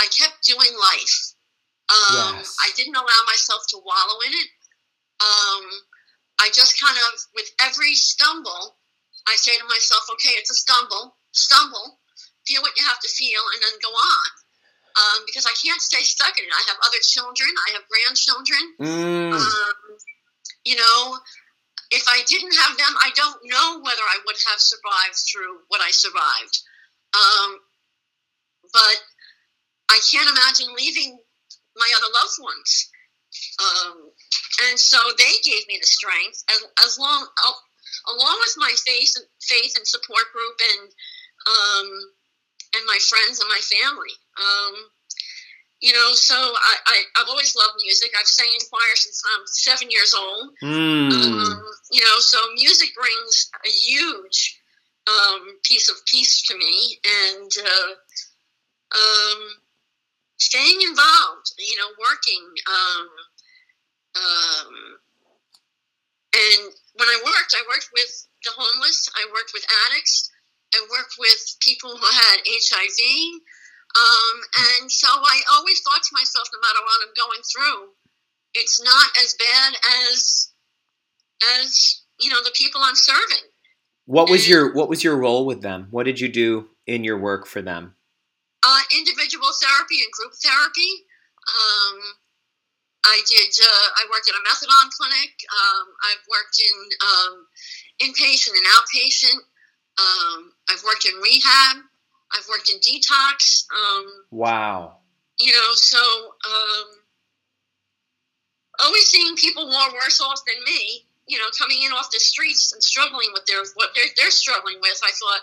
I 0.00 0.06
kept 0.06 0.42
doing 0.44 0.74
life. 0.78 1.34
Um, 1.88 2.36
Yes. 2.36 2.56
I 2.60 2.70
didn't 2.76 2.96
allow 2.96 3.22
myself 3.26 3.64
to 3.68 3.80
wallow 3.84 4.20
in 4.26 4.32
it. 4.32 4.48
Um, 5.20 5.64
I 6.38 6.50
just 6.52 6.78
kind 6.80 6.96
of, 6.96 7.20
with 7.34 7.50
every 7.60 7.94
stumble, 7.94 8.78
I 9.26 9.36
say 9.36 9.56
to 9.56 9.64
myself, 9.64 10.06
okay, 10.12 10.36
it's 10.36 10.50
a 10.50 10.54
stumble, 10.54 11.16
stumble, 11.32 11.98
feel 12.46 12.62
what 12.62 12.76
you 12.78 12.84
have 12.86 13.00
to 13.00 13.08
feel, 13.08 13.40
and 13.54 13.62
then 13.62 13.76
go 13.82 13.90
on. 13.90 14.28
Um, 14.98 15.22
because 15.26 15.46
I 15.46 15.54
can't 15.54 15.80
stay 15.80 16.02
stuck 16.02 16.38
in 16.38 16.44
it. 16.44 16.50
I 16.50 16.64
have 16.68 16.78
other 16.82 16.98
children, 17.02 17.50
I 17.68 17.72
have 17.74 17.84
grandchildren. 17.88 18.62
Mm. 18.80 19.32
Um, 19.34 19.76
you 20.64 20.76
know, 20.76 21.18
if 21.90 22.04
I 22.08 22.22
didn't 22.26 22.54
have 22.54 22.76
them, 22.76 22.94
I 23.02 23.10
don't 23.14 23.38
know 23.44 23.80
whether 23.80 24.02
I 24.02 24.18
would 24.26 24.36
have 24.50 24.60
survived 24.60 25.18
through 25.30 25.64
what 25.68 25.80
I 25.80 25.90
survived. 25.90 26.62
Um, 27.14 27.58
but 28.72 28.98
I 29.88 30.00
can't 30.10 30.28
imagine 30.28 30.74
leaving 30.76 31.18
my 31.78 31.90
other 31.96 32.10
loved 32.12 32.38
ones. 32.40 32.90
Um, 33.58 34.10
and 34.68 34.78
so 34.78 34.98
they 35.16 35.34
gave 35.44 35.66
me 35.68 35.78
the 35.80 35.86
strength, 35.86 36.42
as, 36.50 36.64
as 36.84 36.98
long 36.98 37.28
along 38.08 38.36
with 38.40 38.54
my 38.56 38.72
faith, 38.84 39.14
faith 39.40 39.76
and 39.76 39.86
support 39.86 40.24
group, 40.32 40.56
and 40.60 40.88
um, 41.46 41.88
and 42.74 42.84
my 42.86 42.98
friends 43.00 43.40
and 43.40 43.48
my 43.48 43.60
family. 43.60 44.14
Um, 44.36 44.74
you 45.80 45.92
know, 45.92 46.10
so 46.14 46.34
I, 46.34 46.74
I 46.86 46.96
I've 47.18 47.28
always 47.28 47.54
loved 47.54 47.78
music. 47.82 48.10
I've 48.18 48.26
sang 48.26 48.50
in 48.52 48.66
choir 48.68 48.94
since 48.96 49.22
I'm 49.34 49.46
seven 49.46 49.90
years 49.90 50.14
old. 50.14 50.50
Mm. 50.62 51.12
Um, 51.12 51.64
you 51.92 52.02
know, 52.02 52.18
so 52.18 52.38
music 52.54 52.90
brings 52.94 53.50
a 53.64 53.68
huge 53.68 54.58
um, 55.06 55.58
piece 55.62 55.88
of 55.88 55.96
peace 56.06 56.42
to 56.42 56.56
me, 56.56 56.98
and 57.04 57.50
uh, 57.62 57.90
um, 58.98 59.40
staying 60.38 60.80
involved. 60.82 61.52
You 61.58 61.76
know, 61.76 61.90
working. 61.98 62.44
Um, 62.66 63.08
um, 64.16 64.72
and 66.34 66.72
when 66.94 67.08
I 67.08 67.18
worked, 67.24 67.54
I 67.54 67.62
worked 67.68 67.90
with 67.92 68.26
the 68.44 68.52
homeless. 68.56 69.08
I 69.14 69.26
worked 69.32 69.52
with 69.54 69.64
addicts. 69.86 70.30
I 70.74 70.80
worked 70.90 71.14
with 71.18 71.56
people 71.60 71.96
who 71.96 72.06
had 72.06 72.38
HIV. 72.44 73.00
Um, 73.96 74.36
and 74.80 74.92
so 74.92 75.08
I 75.08 75.40
always 75.54 75.80
thought 75.80 76.02
to 76.02 76.10
myself, 76.12 76.48
no 76.52 76.60
matter 76.60 76.84
what 76.84 77.08
I'm 77.08 77.14
going 77.16 77.42
through, 77.42 77.88
it's 78.54 78.82
not 78.82 79.10
as 79.22 79.34
bad 79.34 79.74
as 80.10 80.50
as 81.60 82.02
you 82.20 82.30
know 82.30 82.42
the 82.42 82.52
people 82.54 82.80
I'm 82.82 82.96
serving. 82.96 83.48
What 84.06 84.30
was 84.30 84.48
your 84.48 84.74
What 84.74 84.88
was 84.88 85.02
your 85.02 85.16
role 85.16 85.46
with 85.46 85.62
them? 85.62 85.88
What 85.90 86.04
did 86.04 86.20
you 86.20 86.28
do 86.28 86.68
in 86.86 87.04
your 87.04 87.18
work 87.18 87.46
for 87.46 87.62
them? 87.62 87.94
Uh, 88.62 88.82
individual 88.98 89.48
therapy 89.62 90.02
and 90.02 90.10
group 90.12 90.34
therapy. 90.42 91.06
Um, 91.46 91.96
I 93.04 93.22
did. 93.26 93.54
Uh, 93.54 93.88
I 93.96 94.02
worked 94.10 94.28
at 94.28 94.34
a 94.34 94.42
methadone 94.42 94.90
clinic. 94.98 95.32
Um, 95.48 95.86
I've 96.02 96.24
worked 96.28 96.58
in 96.60 96.76
um, 97.06 97.46
inpatient 98.02 98.58
and 98.58 98.66
outpatient. 98.74 99.40
Um, 99.98 100.52
I've 100.68 100.82
worked 100.84 101.06
in 101.06 101.14
rehab. 101.22 101.76
I've 102.34 102.46
worked 102.48 102.68
in 102.70 102.78
detox. 102.80 103.64
Um, 103.72 104.06
Wow. 104.30 104.98
you 105.38 105.52
know, 105.52 105.70
so 105.74 105.98
um, 105.98 106.86
always 108.84 109.06
seeing 109.06 109.36
people 109.36 109.66
more 109.70 109.92
worse 109.94 110.20
off 110.20 110.40
than 110.46 110.62
me, 110.64 111.06
you 111.26 111.38
know, 111.38 111.48
coming 111.58 111.82
in 111.82 111.92
off 111.92 112.10
the 112.10 112.20
streets 112.20 112.72
and 112.72 112.82
struggling 112.82 113.30
with 113.32 113.46
their 113.46 113.62
what 113.74 113.90
they're, 113.94 114.12
they're 114.16 114.30
struggling 114.30 114.78
with. 114.82 115.00
I 115.04 115.10
thought, 115.12 115.40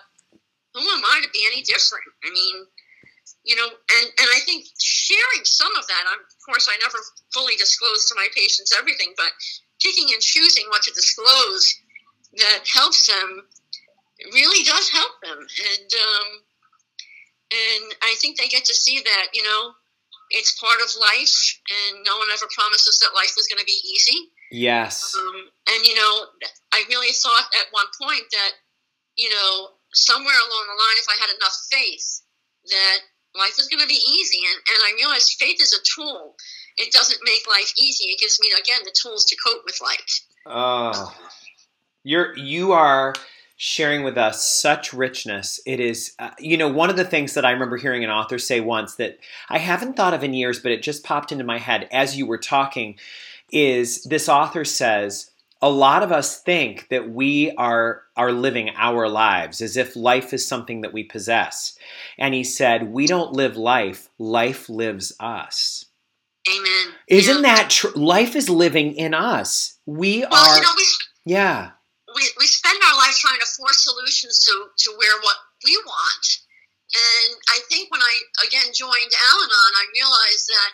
who 0.73 0.81
am 0.81 1.03
I 1.05 1.21
to 1.23 1.29
be 1.31 1.43
any 1.47 1.63
different? 1.63 2.05
I 2.23 2.29
mean, 2.31 2.65
you 3.45 3.55
know, 3.55 3.69
and, 3.69 4.07
and 4.09 4.29
I 4.33 4.39
think 4.41 4.65
sharing 4.81 5.45
some 5.45 5.73
of 5.77 5.85
that, 5.87 6.03
I'm, 6.09 6.19
of 6.19 6.45
course, 6.45 6.67
I 6.67 6.77
never 6.81 6.97
fully 7.33 7.55
disclose 7.55 8.09
to 8.09 8.15
my 8.15 8.27
patients 8.35 8.73
everything, 8.77 9.13
but 9.15 9.29
picking 9.81 10.09
and 10.13 10.21
choosing 10.21 10.65
what 10.69 10.81
to 10.83 10.91
disclose 10.91 11.77
that 12.37 12.65
helps 12.65 13.07
them 13.07 13.45
really 14.33 14.63
does 14.63 14.89
help 14.89 15.13
them. 15.21 15.37
And, 15.37 15.89
um, 15.93 16.27
and 17.53 17.85
I 18.01 18.15
think 18.19 18.37
they 18.37 18.47
get 18.47 18.65
to 18.65 18.73
see 18.73 18.99
that, 19.05 19.27
you 19.33 19.43
know, 19.43 19.71
it's 20.31 20.59
part 20.59 20.81
of 20.81 20.89
life, 20.97 21.37
and 21.69 22.01
no 22.03 22.17
one 22.17 22.27
ever 22.33 22.49
promises 22.49 22.97
that 22.99 23.13
life 23.13 23.37
was 23.37 23.45
going 23.45 23.59
to 23.59 23.65
be 23.69 23.77
easy. 23.85 24.33
Yes. 24.51 25.13
Um, 25.13 25.49
and 25.69 25.85
you 25.85 25.93
know, 25.93 26.25
I 26.73 26.83
really 26.89 27.13
thought 27.13 27.45
at 27.61 27.69
one 27.71 27.85
point 28.01 28.25
that, 28.31 28.51
you 29.15 29.29
know, 29.29 29.77
somewhere 29.93 30.33
along 30.33 30.65
the 30.65 30.81
line, 30.81 30.97
if 30.97 31.05
I 31.09 31.21
had 31.21 31.29
enough 31.29 31.55
faith, 31.69 32.21
that 32.65 32.99
life 33.37 33.55
was 33.57 33.67
going 33.67 33.81
to 33.81 33.87
be 33.87 33.93
easy. 33.93 34.39
And, 34.47 34.55
and 34.55 34.83
I 34.85 34.93
realized 34.97 35.35
faith 35.39 35.61
is 35.61 35.73
a 35.73 35.83
tool. 35.95 36.35
It 36.77 36.91
doesn't 36.91 37.19
make 37.23 37.47
life 37.47 37.73
easy. 37.77 38.05
It 38.05 38.19
gives 38.19 38.39
me 38.39 38.49
again 38.59 38.81
the 38.83 38.95
tools 39.01 39.25
to 39.25 39.37
cope 39.45 39.63
with 39.65 39.79
life. 39.81 40.21
Oh, 40.45 41.15
you're 42.03 42.37
you 42.37 42.73
are 42.73 43.13
sharing 43.57 44.03
with 44.03 44.17
us 44.17 44.45
such 44.45 44.93
richness. 44.93 45.59
It 45.65 45.79
is, 45.79 46.13
uh, 46.19 46.31
you 46.39 46.57
know, 46.57 46.67
one 46.67 46.89
of 46.89 46.97
the 46.97 47.05
things 47.05 47.33
that 47.35 47.45
I 47.45 47.51
remember 47.51 47.77
hearing 47.77 48.03
an 48.03 48.09
author 48.09 48.37
say 48.37 48.59
once 48.59 48.95
that 48.95 49.19
I 49.49 49.59
haven't 49.59 49.95
thought 49.95 50.13
of 50.13 50.23
in 50.23 50.33
years, 50.33 50.59
but 50.59 50.73
it 50.73 50.83
just 50.83 51.05
popped 51.05 51.31
into 51.31 51.45
my 51.45 51.57
head 51.57 51.87
as 51.91 52.17
you 52.17 52.25
were 52.25 52.37
talking. 52.37 52.97
Is 53.51 54.03
this 54.03 54.27
author 54.27 54.65
says 54.65 55.31
a 55.65 55.69
lot 55.69 56.03
of 56.03 56.11
us 56.11 56.41
think 56.43 56.87
that 56.89 57.09
we 57.09 57.49
are 57.57 58.03
are 58.15 58.31
living 58.31 58.69
our 58.77 59.09
lives 59.09 59.61
as 59.61 59.75
if 59.75 59.95
life 59.95 60.31
is 60.31 60.47
something 60.47 60.81
that 60.81 60.93
we 60.93 61.03
possess, 61.03 61.75
and 62.19 62.35
he 62.35 62.43
said 62.43 62.93
we 62.93 63.07
don't 63.07 63.33
live 63.33 63.57
life; 63.57 64.07
life 64.19 64.69
lives 64.69 65.11
us. 65.19 65.85
Amen. 66.47 66.93
Isn't 67.07 67.41
Yeah. 67.43 67.55
that 67.55 67.69
true? 67.71 67.89
Life 67.95 68.35
is 68.35 68.47
living 68.47 68.93
in 68.95 69.15
us. 69.15 69.79
We 69.87 70.21
Well, 70.21 70.29
are. 70.37 70.55
you 70.55 70.61
know, 70.61 70.73
we, 70.77 70.85
yeah. 71.25 71.71
we, 72.15 72.23
we 72.37 72.45
spend 72.45 72.77
our 72.85 72.97
life 72.97 73.17
trying 73.17 73.39
to 73.39 73.49
force 73.57 73.83
solutions 73.83 74.45
to, 74.45 74.53
to 74.77 74.91
where 74.99 75.17
what 75.25 75.37
we 75.65 75.75
want. 75.87 76.25
And 76.93 77.41
I 77.49 77.59
think 77.67 77.89
when 77.89 78.01
I, 78.01 78.13
again, 78.45 78.69
joined 78.77 79.13
Al 79.27 79.37
Anon, 79.41 79.71
I 79.81 79.85
realized 79.97 80.45
that 80.47 80.71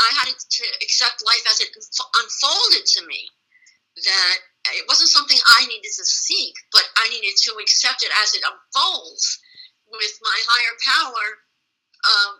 I 0.00 0.10
had 0.16 0.28
to 0.32 0.64
accept 0.82 1.22
life 1.26 1.44
as 1.50 1.60
it 1.60 1.68
unfolded 2.16 2.86
to 2.96 3.06
me. 3.06 3.28
That 4.04 4.36
it 4.76 4.84
wasn't 4.88 5.10
something 5.10 5.38
I 5.58 5.66
needed 5.66 5.92
to 5.96 6.04
seek, 6.04 6.54
but 6.72 6.84
I 6.96 7.08
needed 7.08 7.36
to 7.48 7.56
accept 7.60 8.02
it 8.02 8.12
as 8.22 8.34
it 8.34 8.44
unfolds 8.44 9.40
with 9.90 10.14
my 10.22 10.38
higher 10.46 10.76
power 10.86 11.24
um, 12.06 12.34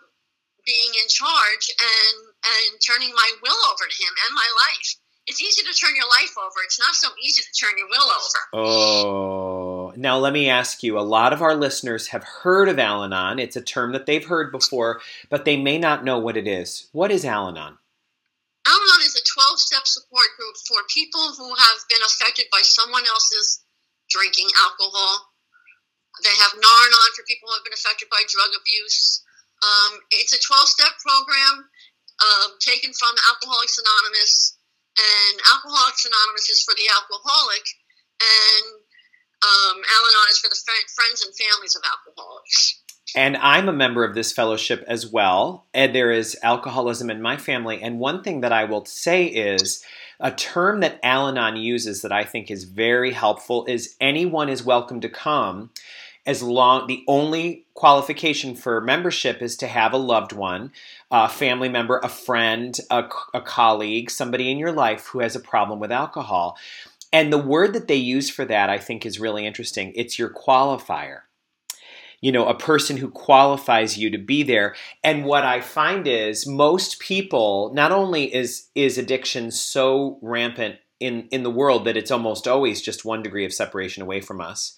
being 0.64 0.92
in 1.02 1.08
charge 1.08 1.70
and, 1.70 2.16
and 2.44 2.80
turning 2.80 3.10
my 3.14 3.30
will 3.42 3.58
over 3.72 3.84
to 3.88 4.02
him 4.02 4.12
and 4.26 4.34
my 4.34 4.46
life. 4.68 4.96
It's 5.26 5.42
easy 5.42 5.62
to 5.62 5.72
turn 5.78 5.94
your 5.94 6.08
life 6.08 6.34
over. 6.38 6.56
It's 6.64 6.78
not 6.78 6.94
so 6.94 7.08
easy 7.22 7.42
to 7.42 7.52
turn 7.52 7.78
your 7.78 7.88
will 7.88 8.10
over. 8.10 8.40
Oh, 8.52 9.92
now 9.96 10.18
let 10.18 10.32
me 10.32 10.48
ask 10.48 10.82
you. 10.82 10.98
A 10.98 11.00
lot 11.00 11.32
of 11.32 11.42
our 11.42 11.54
listeners 11.54 12.08
have 12.08 12.24
heard 12.24 12.68
of 12.68 12.78
Al 12.78 13.04
Anon. 13.04 13.38
It's 13.38 13.56
a 13.56 13.62
term 13.62 13.92
that 13.92 14.06
they've 14.06 14.24
heard 14.24 14.50
before, 14.50 15.00
but 15.28 15.44
they 15.44 15.56
may 15.56 15.78
not 15.78 16.04
know 16.04 16.18
what 16.18 16.36
it 16.36 16.48
is. 16.48 16.88
What 16.92 17.10
is 17.10 17.24
Al 17.24 17.48
Anon? 17.48 17.78
Al 18.66 18.74
Anon 18.74 19.02
is 19.02 19.09
a 19.09 19.09
12 19.09 19.09
step 19.60 19.84
support 19.84 20.32
group 20.40 20.56
for 20.64 20.80
people 20.88 21.36
who 21.36 21.52
have 21.54 21.78
been 21.92 22.02
affected 22.02 22.48
by 22.50 22.64
someone 22.64 23.04
else's 23.06 23.62
drinking 24.08 24.48
alcohol. 24.58 25.30
They 26.24 26.34
have 26.42 26.58
Nar 26.58 26.80
Anon 26.88 27.10
for 27.14 27.22
people 27.28 27.48
who 27.48 27.56
have 27.60 27.66
been 27.68 27.76
affected 27.76 28.10
by 28.10 28.26
drug 28.26 28.50
abuse. 28.56 29.22
Um, 29.62 30.00
it's 30.10 30.34
a 30.34 30.40
12 30.40 30.68
step 30.68 30.96
program 30.98 31.68
uh, 32.20 32.46
taken 32.60 32.92
from 32.92 33.14
Alcoholics 33.30 33.78
Anonymous, 33.78 34.58
and 34.98 35.36
Alcoholics 35.52 36.04
Anonymous 36.04 36.48
is 36.50 36.64
for 36.64 36.74
the 36.74 36.88
alcoholic, 36.90 37.64
and 38.20 38.66
um, 39.40 39.76
Al 39.80 40.04
Anon 40.10 40.28
is 40.28 40.40
for 40.40 40.50
the 40.52 40.58
fri 40.60 40.76
friends 40.92 41.24
and 41.24 41.32
families 41.32 41.76
of 41.76 41.84
alcoholics. 41.86 42.82
And 43.16 43.36
I'm 43.38 43.68
a 43.68 43.72
member 43.72 44.04
of 44.04 44.14
this 44.14 44.32
fellowship 44.32 44.84
as 44.86 45.06
well. 45.06 45.66
And 45.74 45.94
there 45.94 46.10
is 46.10 46.36
alcoholism 46.42 47.10
in 47.10 47.20
my 47.20 47.36
family. 47.36 47.82
And 47.82 47.98
one 47.98 48.22
thing 48.22 48.40
that 48.42 48.52
I 48.52 48.64
will 48.64 48.84
say 48.84 49.24
is 49.24 49.84
a 50.20 50.30
term 50.30 50.80
that 50.80 51.00
Al 51.02 51.28
Anon 51.28 51.56
uses 51.56 52.02
that 52.02 52.12
I 52.12 52.24
think 52.24 52.50
is 52.50 52.64
very 52.64 53.12
helpful 53.12 53.64
is 53.66 53.96
anyone 54.00 54.48
is 54.48 54.64
welcome 54.64 55.00
to 55.00 55.08
come 55.08 55.70
as 56.26 56.42
long 56.42 56.86
the 56.86 57.02
only 57.08 57.64
qualification 57.74 58.54
for 58.54 58.80
membership 58.80 59.40
is 59.40 59.56
to 59.56 59.66
have 59.66 59.92
a 59.92 59.98
loved 59.98 60.32
one 60.32 60.70
a 61.10 61.28
family 61.28 61.68
member 61.68 61.98
a 61.98 62.08
friend 62.08 62.78
a, 62.90 63.04
a 63.32 63.40
colleague 63.40 64.10
somebody 64.10 64.50
in 64.50 64.58
your 64.58 64.72
life 64.72 65.06
who 65.06 65.20
has 65.20 65.34
a 65.34 65.40
problem 65.40 65.80
with 65.80 65.90
alcohol 65.90 66.58
and 67.12 67.32
the 67.32 67.38
word 67.38 67.72
that 67.72 67.88
they 67.88 67.96
use 67.96 68.28
for 68.28 68.44
that 68.44 68.68
i 68.68 68.76
think 68.78 69.06
is 69.06 69.18
really 69.18 69.46
interesting 69.46 69.92
it's 69.96 70.18
your 70.18 70.28
qualifier 70.28 71.20
you 72.20 72.32
know, 72.32 72.46
a 72.46 72.58
person 72.58 72.96
who 72.96 73.10
qualifies 73.10 73.96
you 73.96 74.10
to 74.10 74.18
be 74.18 74.42
there. 74.42 74.74
And 75.02 75.24
what 75.24 75.44
I 75.44 75.60
find 75.60 76.06
is 76.06 76.46
most 76.46 77.00
people, 77.00 77.72
not 77.74 77.92
only 77.92 78.32
is 78.34 78.68
is 78.74 78.98
addiction 78.98 79.50
so 79.50 80.18
rampant 80.20 80.76
in 80.98 81.28
in 81.30 81.42
the 81.42 81.50
world 81.50 81.84
that 81.86 81.96
it's 81.96 82.10
almost 82.10 82.46
always 82.46 82.82
just 82.82 83.04
one 83.04 83.22
degree 83.22 83.46
of 83.46 83.54
separation 83.54 84.02
away 84.02 84.20
from 84.20 84.40
us, 84.40 84.76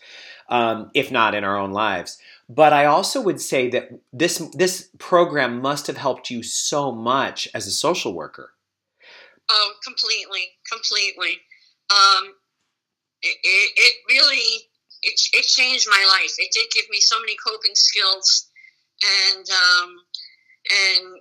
um, 0.49 0.90
if 0.95 1.11
not 1.11 1.34
in 1.34 1.45
our 1.45 1.59
own 1.59 1.72
lives. 1.72 2.18
But 2.49 2.72
I 2.72 2.84
also 2.84 3.20
would 3.20 3.40
say 3.40 3.68
that 3.70 3.90
this 4.12 4.38
this 4.55 4.88
program 4.99 5.61
must 5.61 5.88
have 5.88 5.97
helped 5.97 6.30
you 6.30 6.43
so 6.43 6.93
much 6.93 7.49
as 7.55 7.66
a 7.66 7.72
social 7.72 8.14
worker. 8.14 8.53
Oh, 9.51 9.72
completely, 9.84 10.45
completely. 10.70 11.40
Um, 11.90 12.34
it, 13.20 13.36
it, 13.43 13.70
it 13.76 13.95
really 14.09 14.68
it, 15.03 15.20
it 15.32 15.46
changed 15.46 15.86
my 15.88 16.07
life. 16.09 16.34
It 16.38 16.53
did 16.53 16.70
give 16.74 16.88
me 16.90 17.00
so 17.00 17.18
many 17.20 17.36
coping 17.36 17.74
skills, 17.74 18.48
and 19.03 19.46
um, 19.50 19.96
and 20.70 21.20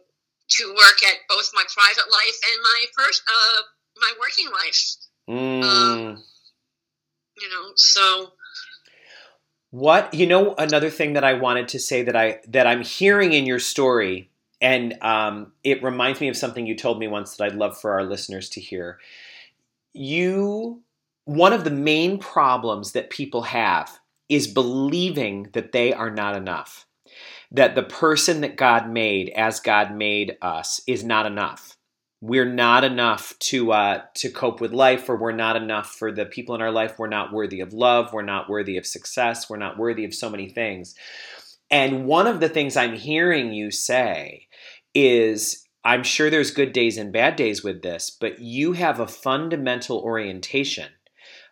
to 0.50 0.68
work 0.70 1.04
at 1.08 1.18
both 1.30 1.50
my 1.54 1.64
private 1.74 2.12
life 2.12 2.40
and 2.52 2.62
my 2.64 2.86
first 2.98 3.24
uh, 3.28 3.62
my 3.98 4.14
working 4.20 4.52
life. 4.52 4.96
Mm. 5.30 5.64
Um, 5.64 6.24
you 7.40 7.50
know, 7.50 7.72
so 7.76 8.34
what 9.72 10.14
you 10.14 10.28
know 10.28 10.54
another 10.58 10.90
thing 10.90 11.14
that 11.14 11.24
I 11.24 11.34
wanted 11.34 11.70
to 11.70 11.80
say 11.80 12.04
that 12.04 12.16
I 12.16 12.40
that 12.48 12.68
I'm 12.68 12.84
hearing 12.84 13.34
in 13.34 13.46
your 13.46 13.60
story 13.60 14.30
and 14.62 15.02
um, 15.02 15.54
it 15.64 15.82
reminds 15.82 16.22
me 16.22 16.28
of 16.28 16.38
something 16.38 16.68
you 16.68 16.76
told 16.76 17.00
me 17.00 17.08
once 17.08 17.36
that 17.36 17.46
I'd 17.46 17.56
love 17.56 17.80
for 17.80 17.94
our 17.94 18.04
listeners 18.04 18.48
to 18.50 18.62
hear. 18.62 19.00
You 19.92 20.84
one 21.26 21.54
of 21.54 21.64
the 21.64 21.72
main 21.72 22.18
problems 22.18 22.94
that 22.94 23.10
people 23.10 23.44
have 23.44 24.00
is 24.30 24.48
believing 24.48 25.50
that 25.54 25.72
they 25.72 25.94
are 25.94 26.10
not 26.10 26.36
enough. 26.36 26.86
That 27.52 27.76
the 27.76 27.84
person 27.84 28.42
that 28.42 28.56
God 28.56 28.90
made, 28.90 29.30
as 29.30 29.60
God 29.60 29.94
made 29.94 30.38
us, 30.42 30.82
is 30.88 31.04
not 31.04 31.26
enough. 31.26 31.76
We're 32.22 32.46
not 32.46 32.84
enough 32.84 33.38
to 33.40 33.74
uh, 33.74 34.02
to 34.16 34.30
cope 34.30 34.62
with 34.62 34.72
life, 34.72 35.10
or 35.10 35.18
we're 35.18 35.32
not 35.32 35.56
enough 35.56 35.96
for 35.96 36.12
the 36.12 36.26
people 36.26 36.56
in 36.56 36.62
our 36.62 36.72
life. 36.72 36.98
We're 36.98 37.08
not 37.08 37.34
worthy 37.34 37.60
of 37.60 37.74
love. 37.74 38.14
We're 38.14 38.22
not 38.22 38.50
worthy 38.50 38.78
of 38.78 38.86
success. 38.86 39.50
We're 39.50 39.58
not 39.58 39.78
worthy 39.78 40.06
of 40.06 40.14
so 40.14 40.30
many 40.30 40.48
things. 40.48 40.96
And 41.70 42.06
one 42.06 42.28
of 42.28 42.40
the 42.40 42.50
things 42.50 42.78
I'm 42.78 42.94
hearing 42.94 43.54
you 43.54 43.72
say 43.72 44.48
is 44.94 45.66
I'm 45.84 46.04
sure 46.04 46.30
there's 46.30 46.52
good 46.52 46.74
days 46.74 46.98
and 46.98 47.12
bad 47.12 47.36
days 47.36 47.64
with 47.64 47.82
this, 47.82 48.10
but 48.12 48.40
you 48.40 48.74
have 48.74 49.00
a 49.00 49.08
fundamental 49.08 49.98
orientation 49.98 50.90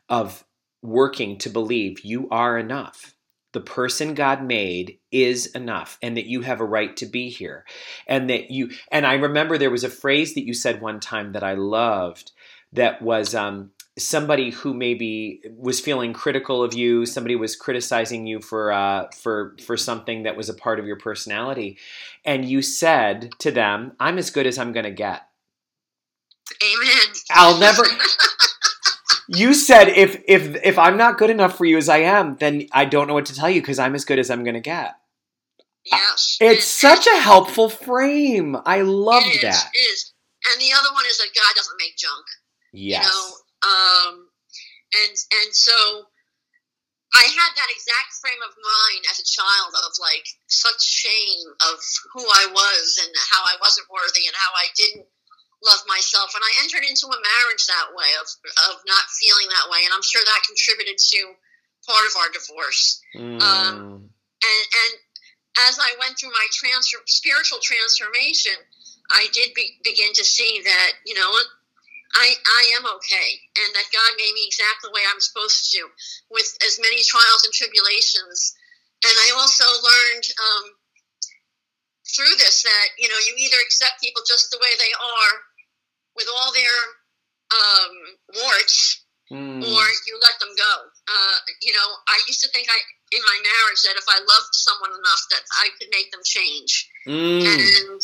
of 0.10 0.44
working 0.82 1.38
to 1.40 1.50
believe 1.50 2.02
you 2.02 2.28
are 2.30 2.58
enough. 2.58 3.16
The 3.52 3.62
person 3.62 4.14
God 4.14 4.44
made 4.44 5.00
is 5.12 5.48
enough, 5.48 5.98
and 6.04 6.16
that 6.18 6.28
you 6.28 6.42
have 6.42 6.62
a 6.62 6.66
right 6.66 6.96
to 6.98 7.06
be 7.08 7.30
here. 7.30 7.66
And 8.08 8.30
that 8.30 8.52
you, 8.52 8.70
and 8.92 9.08
I 9.08 9.16
remember 9.16 9.58
there 9.58 9.72
was 9.72 9.84
a 9.84 9.90
phrase 9.90 10.36
that 10.36 10.46
you 10.46 10.54
said 10.54 10.82
one 10.82 11.00
time 11.00 11.32
that 11.34 11.44
I 11.44 11.56
loved 11.56 12.32
that 12.74 13.02
was, 13.02 13.34
um, 13.34 13.72
somebody 14.00 14.52
who 14.52 14.74
maybe 14.74 15.42
was 15.58 15.80
feeling 15.80 16.14
critical 16.14 16.64
of 16.64 16.74
you, 16.74 17.06
somebody 17.06 17.36
was 17.36 17.56
criticizing 17.56 18.26
you 18.26 18.40
for 18.40 18.72
uh, 18.72 19.08
for 19.12 19.56
for 19.64 19.78
something 19.78 20.24
that 20.24 20.38
was 20.38 20.50
a 20.50 20.54
part 20.54 20.80
of 20.80 20.86
your 20.86 20.98
personality, 20.98 21.78
and 22.26 22.46
you 22.46 22.62
said 22.62 23.32
to 23.40 23.52
them, 23.52 23.94
"I'm 24.00 24.18
as 24.18 24.30
good 24.30 24.48
as 24.48 24.58
I'm 24.58 24.72
going 24.72 24.86
to 24.86 24.92
get." 24.92 25.28
Amen. 26.64 27.14
I'll 27.32 27.60
never. 27.60 27.84
you 29.30 29.54
said 29.54 29.90
if 29.90 30.22
if 30.28 30.56
if 30.64 30.78
I'm 30.80 30.98
not 30.98 31.18
good 31.18 31.30
enough 31.30 31.58
for 31.58 31.66
you 31.66 31.78
as 31.78 31.88
I 31.88 32.00
am, 32.00 32.36
then 32.38 32.68
I 32.72 32.86
don't 32.86 33.08
know 33.08 33.14
what 33.14 33.28
to 33.28 33.36
tell 33.36 33.50
you 33.50 33.62
because 33.62 33.80
I'm 33.80 33.96
as 33.96 34.06
good 34.06 34.20
as 34.20 34.30
I'm 34.30 34.44
going 34.44 34.56
to 34.56 34.60
get. 34.62 34.96
Yes. 35.86 36.38
It's 36.42 36.66
such 36.66 37.08
a 37.08 37.18
helpful 37.18 37.70
frame. 37.70 38.58
I 38.66 38.82
love 38.82 39.24
that. 39.42 39.70
It 39.74 39.78
is. 39.78 40.14
And 40.52 40.62
the 40.62 40.74
other 40.74 40.94
one 40.94 41.06
is 41.08 41.18
that 41.18 41.30
God 41.36 41.56
doesn't 41.56 41.78
make 41.80 41.96
junk. 41.98 42.26
Yes. 42.74 43.06
You 43.06 43.10
know, 43.10 43.26
um, 43.70 44.14
and 44.94 45.14
and 45.14 45.50
so 45.54 46.06
I 47.14 47.26
had 47.26 47.52
that 47.58 47.70
exact 47.74 48.18
frame 48.22 48.42
of 48.46 48.54
mind 48.54 49.06
as 49.10 49.20
a 49.20 49.26
child 49.26 49.74
of 49.86 49.92
like 50.02 50.26
such 50.48 50.82
shame 50.82 51.54
of 51.70 51.78
who 52.14 52.26
I 52.26 52.50
was 52.54 53.02
and 53.02 53.14
how 53.30 53.42
I 53.46 53.58
wasn't 53.62 53.90
worthy 53.90 54.26
and 54.26 54.36
how 54.38 54.54
I 54.54 54.70
didn't 54.78 55.10
love 55.64 55.82
myself. 55.88 56.32
And 56.36 56.44
I 56.44 56.52
entered 56.64 56.88
into 56.88 57.08
a 57.12 57.20
marriage 57.20 57.64
that 57.68 57.92
way 57.92 58.12
of 58.20 58.28
of 58.72 58.84
not 58.88 59.06
feeling 59.20 59.48
that 59.52 59.68
way, 59.72 59.84
and 59.84 59.94
I'm 59.94 60.06
sure 60.06 60.24
that 60.24 60.48
contributed 60.48 60.98
to 60.98 61.20
part 61.88 62.06
of 62.08 62.14
our 62.16 62.30
divorce. 62.32 63.02
Mm. 63.16 63.40
Um, 63.42 63.78
and 64.44 64.66
and 64.70 64.92
as 65.68 65.80
I 65.80 65.96
went 66.00 66.16
through 66.16 66.32
my 66.32 66.48
transfer, 66.52 67.00
spiritual 67.08 67.60
transformation, 67.60 68.56
I 69.12 69.28
did 69.34 69.54
be, 69.54 69.80
begin 69.84 70.14
to 70.16 70.24
see 70.24 70.62
that 70.64 70.92
you 71.06 71.16
know 71.16 71.30
I, 72.16 72.34
I 72.34 72.64
am 72.80 72.86
okay, 72.98 73.30
and 73.60 73.70
that 73.76 73.94
God 73.94 74.12
made 74.18 74.34
me 74.34 74.50
exactly 74.50 74.90
the 74.90 74.96
way 74.96 75.06
I'm 75.06 75.22
supposed 75.22 75.70
to, 75.78 75.82
with 76.32 76.50
as 76.66 76.82
many 76.82 77.04
trials 77.06 77.46
and 77.46 77.54
tribulations. 77.54 78.56
And 79.06 79.16
I 79.16 79.30
also 79.38 79.64
learned 79.64 80.26
um, 80.42 80.66
through 82.16 82.36
this 82.42 82.64
that 82.64 82.88
you 82.98 83.08
know 83.08 83.20
you 83.28 83.36
either 83.38 83.62
accept 83.62 84.02
people 84.02 84.24
just 84.26 84.50
the 84.50 84.62
way 84.62 84.74
they 84.80 84.94
are, 84.96 85.34
with 86.20 86.28
all 86.28 86.52
their 86.54 86.76
um, 87.56 87.94
warts, 88.44 89.06
Mm. 89.32 89.62
or 89.62 89.84
you 90.10 90.18
let 90.26 90.40
them 90.42 90.50
go. 90.58 90.74
Uh, 91.08 91.38
you 91.62 91.72
know, 91.72 91.86
I 92.10 92.18
used 92.28 92.42
to 92.42 92.50
think 92.50 92.66
I 92.68 92.78
in 93.14 93.22
my 93.22 93.38
marriage 93.46 93.82
that 93.86 93.94
if 93.96 94.06
I 94.10 94.18
loved 94.18 94.54
someone 94.54 94.90
enough 94.90 95.22
that 95.30 95.42
I 95.62 95.70
could 95.78 95.88
make 95.94 96.10
them 96.12 96.22
change, 96.26 96.90
Mm. 97.06 97.46
and 97.46 98.02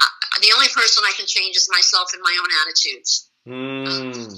I, 0.00 0.06
the 0.42 0.50
only 0.52 0.66
person 0.74 1.04
I 1.06 1.12
can 1.16 1.26
change 1.26 1.56
is 1.56 1.68
myself 1.70 2.10
and 2.12 2.20
my 2.22 2.34
own 2.42 2.50
attitudes. 2.66 3.30
Mm. 3.46 4.34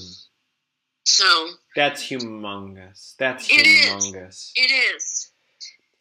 So 1.04 1.54
That's 1.74 2.02
humongous. 2.04 3.14
That's 3.18 3.48
It 3.48 3.66
is. 3.66 3.86
humongous. 3.86 4.50
it 4.56 4.70
is. 4.70 5.30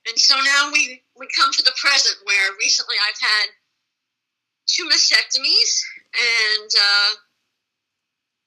And 0.07 0.19
so 0.19 0.35
now 0.35 0.69
we, 0.73 1.01
we 1.17 1.27
come 1.33 1.51
to 1.53 1.63
the 1.63 1.73
present 1.79 2.17
where 2.25 2.51
recently 2.59 2.95
I've 3.07 3.19
had 3.21 3.47
two 4.67 4.83
mastectomies 4.85 5.79
and 6.15 6.69
uh, 6.71 7.11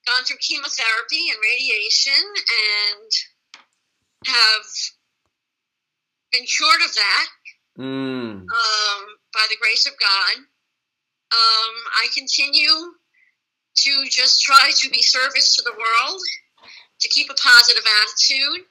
gone 0.06 0.24
through 0.24 0.36
chemotherapy 0.40 1.28
and 1.30 1.38
radiation 1.42 2.22
and 2.22 3.10
have 4.26 4.66
been 6.32 6.44
cured 6.44 6.82
of 6.84 6.94
that 6.94 7.28
Mm. 7.78 8.42
um, 8.42 9.02
by 9.32 9.46
the 9.48 9.56
grace 9.60 9.86
of 9.86 9.92
God. 10.00 10.36
Um, 11.30 11.74
I 11.94 12.08
continue 12.12 12.94
to 13.76 14.04
just 14.10 14.42
try 14.42 14.72
to 14.74 14.90
be 14.90 15.00
service 15.00 15.54
to 15.54 15.62
the 15.62 15.78
world, 15.78 16.20
to 17.00 17.08
keep 17.08 17.30
a 17.30 17.34
positive 17.34 17.84
attitude, 18.02 18.66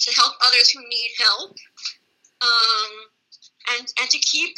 to 0.00 0.14
help 0.16 0.34
others 0.44 0.70
who 0.70 0.80
need 0.88 1.12
help, 1.18 1.56
um, 2.40 2.90
and 3.78 3.92
and 4.00 4.10
to 4.10 4.18
keep 4.18 4.54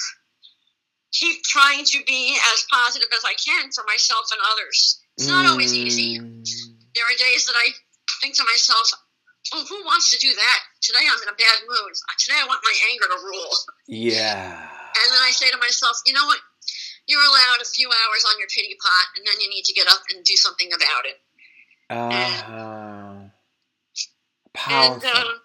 keep 1.13 1.43
trying 1.45 1.85
to 1.85 1.99
be 2.07 2.39
as 2.53 2.65
positive 2.73 3.09
as 3.15 3.25
I 3.25 3.35
can 3.35 3.71
for 3.73 3.85
myself 3.87 4.27
and 4.33 4.41
others. 4.53 5.01
It's 5.17 5.29
not 5.29 5.47
always 5.47 5.75
easy. 5.75 6.19
Mm. 6.19 6.45
There 6.95 7.05
are 7.05 7.17
days 7.19 7.47
that 7.47 7.57
I 7.57 7.69
think 8.21 8.35
to 8.37 8.45
myself, 8.45 8.91
"Oh, 9.53 9.65
who 9.69 9.85
wants 9.85 10.11
to 10.11 10.19
do 10.19 10.35
that? 10.35 10.59
Today 10.81 11.05
I'm 11.05 11.23
in 11.23 11.29
a 11.29 11.37
bad 11.37 11.59
mood. 11.69 11.93
Today 12.19 12.39
I 12.41 12.47
want 12.47 12.61
my 12.65 12.75
anger 12.91 13.07
to 13.09 13.19
rule." 13.23 13.53
Yeah. 13.87 14.69
And 14.97 15.13
then 15.13 15.23
I 15.23 15.31
say 15.33 15.51
to 15.51 15.57
myself, 15.59 16.01
you 16.07 16.13
know 16.13 16.27
what? 16.27 16.41
You're 17.07 17.23
allowed 17.23 17.61
a 17.61 17.65
few 17.65 17.89
hours 17.89 18.25
on 18.25 18.39
your 18.39 18.49
pity 18.49 18.77
pot, 18.81 19.07
and 19.17 19.27
then 19.27 19.41
you 19.41 19.49
need 19.51 19.65
to 19.65 19.73
get 19.73 19.89
up 19.89 20.03
and 20.15 20.25
do 20.25 20.37
something 20.37 20.73
about 20.73 21.05
it. 21.07 21.21
Uh, 21.91 23.29
And 23.29 23.33
powerful. 24.55 25.09
uh, 25.09 25.39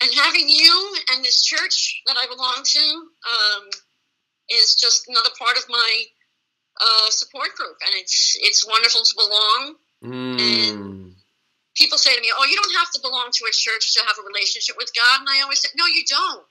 and 0.00 0.10
having 0.14 0.48
you 0.48 0.96
and 1.12 1.24
this 1.24 1.44
church 1.44 2.02
that 2.06 2.16
I 2.16 2.26
belong 2.26 2.62
to 2.64 2.80
um, 3.28 3.68
is 4.50 4.74
just 4.74 5.08
another 5.08 5.30
part 5.38 5.56
of 5.56 5.64
my 5.68 6.04
uh, 6.80 7.10
support 7.10 7.54
group, 7.56 7.76
and 7.86 7.94
it's 7.94 8.36
it's 8.40 8.66
wonderful 8.66 9.02
to 9.02 9.14
belong. 9.16 9.74
Mm. 10.02 11.14
People 11.76 11.98
say 11.98 12.14
to 12.14 12.20
me, 12.20 12.32
"Oh, 12.36 12.44
you 12.44 12.56
don't 12.56 12.76
have 12.76 12.90
to 12.92 13.00
belong 13.00 13.30
to 13.32 13.44
a 13.46 13.52
church 13.52 13.94
to 13.94 14.00
have 14.06 14.18
a 14.18 14.26
relationship 14.26 14.76
with 14.76 14.90
God," 14.94 15.20
and 15.20 15.28
I 15.28 15.42
always 15.42 15.60
say, 15.60 15.68
"No, 15.76 15.86
you 15.86 16.04
don't." 16.04 16.46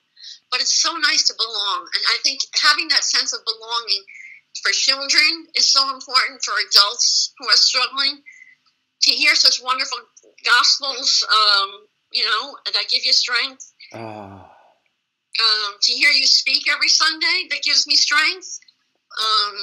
But 0.51 0.61
it's 0.61 0.73
so 0.81 0.93
nice 0.97 1.27
to 1.27 1.33
belong, 1.37 1.87
and 1.93 2.03
I 2.09 2.17
think 2.23 2.41
having 2.61 2.87
that 2.89 3.03
sense 3.03 3.33
of 3.33 3.45
belonging 3.45 4.03
for 4.63 4.71
children 4.71 5.47
is 5.55 5.71
so 5.71 5.93
important 5.93 6.43
for 6.43 6.53
adults 6.57 7.33
who 7.37 7.47
are 7.47 7.57
struggling 7.57 8.23
to 9.03 9.11
hear 9.11 9.35
such 9.35 9.61
wonderful 9.61 9.99
gospels. 10.43 11.25
Um, 11.29 11.87
you 12.11 12.25
know, 12.25 12.57
that 12.65 12.89
give 12.89 13.05
you 13.05 13.13
strength. 13.13 13.71
Oh. 13.93 14.49
Um, 15.39 15.75
to 15.81 15.91
hear 15.93 16.09
you 16.09 16.27
speak 16.27 16.63
every 16.69 16.89
Sunday, 16.89 17.47
that 17.49 17.63
gives 17.63 17.87
me 17.87 17.95
strength. 17.95 18.59
Um, 19.17 19.55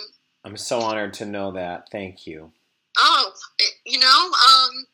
I'm 0.45 0.57
so 0.57 0.81
honored 0.81 1.13
to 1.15 1.27
know 1.27 1.53
that. 1.53 1.89
Thank 1.91 2.27
you. 2.27 2.53
oh, 2.99 3.33
you 3.85 3.99
know, 3.99 4.07
um, 4.07 4.87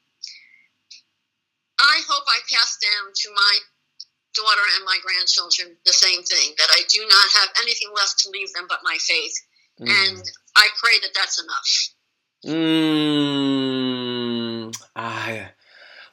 I 1.80 2.00
hope 2.08 2.24
I 2.26 2.38
pass 2.50 2.78
down 2.78 3.12
to 3.14 3.30
my 3.34 3.58
daughter 4.34 4.62
and 4.76 4.84
my 4.84 4.98
grandchildren 5.04 5.76
the 5.84 5.92
same 5.92 6.22
thing 6.22 6.54
that 6.56 6.68
I 6.70 6.82
do 6.88 7.00
not 7.00 7.30
have 7.40 7.50
anything 7.60 7.90
left 7.94 8.18
to 8.20 8.30
leave 8.30 8.52
them 8.54 8.66
but 8.68 8.78
my 8.82 8.96
faith. 9.00 9.34
Mm. 9.80 9.88
And 9.88 10.22
I 10.56 10.68
pray 10.82 10.98
that 11.02 11.10
that's 11.14 11.42
enough. 11.42 11.90
Mm, 12.44 13.62
I, 14.96 15.50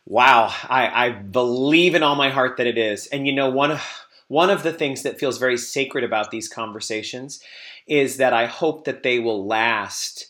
wow, 0.06 0.54
I, 0.70 1.06
I 1.06 1.10
believe 1.12 1.96
in 1.96 2.04
all 2.04 2.16
my 2.16 2.30
heart 2.30 2.58
that 2.58 2.68
it 2.68 2.78
is. 2.78 3.08
And 3.08 3.26
you 3.26 3.34
know, 3.34 3.50
one, 3.50 3.80
one 4.30 4.50
of 4.50 4.64
the 4.64 4.72
things 4.72 5.04
that 5.04 5.20
feels 5.20 5.38
very 5.38 5.58
sacred 5.58 6.04
about 6.04 6.32
these 6.32 6.48
conversations 6.48 7.44
is 7.88 8.18
that 8.18 8.32
I 8.32 8.46
hope 8.46 8.86
that 8.86 9.04
they 9.04 9.20
will 9.20 9.46
last 9.46 10.28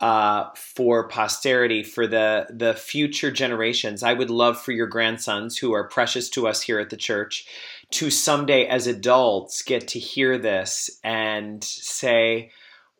uh, 0.00 0.50
for 0.56 1.06
posterity, 1.06 1.84
for 1.84 2.08
the 2.08 2.48
the 2.50 2.74
future 2.74 3.30
generations. 3.30 4.02
I 4.02 4.14
would 4.14 4.30
love 4.30 4.60
for 4.60 4.72
your 4.72 4.88
grandsons, 4.88 5.56
who 5.56 5.72
are 5.72 5.86
precious 5.86 6.28
to 6.30 6.48
us 6.48 6.60
here 6.60 6.80
at 6.80 6.90
the 6.90 6.96
church, 6.96 7.46
to 7.92 8.10
someday, 8.10 8.66
as 8.66 8.88
adults, 8.88 9.62
get 9.62 9.86
to 9.88 10.00
hear 10.00 10.38
this 10.38 10.98
and 11.04 11.62
say, 11.62 12.50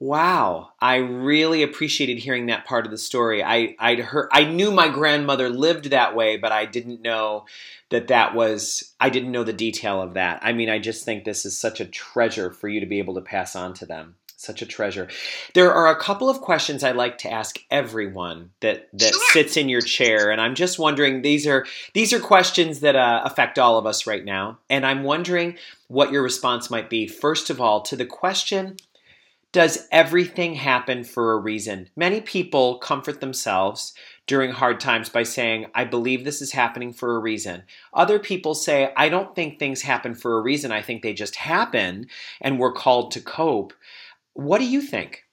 "Wow, 0.02 0.72
I 0.80 0.96
really 0.96 1.62
appreciated 1.62 2.18
hearing 2.18 2.46
that 2.46 2.64
part 2.64 2.86
of 2.86 2.90
the 2.90 2.98
story. 2.98 3.42
I 3.42 3.76
I'd 3.78 4.00
heard, 4.00 4.28
I 4.32 4.44
knew 4.44 4.70
my 4.70 4.88
grandmother 4.88 5.48
lived 5.48 5.90
that 5.90 6.16
way, 6.16 6.36
but 6.36 6.52
I 6.52 6.66
didn't 6.66 7.02
know." 7.02 7.46
That 7.90 8.08
that 8.08 8.34
was 8.34 8.94
I 8.98 9.10
didn't 9.10 9.32
know 9.32 9.44
the 9.44 9.52
detail 9.52 10.00
of 10.00 10.14
that. 10.14 10.40
I 10.42 10.54
mean, 10.54 10.70
I 10.70 10.78
just 10.78 11.04
think 11.04 11.24
this 11.24 11.44
is 11.44 11.58
such 11.58 11.78
a 11.78 11.84
treasure 11.84 12.50
for 12.50 12.66
you 12.66 12.80
to 12.80 12.86
be 12.86 12.98
able 12.98 13.12
to 13.16 13.20
pass 13.20 13.54
on 13.54 13.74
to 13.74 13.84
them 13.84 14.14
such 14.42 14.60
a 14.60 14.66
treasure. 14.66 15.08
There 15.54 15.72
are 15.72 15.88
a 15.88 15.98
couple 15.98 16.28
of 16.28 16.40
questions 16.40 16.82
I 16.82 16.92
like 16.92 17.18
to 17.18 17.30
ask 17.30 17.60
everyone 17.70 18.50
that 18.60 18.88
that 18.92 19.12
sure. 19.12 19.32
sits 19.32 19.56
in 19.56 19.68
your 19.68 19.80
chair, 19.80 20.30
and 20.30 20.40
I'm 20.40 20.54
just 20.54 20.78
wondering 20.78 21.22
these 21.22 21.46
are 21.46 21.64
these 21.94 22.12
are 22.12 22.20
questions 22.20 22.80
that 22.80 22.96
uh, 22.96 23.22
affect 23.24 23.58
all 23.58 23.78
of 23.78 23.86
us 23.86 24.06
right 24.06 24.24
now, 24.24 24.58
and 24.68 24.84
I'm 24.84 25.04
wondering 25.04 25.56
what 25.88 26.10
your 26.10 26.22
response 26.22 26.70
might 26.70 26.90
be. 26.90 27.06
First 27.06 27.50
of 27.50 27.60
all, 27.60 27.82
to 27.82 27.96
the 27.96 28.06
question. 28.06 28.76
Does 29.52 29.86
everything 29.92 30.54
happen 30.54 31.04
for 31.04 31.32
a 31.32 31.38
reason? 31.38 31.90
Many 31.94 32.22
people 32.22 32.78
comfort 32.78 33.20
themselves 33.20 33.92
during 34.26 34.50
hard 34.50 34.80
times 34.80 35.10
by 35.10 35.24
saying, 35.24 35.66
I 35.74 35.84
believe 35.84 36.24
this 36.24 36.40
is 36.40 36.52
happening 36.52 36.94
for 36.94 37.14
a 37.14 37.18
reason. 37.18 37.64
Other 37.92 38.18
people 38.18 38.54
say, 38.54 38.92
I 38.96 39.10
don't 39.10 39.34
think 39.34 39.58
things 39.58 39.82
happen 39.82 40.14
for 40.14 40.38
a 40.38 40.40
reason. 40.40 40.72
I 40.72 40.80
think 40.80 41.02
they 41.02 41.12
just 41.12 41.36
happen 41.36 42.06
and 42.40 42.58
we're 42.58 42.72
called 42.72 43.10
to 43.12 43.20
cope. 43.20 43.74
What 44.32 44.58
do 44.58 44.64
you 44.64 44.80
think? 44.80 45.24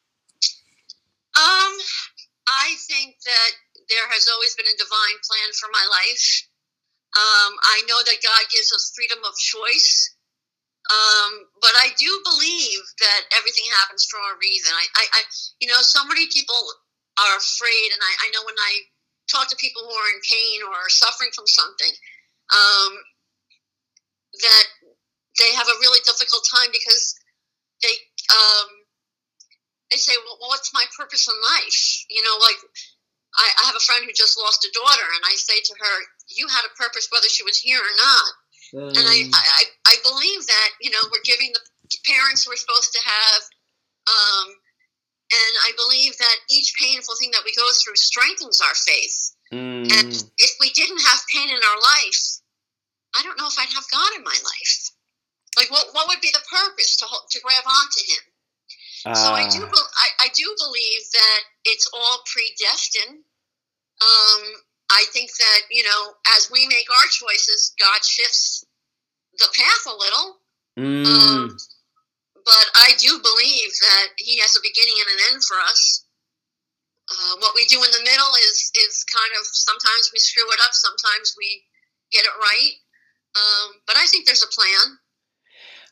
Um, 1.37 1.73
I 2.45 2.75
think 2.89 3.15
that 3.23 3.51
there 3.87 4.07
has 4.09 4.27
always 4.33 4.53
been 4.55 4.65
a 4.65 4.77
divine 4.77 5.19
plan 5.23 5.53
for 5.53 5.69
my 5.71 5.85
life. 5.89 6.43
Um, 7.15 7.55
I 7.63 7.81
know 7.87 7.99
that 8.03 8.21
God 8.21 8.43
gives 8.51 8.73
us 8.73 8.91
freedom 8.93 9.19
of 9.23 9.33
choice. 9.37 10.13
Um, 10.89 11.45
but 11.61 11.77
I 11.77 11.93
do 12.01 12.09
believe 12.25 12.81
that 12.97 13.21
everything 13.37 13.69
happens 13.77 14.09
for 14.09 14.17
a 14.17 14.39
reason. 14.41 14.73
I, 14.73 14.85
I, 14.97 15.05
I 15.05 15.21
you 15.61 15.69
know, 15.69 15.77
so 15.85 16.01
many 16.09 16.25
people 16.33 16.57
are 17.21 17.37
afraid, 17.37 17.93
and 17.93 18.01
I, 18.01 18.25
I, 18.25 18.27
know 18.33 18.41
when 18.41 18.57
I 18.57 18.89
talk 19.29 19.53
to 19.53 19.61
people 19.61 19.85
who 19.85 19.93
are 19.93 20.09
in 20.09 20.21
pain 20.25 20.65
or 20.65 20.73
are 20.73 20.89
suffering 20.89 21.29
from 21.37 21.45
something, 21.45 21.93
um, 22.49 22.91
that 24.41 24.65
they 25.37 25.53
have 25.53 25.69
a 25.69 25.77
really 25.77 26.01
difficult 26.09 26.41
time 26.49 26.73
because 26.73 27.13
they 27.85 27.93
um, 28.33 28.69
they 29.93 29.97
say, 29.97 30.17
well, 30.25 30.41
what's 30.49 30.73
my 30.73 30.85
purpose 30.97 31.29
in 31.29 31.37
life? 31.37 31.81
You 32.09 32.25
know, 32.25 32.37
like 32.41 32.57
I, 33.37 33.45
I 33.61 33.63
have 33.69 33.77
a 33.77 33.85
friend 33.85 34.05
who 34.05 34.13
just 34.13 34.41
lost 34.41 34.65
a 34.65 34.73
daughter, 34.73 35.05
and 35.05 35.23
I 35.25 35.37
say 35.37 35.61
to 35.61 35.75
her, 35.77 35.95
you 36.33 36.49
had 36.49 36.65
a 36.65 36.77
purpose 36.77 37.09
whether 37.13 37.29
she 37.29 37.45
was 37.45 37.61
here 37.61 37.81
or 37.81 37.95
not. 37.97 38.31
And 38.73 38.97
I, 38.97 39.25
mm. 39.25 39.33
I, 39.33 39.63
I 39.87 39.95
believe 40.03 40.45
that, 40.45 40.69
you 40.81 40.91
know, 40.91 41.01
we're 41.11 41.25
giving 41.25 41.51
the 41.53 41.97
parents 42.05 42.47
we're 42.47 42.59
supposed 42.59 42.93
to 42.93 43.01
have. 43.01 43.41
Um, 44.07 44.47
and 45.29 45.53
I 45.65 45.71
believe 45.77 46.17
that 46.17 46.37
each 46.49 46.73
painful 46.79 47.15
thing 47.19 47.31
that 47.31 47.45
we 47.45 47.53
go 47.53 47.69
through 47.81 47.95
strengthens 47.95 48.61
our 48.61 48.73
faith. 48.73 49.35
Mm. 49.53 49.89
And 49.93 50.13
if 50.37 50.51
we 50.59 50.69
didn't 50.71 51.01
have 51.05 51.19
pain 51.33 51.49
in 51.49 51.61
our 51.61 51.79
life, 51.81 52.41
I 53.15 53.21
don't 53.23 53.37
know 53.37 53.47
if 53.47 53.57
I'd 53.57 53.73
have 53.73 53.85
God 53.91 54.17
in 54.17 54.23
my 54.23 54.37
life. 54.37 54.89
Like, 55.57 55.71
what, 55.71 55.89
what 55.93 56.07
would 56.07 56.21
be 56.21 56.33
the 56.33 56.45
purpose 56.45 56.97
to, 56.97 57.05
to 57.05 57.39
grab 57.41 57.65
onto 57.65 58.01
Him? 58.05 58.23
Uh, 59.05 59.15
so 59.15 59.31
I 59.33 59.47
do, 59.49 59.65
ah. 59.65 59.89
I, 59.97 60.25
I, 60.25 60.29
do 60.35 60.43
believe 60.59 61.01
that 61.13 61.41
it's 61.65 61.89
all 61.93 62.19
predestined. 62.27 63.23
Um, 64.01 64.41
I 64.91 65.05
think 65.13 65.29
that 65.37 65.61
you 65.69 65.83
know, 65.83 66.13
as 66.37 66.49
we 66.51 66.67
make 66.67 66.89
our 66.89 67.09
choices, 67.09 67.73
God 67.79 68.03
shifts 68.03 68.65
the 69.37 69.47
path 69.55 69.83
a 69.87 69.95
little. 69.95 70.37
Mm. 70.77 71.05
Um, 71.05 71.57
but 72.45 72.65
I 72.75 72.91
do 72.97 73.19
believe 73.21 73.71
that 73.81 74.07
He 74.17 74.39
has 74.39 74.55
a 74.55 74.63
beginning 74.63 74.95
and 74.99 75.09
an 75.09 75.33
end 75.33 75.43
for 75.43 75.57
us. 75.69 76.05
Uh, 77.09 77.35
what 77.39 77.55
we 77.55 77.65
do 77.65 77.77
in 77.83 77.91
the 77.91 78.03
middle 78.03 78.33
is 78.45 78.71
is 78.75 79.03
kind 79.05 79.33
of 79.39 79.45
sometimes 79.45 80.11
we 80.13 80.19
screw 80.19 80.49
it 80.51 80.59
up, 80.63 80.73
sometimes 80.73 81.35
we 81.37 81.63
get 82.11 82.25
it 82.25 82.37
right. 82.39 82.73
Um, 83.35 83.75
but 83.85 83.95
I 83.97 84.05
think 84.05 84.25
there's 84.25 84.43
a 84.43 84.47
plan. 84.47 84.97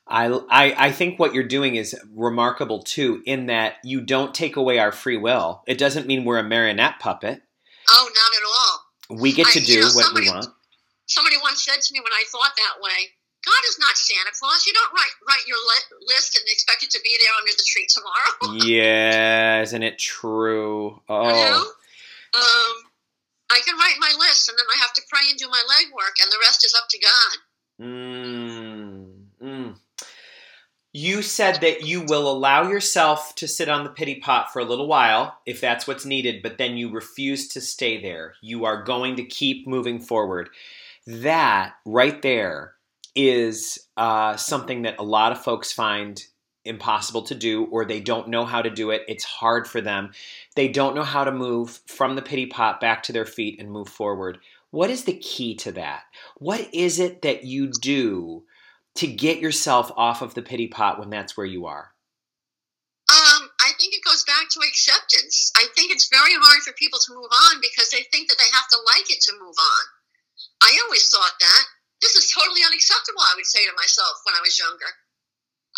I, 0.09 0.27
I, 0.49 0.87
I 0.87 0.91
think 0.91 1.19
what 1.19 1.33
you're 1.33 1.43
doing 1.43 1.75
is 1.75 1.95
remarkable 2.15 2.81
too, 2.81 3.21
in 3.25 3.47
that 3.47 3.75
you 3.83 4.01
don't 4.01 4.33
take 4.33 4.55
away 4.55 4.79
our 4.79 4.91
free 4.91 5.17
will. 5.17 5.63
It 5.67 5.77
doesn't 5.77 6.07
mean 6.07 6.23
we're 6.23 6.39
a 6.39 6.43
marionette 6.43 6.99
puppet. 6.99 7.41
Oh, 7.89 8.09
not 8.13 8.37
at 8.37 8.45
all. 8.45 8.86
We 9.09 9.31
get 9.33 9.47
to 9.47 9.59
I, 9.59 9.63
do 9.63 9.73
you 9.73 9.79
know, 9.81 9.85
what 9.87 10.05
somebody, 10.05 10.27
we 10.27 10.33
want. 10.33 10.47
Somebody 11.05 11.37
once 11.41 11.63
said 11.63 11.79
to 11.81 11.93
me 11.93 11.99
when 11.99 12.11
I 12.11 12.23
thought 12.27 12.51
that 12.55 12.81
way, 12.81 13.15
God 13.45 13.63
is 13.69 13.79
not 13.79 13.95
Santa 13.95 14.31
Claus. 14.37 14.67
You 14.67 14.73
don't 14.73 14.91
write 14.91 15.15
write 15.27 15.47
your 15.47 15.57
list 16.05 16.35
and 16.35 16.43
expect 16.47 16.83
it 16.83 16.91
to 16.91 16.99
be 17.03 17.15
there 17.17 17.31
under 17.39 17.51
the 17.55 17.63
tree 17.65 17.87
tomorrow. 17.87 18.65
yeah, 18.65 19.61
isn't 19.61 19.83
it 19.83 19.97
true? 19.97 21.01
Oh. 21.09 21.23
You 21.23 21.49
know? 21.49 21.63
um, 22.35 22.75
I 23.49 23.61
can 23.65 23.77
write 23.77 23.95
my 23.99 24.13
list 24.19 24.49
and 24.49 24.57
then 24.57 24.65
I 24.75 24.77
have 24.81 24.91
to 24.93 25.01
pray 25.09 25.21
and 25.29 25.39
do 25.39 25.47
my 25.47 25.61
legwork, 25.71 26.21
and 26.21 26.29
the 26.31 26.37
rest 26.41 26.65
is 26.65 26.73
up 26.73 26.87
to 26.89 26.99
God. 26.99 27.37
Mm, 27.79 29.13
mm. 29.41 29.75
You 31.07 31.21
said 31.21 31.61
that 31.61 31.85
you 31.85 32.01
will 32.01 32.29
allow 32.29 32.67
yourself 32.67 33.33
to 33.35 33.47
sit 33.47 33.69
on 33.69 33.85
the 33.85 33.89
pity 33.89 34.15
pot 34.15 34.51
for 34.51 34.59
a 34.59 34.65
little 34.65 34.89
while 34.89 35.39
if 35.45 35.61
that's 35.61 35.87
what's 35.87 36.03
needed, 36.03 36.43
but 36.43 36.57
then 36.57 36.75
you 36.75 36.89
refuse 36.91 37.47
to 37.47 37.61
stay 37.61 38.01
there. 38.01 38.33
You 38.41 38.65
are 38.65 38.83
going 38.83 39.15
to 39.15 39.23
keep 39.23 39.65
moving 39.65 40.01
forward. 40.01 40.49
That 41.05 41.75
right 41.85 42.21
there 42.21 42.73
is 43.15 43.87
uh, 43.95 44.35
something 44.35 44.81
that 44.81 44.99
a 44.99 45.03
lot 45.03 45.31
of 45.31 45.41
folks 45.41 45.71
find 45.71 46.21
impossible 46.65 47.21
to 47.21 47.35
do 47.35 47.63
or 47.71 47.85
they 47.85 48.01
don't 48.01 48.27
know 48.27 48.43
how 48.43 48.61
to 48.61 48.69
do 48.69 48.89
it. 48.89 49.03
It's 49.07 49.23
hard 49.23 49.65
for 49.65 49.79
them. 49.79 50.11
They 50.57 50.67
don't 50.67 50.93
know 50.93 51.03
how 51.03 51.23
to 51.23 51.31
move 51.31 51.79
from 51.85 52.17
the 52.17 52.21
pity 52.21 52.47
pot 52.47 52.81
back 52.81 53.03
to 53.03 53.13
their 53.13 53.25
feet 53.25 53.61
and 53.61 53.71
move 53.71 53.87
forward. 53.87 54.39
What 54.71 54.89
is 54.89 55.05
the 55.05 55.17
key 55.17 55.55
to 55.55 55.71
that? 55.71 56.03
What 56.35 56.67
is 56.73 56.99
it 56.99 57.21
that 57.21 57.45
you 57.45 57.71
do 57.79 58.43
to 58.97 59.07
get 59.07 59.39
yourself 59.39 59.91
off 59.95 60.21
of 60.21 60.33
the 60.33 60.41
pity 60.41 60.67
pot 60.67 60.99
when 60.99 61.09
that's 61.09 61.37
where 61.37 61.45
you 61.45 61.65
are? 61.65 61.93
Um, 63.07 63.47
I 63.63 63.71
think 63.79 63.95
it 63.95 64.03
goes 64.03 64.27
back 64.27 64.51
to 64.51 64.65
acceptance. 64.67 65.51
I 65.55 65.71
think 65.73 65.91
it's 65.91 66.11
very 66.11 66.35
hard 66.35 66.59
for 66.65 66.75
people 66.75 66.99
to 66.99 67.15
move 67.15 67.31
on 67.31 67.63
because 67.63 67.89
they 67.89 68.03
think 68.11 68.27
that 68.27 68.35
they 68.35 68.51
have 68.51 68.67
to 68.67 68.79
like 68.97 69.07
it 69.07 69.23
to 69.29 69.39
move 69.39 69.55
on. 69.55 69.83
I 70.61 70.75
always 70.85 71.07
thought 71.07 71.39
that. 71.39 71.63
This 72.01 72.13
is 72.13 72.29
totally 72.29 72.61
unacceptable, 72.61 73.25
I 73.25 73.33
would 73.37 73.47
say 73.47 73.65
to 73.65 73.73
myself 73.79 74.21
when 74.25 74.37
I 74.37 74.43
was 74.43 74.59
younger. 74.59 74.91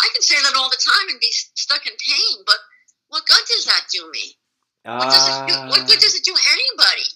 I 0.00 0.08
can 0.12 0.20
say 0.20 0.36
that 0.42 0.56
all 0.56 0.68
the 0.68 0.80
time 0.80 1.08
and 1.08 1.20
be 1.20 1.32
stuck 1.32 1.86
in 1.86 1.96
pain, 1.96 2.44
but 2.44 2.60
what 3.08 3.26
good 3.26 3.44
does 3.48 3.64
that 3.64 3.88
do 3.92 4.10
me? 4.10 4.36
What, 4.84 5.12
does 5.12 5.28
it 5.28 5.40
do, 5.48 5.56
what 5.68 5.86
good 5.86 6.00
does 6.00 6.16
it 6.16 6.24
do 6.24 6.32
anybody? 6.32 7.08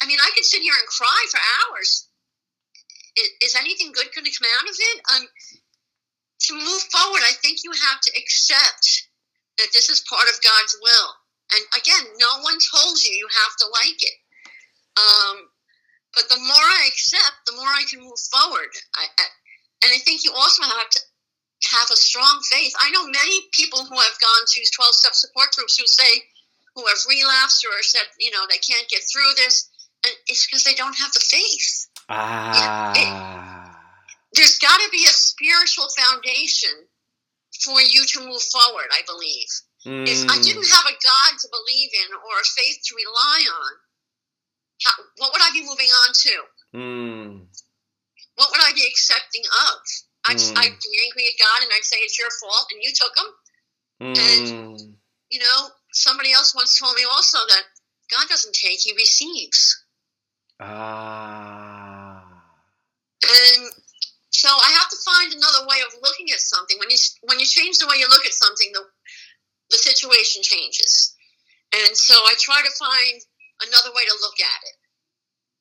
I 0.00 0.08
mean, 0.08 0.18
I 0.20 0.32
could 0.34 0.44
sit 0.44 0.64
here 0.64 0.74
and 0.76 0.88
cry 0.88 1.20
for 1.30 1.40
hours 1.60 2.08
is, 3.16 3.54
anything 3.54 3.92
good 3.92 4.08
going 4.14 4.24
to 4.24 4.36
come 4.38 4.48
out 4.58 4.68
of 4.68 4.76
it? 4.78 4.96
Um, 5.14 5.24
to 6.48 6.52
move 6.54 6.82
forward, 6.90 7.22
I 7.22 7.36
think 7.40 7.60
you 7.64 7.72
have 7.72 8.00
to 8.00 8.12
accept 8.18 9.08
that 9.58 9.72
this 9.72 9.90
is 9.90 10.04
part 10.08 10.28
of 10.28 10.42
God's 10.42 10.76
will. 10.80 11.10
And 11.52 11.62
again, 11.76 12.04
no 12.18 12.40
one 12.40 12.56
told 12.72 13.02
you 13.04 13.12
you 13.12 13.28
have 13.28 13.54
to 13.60 13.66
like 13.68 14.00
it. 14.00 14.18
Um, 14.96 15.36
but 16.14 16.28
the 16.28 16.40
more 16.40 16.68
I 16.80 16.88
accept, 16.88 17.44
the 17.46 17.56
more 17.56 17.68
I 17.68 17.84
can 17.88 18.00
move 18.00 18.18
forward. 18.32 18.72
I, 18.96 19.04
I, 19.04 19.24
and 19.84 19.90
I 19.92 19.98
think 19.98 20.24
you 20.24 20.32
also 20.32 20.62
have 20.62 20.90
to 20.90 21.00
have 21.70 21.90
a 21.92 21.96
strong 21.96 22.40
faith. 22.50 22.72
I 22.80 22.90
know 22.90 23.06
many 23.06 23.48
people 23.52 23.84
who 23.84 23.96
have 23.96 24.20
gone 24.20 24.44
to 24.46 24.60
12 24.76 24.94
step 24.94 25.14
support 25.14 25.52
groups 25.56 25.78
who 25.78 25.86
say, 25.86 26.24
who 26.74 26.86
have 26.86 26.98
relapsed 27.08 27.64
or 27.64 27.82
said, 27.82 28.08
you 28.18 28.30
know, 28.30 28.44
they 28.48 28.58
can't 28.58 28.88
get 28.88 29.02
through 29.04 29.36
this. 29.36 29.68
And 30.04 30.14
it's 30.26 30.46
because 30.46 30.64
they 30.64 30.74
don't 30.74 30.98
have 30.98 31.12
the 31.12 31.20
faith. 31.20 31.88
Ah. 32.08 32.92
It, 32.96 33.08
there's 34.34 34.58
got 34.58 34.78
to 34.78 34.88
be 34.90 35.04
a 35.04 35.12
spiritual 35.14 35.88
foundation 35.96 36.70
for 37.64 37.80
you 37.80 38.04
to 38.06 38.20
move 38.20 38.42
forward, 38.42 38.88
I 38.90 39.02
believe. 39.06 39.48
Mm. 39.86 40.08
If 40.08 40.24
I 40.30 40.40
didn't 40.42 40.68
have 40.68 40.86
a 40.86 40.96
God 41.02 41.32
to 41.38 41.48
believe 41.50 41.90
in 41.92 42.14
or 42.14 42.34
a 42.40 42.46
faith 42.56 42.78
to 42.86 42.94
rely 42.96 43.38
on, 43.50 43.72
how, 44.84 44.92
what 45.18 45.32
would 45.32 45.42
I 45.42 45.50
be 45.52 45.60
moving 45.62 45.90
on 46.06 46.10
to? 46.14 46.34
Mm. 46.74 47.46
what 48.36 48.48
would 48.50 48.60
I 48.64 48.72
be 48.72 48.86
accepting 48.88 49.42
of? 49.44 49.78
I'd, 50.24 50.36
Mm. 50.38 50.56
I'd 50.56 50.78
be 50.80 50.92
angry 51.04 51.26
at 51.26 51.38
God 51.38 51.62
and 51.62 51.70
I'd 51.74 51.84
say 51.84 51.96
it's 51.98 52.18
your 52.18 52.30
fault 52.40 52.66
and 52.72 52.80
you 52.82 52.92
took 52.94 53.14
them. 53.14 53.30
Mm. 54.00 54.96
You 55.30 55.38
know, 55.40 55.68
somebody 55.92 56.32
else 56.32 56.54
once 56.54 56.78
told 56.78 56.94
me 56.96 57.04
also 57.04 57.38
that 57.48 57.62
God 58.10 58.28
doesn't 58.28 58.54
take, 58.54 58.80
He 58.80 58.94
receives. 58.94 59.84
Ah. 60.60 61.71
And 63.32 63.72
so 64.30 64.48
I 64.48 64.70
have 64.78 64.88
to 64.90 64.96
find 65.04 65.32
another 65.32 65.66
way 65.66 65.76
of 65.86 65.94
looking 66.02 66.30
at 66.32 66.40
something. 66.40 66.78
When 66.78 66.90
you 66.90 66.96
when 67.22 67.40
you 67.40 67.46
change 67.46 67.78
the 67.78 67.86
way 67.86 67.96
you 67.98 68.08
look 68.08 68.26
at 68.26 68.32
something, 68.32 68.70
the 68.72 68.84
the 69.70 69.78
situation 69.78 70.42
changes. 70.42 71.14
And 71.72 71.96
so 71.96 72.14
I 72.14 72.34
try 72.38 72.60
to 72.60 72.70
find 72.78 73.22
another 73.66 73.90
way 73.94 74.02
to 74.06 74.18
look 74.20 74.38
at 74.40 74.60
it. 74.68 74.76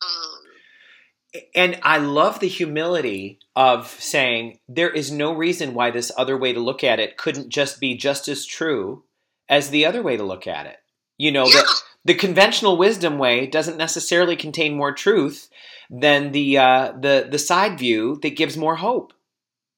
Um, 0.04 1.42
And 1.56 1.80
I 1.84 1.98
love 2.00 2.40
the 2.40 2.48
humility 2.48 3.40
of 3.56 3.88
saying 3.88 4.60
there 4.68 4.90
is 4.90 5.12
no 5.12 5.34
reason 5.34 5.74
why 5.74 5.92
this 5.92 6.12
other 6.18 6.38
way 6.38 6.52
to 6.52 6.60
look 6.60 6.84
at 6.84 7.00
it 7.00 7.18
couldn't 7.18 7.50
just 7.50 7.80
be 7.80 7.96
just 7.96 8.28
as 8.28 8.46
true 8.46 9.04
as 9.48 9.70
the 9.70 9.86
other 9.86 10.02
way 10.02 10.18
to 10.18 10.24
look 10.24 10.48
at 10.48 10.66
it. 10.66 10.78
You 11.18 11.32
know, 11.32 11.46
yeah, 11.46 11.62
the, 11.62 11.82
the 12.06 12.14
conventional 12.16 12.78
wisdom 12.78 13.18
way 13.18 13.48
doesn't 13.48 13.78
necessarily 13.78 14.36
contain 14.36 14.76
more 14.76 14.92
truth 14.92 15.50
than 15.92 16.32
the 16.32 16.58
uh, 16.58 16.94
the 16.94 17.28
the 17.30 17.38
side 17.38 17.78
view 17.78 18.18
that 18.22 18.38
gives 18.38 18.56
more 18.56 18.78
hope. 18.78 19.14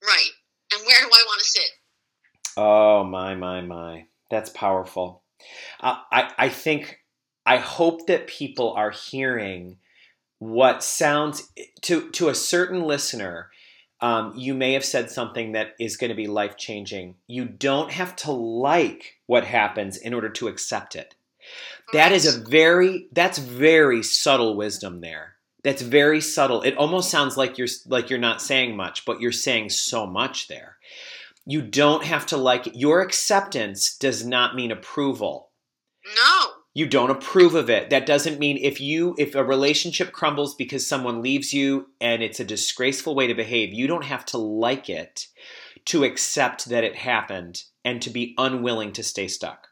right. 0.05 0.29
And 0.71 0.81
where 0.85 1.01
do 1.01 1.07
I 1.07 1.23
want 1.27 1.39
to 1.39 1.45
sit? 1.45 1.71
Oh 2.55 3.03
my 3.03 3.35
my 3.35 3.61
my, 3.61 4.05
that's 4.29 4.51
powerful. 4.51 5.23
Uh, 5.79 5.97
I 6.11 6.31
I 6.37 6.49
think 6.49 6.99
I 7.45 7.57
hope 7.57 8.07
that 8.07 8.27
people 8.27 8.73
are 8.73 8.91
hearing 8.91 9.77
what 10.37 10.83
sounds 10.83 11.49
to 11.81 12.11
to 12.11 12.29
a 12.29 12.35
certain 12.35 12.83
listener. 12.83 13.49
Um, 13.99 14.33
you 14.35 14.53
may 14.53 14.73
have 14.73 14.83
said 14.83 15.09
something 15.09 15.53
that 15.53 15.75
is 15.79 15.95
going 15.95 16.09
to 16.09 16.15
be 16.15 16.27
life 16.27 16.57
changing. 16.57 17.15
You 17.25 17.45
don't 17.45 17.89
have 17.89 18.15
to 18.17 18.33
like 18.33 19.15
what 19.27 19.45
happens 19.45 19.95
in 19.95 20.13
order 20.13 20.29
to 20.29 20.49
accept 20.49 20.97
it. 20.97 21.15
That 21.93 22.11
is 22.11 22.25
a 22.25 22.39
very 22.49 23.07
that's 23.11 23.37
very 23.37 24.03
subtle 24.03 24.55
wisdom 24.55 25.01
there. 25.01 25.32
That's 25.63 25.81
very 25.81 26.19
subtle. 26.21 26.61
It 26.61 26.77
almost 26.77 27.09
sounds 27.09 27.37
like 27.37 27.57
you're 27.57 27.67
like 27.87 28.09
you're 28.09 28.19
not 28.19 28.41
saying 28.41 28.75
much, 28.75 29.05
but 29.05 29.21
you're 29.21 29.31
saying 29.31 29.69
so 29.69 30.05
much 30.05 30.47
there. 30.47 30.77
You 31.45 31.61
don't 31.61 32.03
have 32.03 32.25
to 32.27 32.37
like 32.37 32.67
it. 32.67 32.75
Your 32.75 33.01
acceptance 33.01 33.97
does 33.97 34.25
not 34.25 34.55
mean 34.55 34.71
approval. 34.71 35.49
no. 36.15 36.47
You 36.75 36.87
don't 36.87 37.11
approve 37.11 37.53
of 37.53 37.69
it. 37.69 37.91
That 37.91 38.07
doesn't 38.07 38.39
mean 38.39 38.57
if 38.57 38.81
you 38.81 39.13
if 39.19 39.35
a 39.35 39.43
relationship 39.43 40.11
crumbles 40.11 40.55
because 40.55 40.87
someone 40.87 41.21
leaves 41.21 41.53
you 41.53 41.89
and 42.01 42.23
it's 42.23 42.39
a 42.39 42.45
disgraceful 42.45 43.13
way 43.13 43.27
to 43.27 43.35
behave, 43.35 43.73
you 43.73 43.85
don't 43.85 44.05
have 44.05 44.25
to 44.27 44.39
like 44.39 44.89
it 44.89 45.27
to 45.85 46.03
accept 46.03 46.65
that 46.69 46.83
it 46.83 46.95
happened 46.95 47.61
and 47.85 48.01
to 48.01 48.09
be 48.09 48.33
unwilling 48.39 48.91
to 48.93 49.03
stay 49.03 49.27
stuck. 49.27 49.67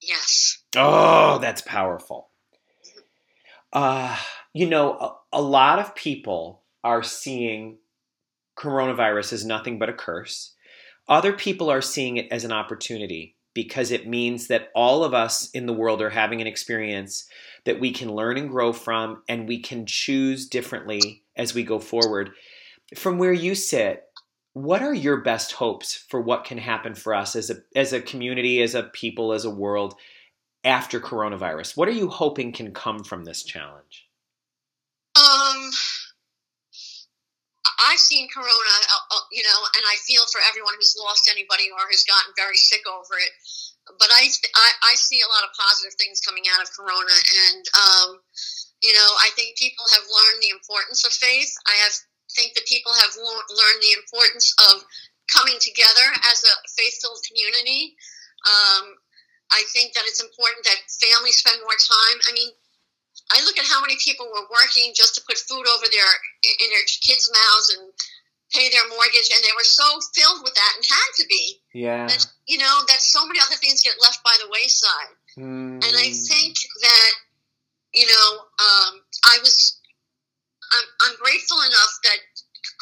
Yes. 0.00 0.58
Oh, 0.76 1.38
that's 1.38 1.62
powerful. 1.62 2.30
Uh, 3.72 4.18
you 4.54 4.66
know, 4.66 4.92
a, 4.98 5.38
a 5.38 5.42
lot 5.42 5.78
of 5.78 5.94
people 5.94 6.62
are 6.84 7.02
seeing 7.02 7.78
coronavirus 8.58 9.32
as 9.32 9.44
nothing 9.44 9.78
but 9.78 9.88
a 9.88 9.94
curse. 9.94 10.54
Other 11.08 11.32
people 11.32 11.70
are 11.70 11.82
seeing 11.82 12.16
it 12.16 12.28
as 12.30 12.44
an 12.44 12.52
opportunity 12.52 13.36
because 13.54 13.90
it 13.90 14.08
means 14.08 14.46
that 14.48 14.70
all 14.74 15.04
of 15.04 15.14
us 15.14 15.50
in 15.50 15.66
the 15.66 15.72
world 15.72 16.00
are 16.00 16.10
having 16.10 16.40
an 16.40 16.46
experience 16.46 17.26
that 17.64 17.80
we 17.80 17.92
can 17.92 18.14
learn 18.14 18.36
and 18.38 18.50
grow 18.50 18.72
from, 18.72 19.22
and 19.28 19.46
we 19.46 19.60
can 19.60 19.84
choose 19.86 20.48
differently 20.48 21.22
as 21.36 21.54
we 21.54 21.62
go 21.62 21.78
forward. 21.78 22.30
From 22.96 23.18
where 23.18 23.32
you 23.32 23.54
sit, 23.54 24.04
what 24.54 24.82
are 24.82 24.94
your 24.94 25.18
best 25.18 25.52
hopes 25.52 25.94
for 25.94 26.20
what 26.20 26.44
can 26.44 26.58
happen 26.58 26.94
for 26.94 27.14
us 27.14 27.36
as 27.36 27.50
a 27.50 27.56
as 27.74 27.92
a 27.92 28.00
community, 28.00 28.62
as 28.62 28.74
a 28.74 28.82
people, 28.84 29.32
as 29.32 29.44
a 29.44 29.50
world 29.50 29.94
after 30.64 31.00
coronavirus? 31.00 31.76
What 31.76 31.88
are 31.88 31.92
you 31.92 32.08
hoping 32.08 32.52
can 32.52 32.72
come 32.72 33.02
from 33.02 33.24
this 33.24 33.42
challenge? 33.42 34.08
Um, 35.16 35.70
I've 37.88 38.02
seen 38.02 38.30
Corona, 38.30 38.76
uh, 38.90 39.16
uh, 39.18 39.26
you 39.30 39.42
know, 39.42 39.58
and 39.74 39.84
I 39.86 39.96
feel 40.06 40.22
for 40.30 40.40
everyone 40.46 40.74
who's 40.78 40.94
lost 40.98 41.26
anybody 41.30 41.68
or 41.72 41.82
has 41.90 42.06
gotten 42.06 42.32
very 42.38 42.56
sick 42.58 42.86
over 42.86 43.18
it. 43.18 43.32
But 43.98 44.10
I, 44.14 44.30
I, 44.30 44.68
I 44.90 44.94
see 44.94 45.18
a 45.20 45.30
lot 45.30 45.42
of 45.42 45.50
positive 45.58 45.98
things 45.98 46.22
coming 46.22 46.46
out 46.54 46.62
of 46.62 46.70
Corona, 46.70 47.16
and 47.50 47.64
um, 47.74 48.08
you 48.78 48.94
know, 48.94 49.10
I 49.18 49.34
think 49.34 49.58
people 49.58 49.84
have 49.90 50.06
learned 50.06 50.38
the 50.42 50.54
importance 50.54 51.02
of 51.02 51.10
faith. 51.10 51.50
I 51.66 51.74
have 51.82 51.94
think 52.32 52.54
that 52.54 52.64
people 52.64 52.92
have 52.96 53.12
learned 53.18 53.80
the 53.82 53.94
importance 53.98 54.54
of 54.72 54.80
coming 55.28 55.56
together 55.60 56.06
as 56.32 56.40
a 56.44 56.54
faith-filled 56.76 57.20
community. 57.28 57.92
Um, 58.48 58.96
I 59.52 59.62
think 59.70 59.92
that 59.92 60.08
it's 60.08 60.22
important 60.22 60.64
that 60.64 60.80
families 60.88 61.36
spend 61.36 61.60
more 61.60 61.76
time. 61.76 62.18
I 62.24 62.32
mean, 62.32 62.50
I 63.32 63.42
look 63.44 63.58
at 63.58 63.66
how 63.66 63.80
many 63.80 63.96
people 63.96 64.28
were 64.28 64.46
working 64.52 64.92
just 64.94 65.16
to 65.16 65.24
put 65.26 65.38
food 65.38 65.64
over 65.64 65.86
their 65.88 66.10
in 66.44 66.68
their 66.68 66.86
kids' 67.00 67.32
mouths 67.32 67.68
and 67.76 67.92
pay 68.52 68.68
their 68.68 68.84
mortgage, 68.92 69.32
and 69.32 69.40
they 69.40 69.56
were 69.56 69.64
so 69.64 69.98
filled 70.12 70.44
with 70.44 70.52
that 70.54 70.72
and 70.76 70.84
had 70.84 71.10
to 71.16 71.24
be. 71.26 71.56
Yeah. 71.72 72.06
That, 72.06 72.20
you 72.46 72.58
know, 72.58 72.84
that 72.88 73.00
so 73.00 73.24
many 73.26 73.40
other 73.40 73.56
things 73.56 73.80
get 73.80 73.96
left 74.00 74.20
by 74.22 74.36
the 74.36 74.52
wayside. 74.52 75.16
Mm. 75.40 75.80
And 75.80 75.94
I 75.96 76.12
think 76.12 76.60
that, 76.84 77.12
you 77.96 78.04
know, 78.04 78.28
um, 78.60 79.00
I 79.24 79.40
was, 79.40 79.80
I'm, 80.68 80.86
I'm 81.08 81.16
grateful 81.16 81.64
enough 81.64 81.92
that 82.04 82.20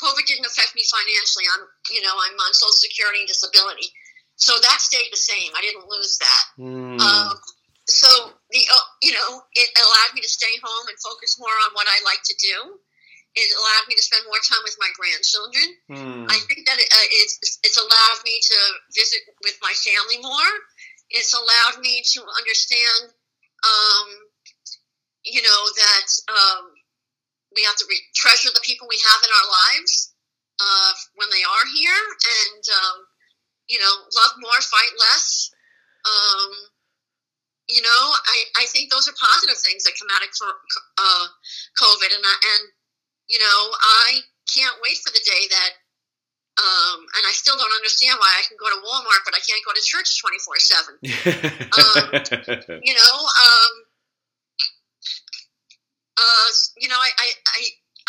COVID 0.03 0.26
didn't 0.26 0.46
affect 0.46 0.74
me 0.74 0.82
financially. 0.82 1.46
I'm, 1.46 1.64
you 1.94 2.03
know, 2.03 2.18
I'm 2.18 2.34
on 2.34 2.53
Social 2.53 2.74
Security 2.74 3.22
and 3.22 3.28
disability. 3.28 3.94
So 4.34 4.59
that 4.59 4.80
stayed 4.80 5.12
the 5.12 5.22
same. 5.22 5.53
I 5.55 5.61
didn't 5.61 5.86
lose 5.86 6.18
that. 6.18 6.44
Mm. 6.59 6.98
Um, 6.98 7.38
so 7.91 8.38
the 8.51 8.62
uh, 8.62 8.86
you 9.03 9.12
know 9.12 9.43
it 9.59 9.68
allowed 9.74 10.14
me 10.14 10.22
to 10.22 10.30
stay 10.30 10.55
home 10.62 10.86
and 10.86 10.97
focus 11.03 11.36
more 11.38 11.53
on 11.66 11.74
what 11.74 11.91
I 11.91 11.99
like 12.07 12.22
to 12.24 12.36
do. 12.38 12.78
It 13.34 13.47
allowed 13.55 13.86
me 13.86 13.95
to 13.95 14.03
spend 14.03 14.26
more 14.26 14.43
time 14.43 14.59
with 14.66 14.74
my 14.82 14.91
grandchildren. 14.99 15.66
Mm. 15.86 16.26
I 16.26 16.38
think 16.51 16.66
that 16.66 16.82
it, 16.82 16.91
uh, 16.91 17.09
it's 17.22 17.59
it's 17.62 17.78
allowed 17.78 18.20
me 18.26 18.43
to 18.43 18.59
visit 18.95 19.22
with 19.43 19.59
my 19.62 19.74
family 19.74 20.18
more. 20.18 20.53
It's 21.11 21.34
allowed 21.34 21.82
me 21.82 22.03
to 22.14 22.20
understand, 22.22 23.14
um, 23.66 24.07
you 25.26 25.43
know, 25.43 25.61
that 25.74 26.09
um, 26.30 26.74
we 27.55 27.66
have 27.66 27.74
to 27.82 27.86
re- 27.91 28.11
treasure 28.14 28.51
the 28.55 28.62
people 28.62 28.86
we 28.86 28.99
have 28.99 29.20
in 29.22 29.30
our 29.30 29.49
lives 29.51 30.14
uh, 30.59 30.93
when 31.18 31.30
they 31.30 31.43
are 31.43 31.66
here, 31.74 32.03
and 32.22 32.62
um, 32.70 32.97
you 33.70 33.78
know, 33.78 33.95
love 34.11 34.34
more, 34.43 34.59
fight 34.59 34.95
less. 34.99 35.51
Um, 36.03 36.51
you 37.70 37.82
know, 37.82 38.02
I, 38.12 38.38
I 38.62 38.64
think 38.66 38.90
those 38.90 39.06
are 39.06 39.14
positive 39.14 39.56
things 39.62 39.86
that 39.86 39.94
come 39.94 40.10
out 40.10 40.26
of 40.26 40.30
uh, 40.98 41.26
COVID, 41.78 42.10
and 42.10 42.24
I, 42.26 42.34
and 42.34 42.62
you 43.30 43.38
know, 43.38 43.58
I 43.78 44.26
can't 44.50 44.76
wait 44.82 44.98
for 44.98 45.10
the 45.14 45.22
day 45.22 45.48
that. 45.50 45.72
Um, 46.60 47.00
and 47.16 47.24
I 47.24 47.32
still 47.32 47.56
don't 47.56 47.72
understand 47.72 48.20
why 48.20 48.28
I 48.36 48.44
can 48.44 48.60
go 48.60 48.68
to 48.68 48.84
Walmart, 48.84 49.24
but 49.24 49.32
I 49.32 49.40
can't 49.40 49.64
go 49.64 49.72
to 49.72 49.80
church 49.80 50.20
twenty 50.20 50.36
four 50.44 50.60
seven. 50.60 50.98
You 52.84 52.92
know, 52.92 53.16
um, 53.16 53.72
uh, 56.20 56.48
you 56.76 56.88
know, 56.92 57.00
I, 57.00 57.10
I, 57.16 57.28
I, 57.32 57.60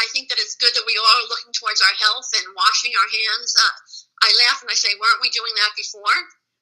I 0.03 0.05
think 0.11 0.27
that 0.27 0.41
it's 0.41 0.59
good 0.59 0.73
that 0.75 0.83
we 0.83 0.97
are 0.99 1.21
looking 1.31 1.55
towards 1.55 1.79
our 1.79 1.95
health 1.95 2.27
and 2.35 2.51
washing 2.51 2.91
our 2.91 3.07
hands. 3.07 3.55
Uh, 3.55 3.75
I 4.27 4.29
laugh 4.47 4.59
and 4.59 4.69
I 4.69 4.75
say, 4.75 4.91
weren't 4.99 5.23
we 5.23 5.31
doing 5.31 5.53
that 5.55 5.71
before? 5.79 6.17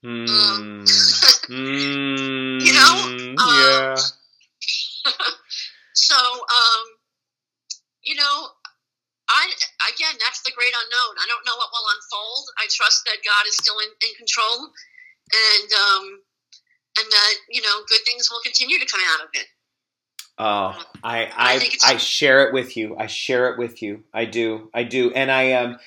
Mm. 0.06 0.86
Mm. 1.50 2.62
You 2.66 2.74
know, 2.74 3.34
yeah. 3.38 3.96
So, 5.94 6.16
um, 6.16 6.86
you 8.04 8.16
know, 8.16 8.48
I 9.30 9.52
again, 9.94 10.16
that's 10.24 10.42
the 10.42 10.52
great 10.56 10.74
unknown. 10.74 11.16
I 11.22 11.26
don't 11.28 11.46
know 11.46 11.56
what 11.58 11.70
will 11.72 11.88
unfold. 11.94 12.46
I 12.58 12.68
trust 12.72 13.06
that 13.06 13.18
God 13.26 13.48
is 13.48 13.56
still 13.58 13.78
in, 13.80 13.90
in 14.08 14.16
control, 14.16 14.70
and 15.34 15.70
um, 15.74 16.22
and 16.98 17.12
that 17.12 17.34
you 17.50 17.62
know, 17.62 17.84
good 17.88 18.02
things 18.06 18.30
will 18.32 18.42
continue 18.42 18.80
to 18.80 18.86
come 18.86 19.02
out 19.14 19.26
of 19.26 19.30
it. 19.34 19.48
Oh, 20.40 20.84
I 21.04 21.26
I 21.26 21.70
I 21.84 21.94
I 21.94 21.98
share 21.98 22.48
it 22.48 22.54
with 22.54 22.76
you. 22.78 22.96
I 22.98 23.08
share 23.08 23.52
it 23.52 23.60
with 23.60 23.82
you. 23.84 24.04
I 24.14 24.26
do. 24.26 24.70
I 24.74 24.84
do. 24.84 25.12
And 25.12 25.30
I 25.30 25.44
am 25.44 25.78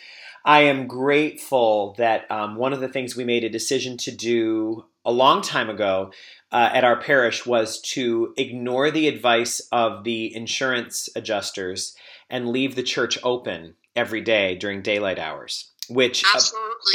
I 0.44 0.62
am 0.62 0.86
grateful 0.86 1.94
that 1.98 2.30
um, 2.30 2.56
one 2.56 2.72
of 2.72 2.80
the 2.80 2.88
things 2.88 3.16
we 3.16 3.24
made 3.24 3.44
a 3.44 3.48
decision 3.48 3.96
to 3.98 4.10
do 4.10 4.84
a 5.04 5.12
long 5.12 5.42
time 5.42 5.70
ago 5.70 6.12
uh, 6.50 6.70
at 6.72 6.84
our 6.84 7.00
parish 7.00 7.46
was 7.46 7.80
to 7.80 8.34
ignore 8.36 8.90
the 8.90 9.08
advice 9.08 9.60
of 9.72 10.04
the 10.04 10.34
insurance 10.34 11.08
adjusters 11.16 11.96
and 12.28 12.48
leave 12.48 12.74
the 12.74 12.82
church 12.82 13.18
open 13.22 13.74
every 13.94 14.20
day 14.20 14.54
during 14.56 14.82
daylight 14.82 15.18
hours. 15.18 15.70
Which 15.88 16.24
uh, 16.24 16.40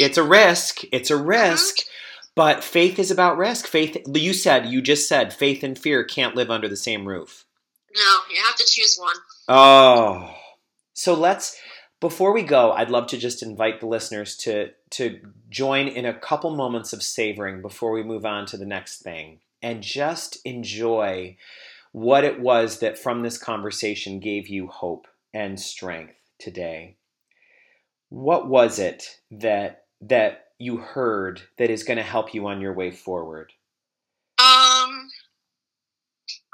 it's 0.00 0.16
a 0.16 0.22
risk. 0.22 0.80
It's 0.92 1.10
a 1.10 1.16
risk. 1.16 1.78
But 2.34 2.62
faith 2.62 2.98
is 2.98 3.10
about 3.10 3.36
risk. 3.36 3.66
Faith, 3.66 3.96
you 4.14 4.32
said, 4.32 4.66
you 4.66 4.80
just 4.80 5.08
said, 5.08 5.32
faith 5.32 5.64
and 5.64 5.76
fear 5.76 6.04
can't 6.04 6.36
live 6.36 6.50
under 6.50 6.68
the 6.68 6.76
same 6.76 7.06
roof. 7.06 7.44
no, 7.94 8.18
you 8.30 8.40
have 8.44 8.54
to 8.56 8.64
choose 8.64 8.96
one. 8.96 9.16
Oh, 9.48 10.34
so 10.94 11.14
let's 11.14 11.56
Before 12.00 12.32
we 12.32 12.44
go, 12.44 12.70
I'd 12.72 12.90
love 12.90 13.08
to 13.08 13.18
just 13.18 13.42
invite 13.42 13.80
the 13.80 13.86
listeners 13.86 14.36
to 14.38 14.70
to 14.90 15.20
join 15.50 15.88
in 15.88 16.04
a 16.04 16.18
couple 16.18 16.54
moments 16.54 16.92
of 16.92 17.02
savoring 17.02 17.60
before 17.60 17.90
we 17.90 18.02
move 18.02 18.24
on 18.24 18.46
to 18.46 18.56
the 18.56 18.66
next 18.66 19.00
thing 19.00 19.40
and 19.62 19.82
just 19.82 20.38
enjoy 20.44 21.36
what 21.92 22.24
it 22.24 22.40
was 22.40 22.78
that 22.78 22.98
from 22.98 23.22
this 23.22 23.36
conversation 23.36 24.20
gave 24.20 24.48
you 24.48 24.68
hope 24.68 25.08
and 25.34 25.58
strength 25.58 26.14
today. 26.38 26.96
What 28.10 28.48
was 28.48 28.78
it 28.78 29.18
that 29.32 29.84
that 30.00 30.46
you 30.58 30.76
heard 30.76 31.42
that 31.56 31.70
is 31.70 31.82
going 31.82 31.96
to 31.96 32.02
help 32.02 32.32
you 32.32 32.46
on 32.46 32.60
your 32.60 32.72
way 32.72 32.92
forward? 32.92 33.52
Um 34.38 35.10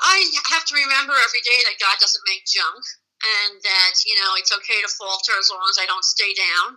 I 0.00 0.30
have 0.52 0.64
to 0.64 0.74
remember 0.74 1.12
every 1.12 1.40
day 1.44 1.60
that 1.64 1.84
God 1.84 1.96
doesn't 2.00 2.22
make 2.26 2.44
junk 2.46 2.84
and 3.24 3.62
that 3.62 3.94
you 4.04 4.14
know 4.16 4.36
it's 4.36 4.52
okay 4.52 4.80
to 4.84 4.90
falter 4.92 5.32
as 5.38 5.48
long 5.48 5.64
as 5.70 5.78
I 5.80 5.86
don't 5.86 6.04
stay 6.04 6.34
down. 6.34 6.76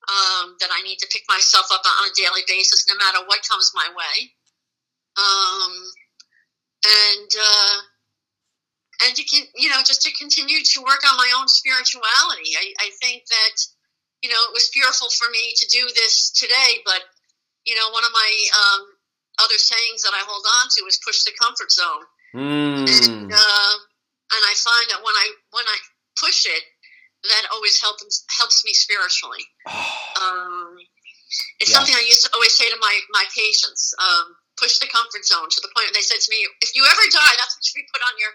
Um, 0.00 0.56
that 0.58 0.72
I 0.72 0.80
need 0.82 0.96
to 1.04 1.08
pick 1.12 1.22
myself 1.28 1.68
up 1.70 1.84
on 1.84 2.08
a 2.08 2.16
daily 2.16 2.40
basis, 2.48 2.88
no 2.88 2.96
matter 2.96 3.20
what 3.28 3.46
comes 3.46 3.70
my 3.76 3.84
way. 3.92 4.32
Um, 5.20 5.72
and 6.80 7.30
uh, 7.36 7.76
and 9.04 9.16
to 9.16 9.22
can 9.24 9.44
you 9.54 9.68
know 9.68 9.80
just 9.84 10.02
to 10.02 10.10
continue 10.16 10.64
to 10.64 10.82
work 10.82 11.04
on 11.04 11.16
my 11.16 11.30
own 11.38 11.48
spirituality. 11.48 12.56
I, 12.56 12.72
I 12.80 12.88
think 13.00 13.28
that 13.28 13.56
you 14.22 14.30
know 14.30 14.40
it 14.48 14.52
was 14.52 14.72
fearful 14.72 15.08
for 15.10 15.28
me 15.30 15.52
to 15.56 15.66
do 15.68 15.86
this 15.94 16.32
today, 16.32 16.80
but 16.84 17.04
you 17.64 17.76
know 17.76 17.90
one 17.92 18.04
of 18.04 18.12
my 18.12 18.30
um, 18.56 18.80
other 19.44 19.60
sayings 19.60 20.02
that 20.02 20.16
I 20.16 20.24
hold 20.24 20.44
on 20.62 20.68
to 20.76 20.84
is 20.88 21.00
push 21.04 21.24
the 21.24 21.32
comfort 21.40 21.72
zone. 21.72 22.04
Mm. 22.34 22.86
And, 22.86 23.32
uh, 23.32 23.74
and 24.32 24.42
I 24.46 24.54
find 24.54 24.86
that 24.90 25.02
when 25.02 25.16
I 25.16 25.26
when 25.50 25.66
I 25.66 25.76
push 26.18 26.46
it, 26.46 26.62
that 27.24 27.44
always 27.52 27.80
helps 27.80 28.24
helps 28.38 28.64
me 28.64 28.72
spiritually. 28.72 29.44
um, 30.20 30.78
it's 31.60 31.70
Yeah. 31.70 31.78
something 31.78 31.94
I 31.94 32.02
used 32.06 32.24
to 32.26 32.30
always 32.34 32.54
say 32.56 32.68
to 32.70 32.78
my 32.78 32.94
my 33.10 33.24
patients: 33.34 33.94
um, 33.98 34.36
push 34.58 34.78
the 34.78 34.88
comfort 34.88 35.24
zone 35.24 35.48
to 35.50 35.60
the 35.60 35.70
point 35.74 35.90
where 35.90 35.98
they 35.98 36.06
said 36.06 36.20
to 36.20 36.30
me, 36.30 36.46
"If 36.62 36.74
you 36.74 36.86
ever 36.86 37.04
die, 37.10 37.34
that's 37.38 37.54
what 37.56 37.64
should 37.64 37.78
be 37.78 37.86
put 37.92 38.02
on 38.02 38.14
your 38.18 38.32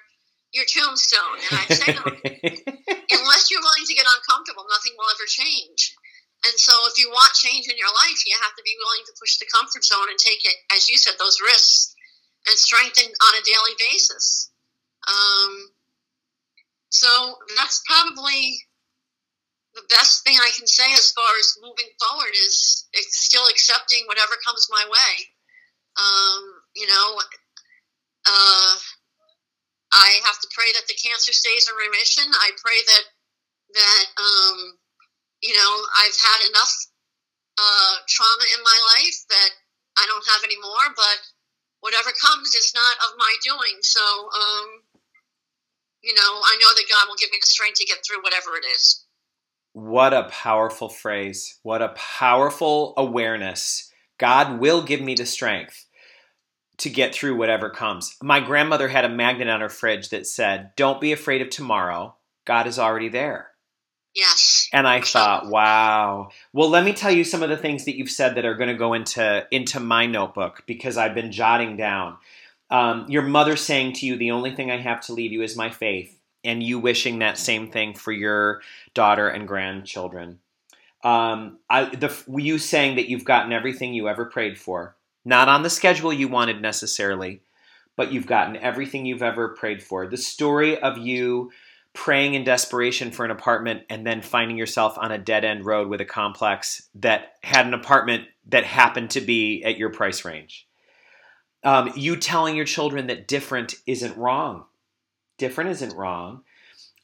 your 0.51 0.65
tombstone." 0.65 1.39
And 1.43 1.53
I'd 1.59 1.73
say 1.75 1.89
them, 1.91 2.07
unless 3.19 3.51
you're 3.51 3.63
willing 3.63 3.87
to 3.87 3.95
get 3.95 4.07
uncomfortable, 4.07 4.65
nothing 4.69 4.93
will 4.97 5.11
ever 5.11 5.27
change. 5.27 5.95
And 6.45 6.53
so, 6.59 6.71
if 6.91 6.99
you 6.99 7.09
want 7.09 7.33
change 7.33 7.65
in 7.67 7.77
your 7.77 7.89
life, 7.89 8.21
you 8.27 8.37
have 8.37 8.53
to 8.53 8.63
be 8.63 8.75
willing 8.77 9.03
to 9.07 9.13
push 9.19 9.39
the 9.39 9.49
comfort 9.49 9.83
zone 9.83 10.07
and 10.11 10.19
take 10.19 10.45
it, 10.45 10.55
as 10.75 10.87
you 10.87 10.97
said, 10.97 11.15
those 11.17 11.41
risks 11.41 11.95
and 12.45 12.55
strengthen 12.55 13.09
on 13.09 13.33
a 13.33 13.41
daily 13.41 13.73
basis. 13.89 14.51
Um, 15.07 15.71
so 16.95 17.35
that's 17.59 17.83
probably 17.83 18.55
the 19.75 19.83
best 19.91 20.23
thing 20.23 20.39
I 20.39 20.51
can 20.55 20.65
say 20.65 20.87
as 20.95 21.11
far 21.11 21.35
as 21.37 21.59
moving 21.59 21.91
forward 21.99 22.31
is 22.31 22.87
still 23.11 23.45
accepting 23.51 24.07
whatever 24.07 24.39
comes 24.39 24.71
my 24.71 24.87
way. 24.87 25.13
Um, 25.99 26.43
you 26.75 26.87
know, 26.87 27.19
uh, 28.25 28.73
I 29.91 30.23
have 30.23 30.39
to 30.39 30.49
pray 30.55 30.71
that 30.79 30.87
the 30.87 30.95
cancer 30.95 31.35
stays 31.35 31.67
in 31.67 31.75
remission. 31.75 32.31
I 32.31 32.55
pray 32.63 32.79
that 32.87 33.05
that 33.75 34.05
um, 34.15 34.57
you 35.43 35.55
know 35.55 35.71
I've 35.99 36.15
had 36.15 36.47
enough 36.47 36.73
uh, 37.59 37.95
trauma 38.07 38.45
in 38.55 38.63
my 38.63 38.79
life 38.95 39.19
that 39.29 39.51
I 39.99 40.07
don't 40.07 40.27
have 40.31 40.47
any 40.47 40.59
more. 40.63 40.87
But 40.95 41.19
whatever 41.83 42.15
comes 42.15 42.55
is 42.55 42.71
not 42.71 42.95
of 43.11 43.19
my 43.19 43.35
doing. 43.43 43.83
So 43.83 44.01
um, 44.31 44.84
you 46.05 46.13
know, 46.13 46.21
I 46.21 46.57
know 46.61 46.69
that 46.75 46.85
God 46.87 47.07
will 47.09 47.15
give 47.19 47.31
me 47.31 47.37
the 47.41 47.47
strength 47.47 47.79
to 47.79 47.85
get 47.85 47.97
through 48.05 48.21
whatever 48.21 48.55
it 48.55 48.65
is. 48.65 49.03
What 49.73 50.13
a 50.13 50.29
powerful 50.29 50.87
phrase. 50.87 51.59
What 51.63 51.81
a 51.81 51.89
powerful 51.89 52.93
awareness. 52.95 53.91
God 54.17 54.59
will 54.59 54.83
give 54.83 55.01
me 55.01 55.15
the 55.15 55.25
strength 55.25 55.85
to 56.77 56.89
get 56.89 57.13
through 57.13 57.37
whatever 57.37 57.69
comes. 57.69 58.15
My 58.21 58.39
grandmother 58.39 58.87
had 58.87 59.03
a 59.03 59.09
magnet 59.09 59.49
on 59.49 59.61
her 59.61 59.69
fridge 59.69 60.09
that 60.09 60.27
said, 60.27 60.71
Don't 60.75 61.01
be 61.01 61.11
afraid 61.11 61.41
of 61.41 61.49
tomorrow. 61.49 62.15
God 62.45 62.67
is 62.67 62.79
already 62.79 63.09
there. 63.09 63.49
Yes. 64.15 64.69
And 64.71 64.87
I 64.87 65.01
thought, 65.01 65.47
wow. 65.47 66.29
Well, 66.53 66.69
let 66.69 66.85
me 66.85 66.93
tell 66.93 67.11
you 67.11 67.25
some 67.25 67.43
of 67.43 67.49
the 67.49 67.57
things 67.57 67.83
that 67.83 67.97
you've 67.97 68.09
said 68.09 68.35
that 68.35 68.45
are 68.45 68.55
going 68.55 68.69
to 68.69 68.75
go 68.75 68.93
into 68.93 69.45
into 69.51 69.81
my 69.81 70.05
notebook 70.05 70.63
because 70.65 70.95
I've 70.95 71.13
been 71.13 71.33
jotting 71.33 71.75
down. 71.75 72.17
Um, 72.69 73.05
your 73.09 73.21
mother 73.21 73.55
saying 73.55 73.93
to 73.93 74.05
you, 74.05 74.15
"The 74.15 74.31
only 74.31 74.55
thing 74.55 74.71
I 74.71 74.77
have 74.77 75.01
to 75.01 75.13
leave 75.13 75.31
you 75.31 75.41
is 75.41 75.55
my 75.55 75.69
faith," 75.69 76.17
and 76.43 76.63
you 76.63 76.79
wishing 76.79 77.19
that 77.19 77.37
same 77.37 77.69
thing 77.69 77.93
for 77.93 78.11
your 78.11 78.61
daughter 78.93 79.27
and 79.27 79.47
grandchildren. 79.47 80.39
Um, 81.03 81.59
I, 81.69 81.85
the 81.85 82.11
you 82.35 82.57
saying 82.57 82.95
that 82.95 83.07
you've 83.09 83.25
gotten 83.25 83.53
everything 83.53 83.93
you 83.93 84.09
ever 84.09 84.25
prayed 84.25 84.57
for, 84.57 84.95
not 85.23 85.47
on 85.47 85.61
the 85.61 85.69
schedule 85.69 86.11
you 86.11 86.27
wanted 86.27 86.61
necessarily, 86.61 87.41
but 87.95 88.11
you've 88.11 88.25
gotten 88.25 88.57
everything 88.57 89.05
you've 89.05 89.21
ever 89.21 89.49
prayed 89.49 89.83
for. 89.83 90.07
The 90.07 90.17
story 90.17 90.79
of 90.79 90.97
you 90.97 91.51
praying 91.93 92.33
in 92.33 92.43
desperation 92.43 93.09
for 93.09 93.23
an 93.23 93.31
apartment 93.31 93.83
and 93.89 94.05
then 94.05 94.21
finding 94.21 94.57
yourself 94.57 94.97
on 94.97 95.11
a 95.11 95.17
dead 95.17 95.45
end 95.45 95.65
road 95.65 95.87
with 95.87 96.01
a 96.01 96.05
complex 96.05 96.89
that 96.95 97.35
had 97.41 97.65
an 97.65 97.73
apartment 97.73 98.27
that 98.47 98.65
happened 98.65 99.09
to 99.11 99.21
be 99.21 99.63
at 99.63 99.77
your 99.77 99.89
price 99.89 100.25
range. 100.25 100.64
Um, 101.65 101.91
you 101.95 102.15
telling 102.15 102.55
your 102.55 102.65
children 102.65 103.07
that 103.07 103.27
different 103.27 103.75
isn't 103.85 104.15
wrong. 104.15 104.65
Different 105.37 105.71
isn't 105.71 105.95
wrong. 105.95 106.43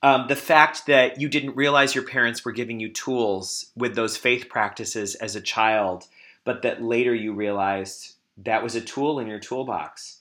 Um, 0.04 0.28
the 0.28 0.36
fact 0.36 0.86
that 0.86 1.20
you 1.20 1.28
didn't 1.28 1.56
realize 1.56 1.94
your 1.94 2.06
parents 2.06 2.46
were 2.46 2.52
giving 2.52 2.80
you 2.80 2.90
tools 2.90 3.72
with 3.76 3.96
those 3.96 4.18
faith 4.18 4.48
practices 4.50 5.16
as 5.16 5.36
a 5.36 5.42
child, 5.42 6.08
but 6.44 6.62
that 6.62 6.82
later 6.82 7.14
you 7.14 7.34
realized 7.34 8.14
that 8.38 8.64
was 8.64 8.76
a 8.76 8.82
tool 8.82 9.20
in 9.20 9.28
your 9.28 9.40
toolbox. 9.40 10.20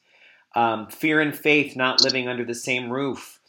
Um, 0.54 0.88
fear 0.88 1.20
and 1.20 1.36
faith 1.36 1.76
not 1.76 2.02
living 2.02 2.26
under 2.26 2.44
the 2.44 2.54
same 2.54 2.90
roof. 2.90 3.40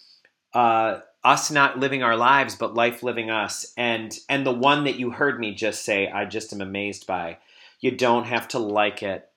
Uh, 0.53 0.99
us 1.23 1.51
not 1.51 1.79
living 1.79 2.01
our 2.01 2.15
lives 2.15 2.55
but 2.55 2.73
life 2.73 3.03
living 3.03 3.29
us 3.29 3.73
and 3.77 4.17
and 4.27 4.45
the 4.45 4.51
one 4.51 4.85
that 4.85 4.97
you 4.97 5.11
heard 5.11 5.39
me 5.39 5.53
just 5.53 5.83
say 5.85 6.09
i 6.09 6.25
just 6.25 6.51
am 6.51 6.61
amazed 6.61 7.05
by 7.05 7.37
you 7.79 7.91
don't 7.91 8.25
have 8.25 8.47
to 8.47 8.57
like 8.57 9.03
it 9.03 9.29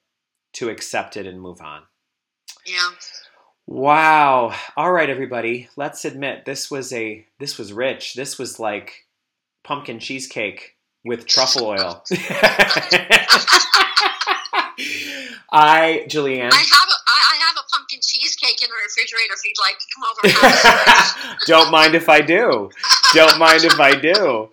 to 0.54 0.68
accept 0.70 1.16
it 1.16 1.26
and 1.26 1.40
move 1.40 1.60
on 1.60 1.82
Yeah. 2.66 2.90
wow 3.66 4.54
all 4.76 4.92
right 4.92 5.10
everybody 5.10 5.68
let's 5.76 6.04
admit 6.04 6.44
this 6.44 6.70
was 6.70 6.92
a 6.92 7.26
this 7.38 7.58
was 7.58 7.72
rich 7.72 8.14
this 8.14 8.38
was 8.38 8.58
like 8.58 9.06
pumpkin 9.62 9.98
cheesecake 9.98 10.76
with 11.04 11.26
truffle 11.26 11.66
oil 11.66 12.02
i 15.52 16.04
julianne 16.08 16.50
I 16.52 16.56
have 16.56 16.88
a 16.88 16.98
I 17.06 17.36
have 17.46 17.56
a 17.56 17.66
pumpkin 17.76 18.00
cheesecake 18.02 18.60
in 18.62 18.68
the 18.68 18.74
refrigerator 18.84 19.34
if 19.34 19.44
you'd 19.44 19.60
like 19.60 19.78
to 19.78 19.86
come 19.94 20.04
over 20.10 20.20
and 20.24 20.32
have 20.32 21.32
it. 21.42 21.46
Don't 21.46 21.70
mind 21.70 21.94
if 21.94 22.08
I 22.08 22.20
do. 22.20 22.70
Don't 23.12 23.38
mind 23.38 23.64
if 23.64 23.78
I 23.80 23.94
do. 23.94 24.50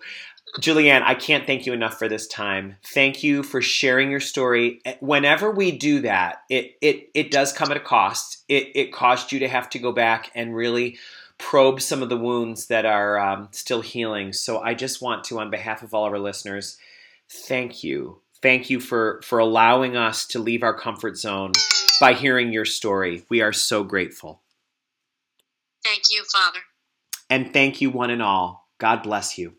Julianne, 0.60 1.02
I 1.02 1.14
can't 1.14 1.46
thank 1.46 1.64
you 1.64 1.72
enough 1.72 1.98
for 1.98 2.08
this 2.08 2.26
time. 2.26 2.76
Thank 2.84 3.22
you 3.22 3.42
for 3.42 3.62
sharing 3.62 4.10
your 4.10 4.20
story. 4.20 4.82
Whenever 5.00 5.50
we 5.50 5.72
do 5.72 6.00
that, 6.00 6.42
it 6.50 6.76
it 6.82 7.08
it 7.14 7.30
does 7.30 7.52
come 7.52 7.70
at 7.70 7.76
a 7.78 7.80
cost. 7.80 8.44
It 8.48 8.70
it 8.74 8.92
cost 8.92 9.32
you 9.32 9.38
to 9.40 9.48
have 9.48 9.70
to 9.70 9.78
go 9.78 9.92
back 9.92 10.30
and 10.34 10.54
really 10.54 10.98
probe 11.38 11.80
some 11.80 12.02
of 12.02 12.10
the 12.10 12.16
wounds 12.16 12.66
that 12.66 12.84
are 12.84 13.18
um, 13.18 13.48
still 13.50 13.80
healing. 13.80 14.32
So 14.32 14.60
I 14.60 14.74
just 14.74 15.00
want 15.00 15.24
to, 15.24 15.40
on 15.40 15.50
behalf 15.50 15.82
of 15.82 15.94
all 15.94 16.06
of 16.06 16.12
our 16.12 16.18
listeners, 16.18 16.76
thank 17.28 17.82
you. 17.82 18.20
Thank 18.42 18.68
you 18.68 18.78
for 18.78 19.22
for 19.24 19.38
allowing 19.38 19.96
us 19.96 20.26
to 20.28 20.38
leave 20.38 20.62
our 20.62 20.76
comfort 20.76 21.16
zone 21.16 21.52
by 22.00 22.12
hearing 22.12 22.52
your 22.52 22.64
story. 22.64 23.24
We 23.30 23.40
are 23.40 23.52
so 23.52 23.84
grateful. 23.84 24.42
Thank 25.82 26.02
you, 26.10 26.24
Father. 26.24 26.60
And 27.30 27.52
thank 27.52 27.80
you, 27.80 27.90
one 27.90 28.10
and 28.10 28.22
all. 28.22 28.68
God 28.78 29.02
bless 29.02 29.38
you. 29.38 29.54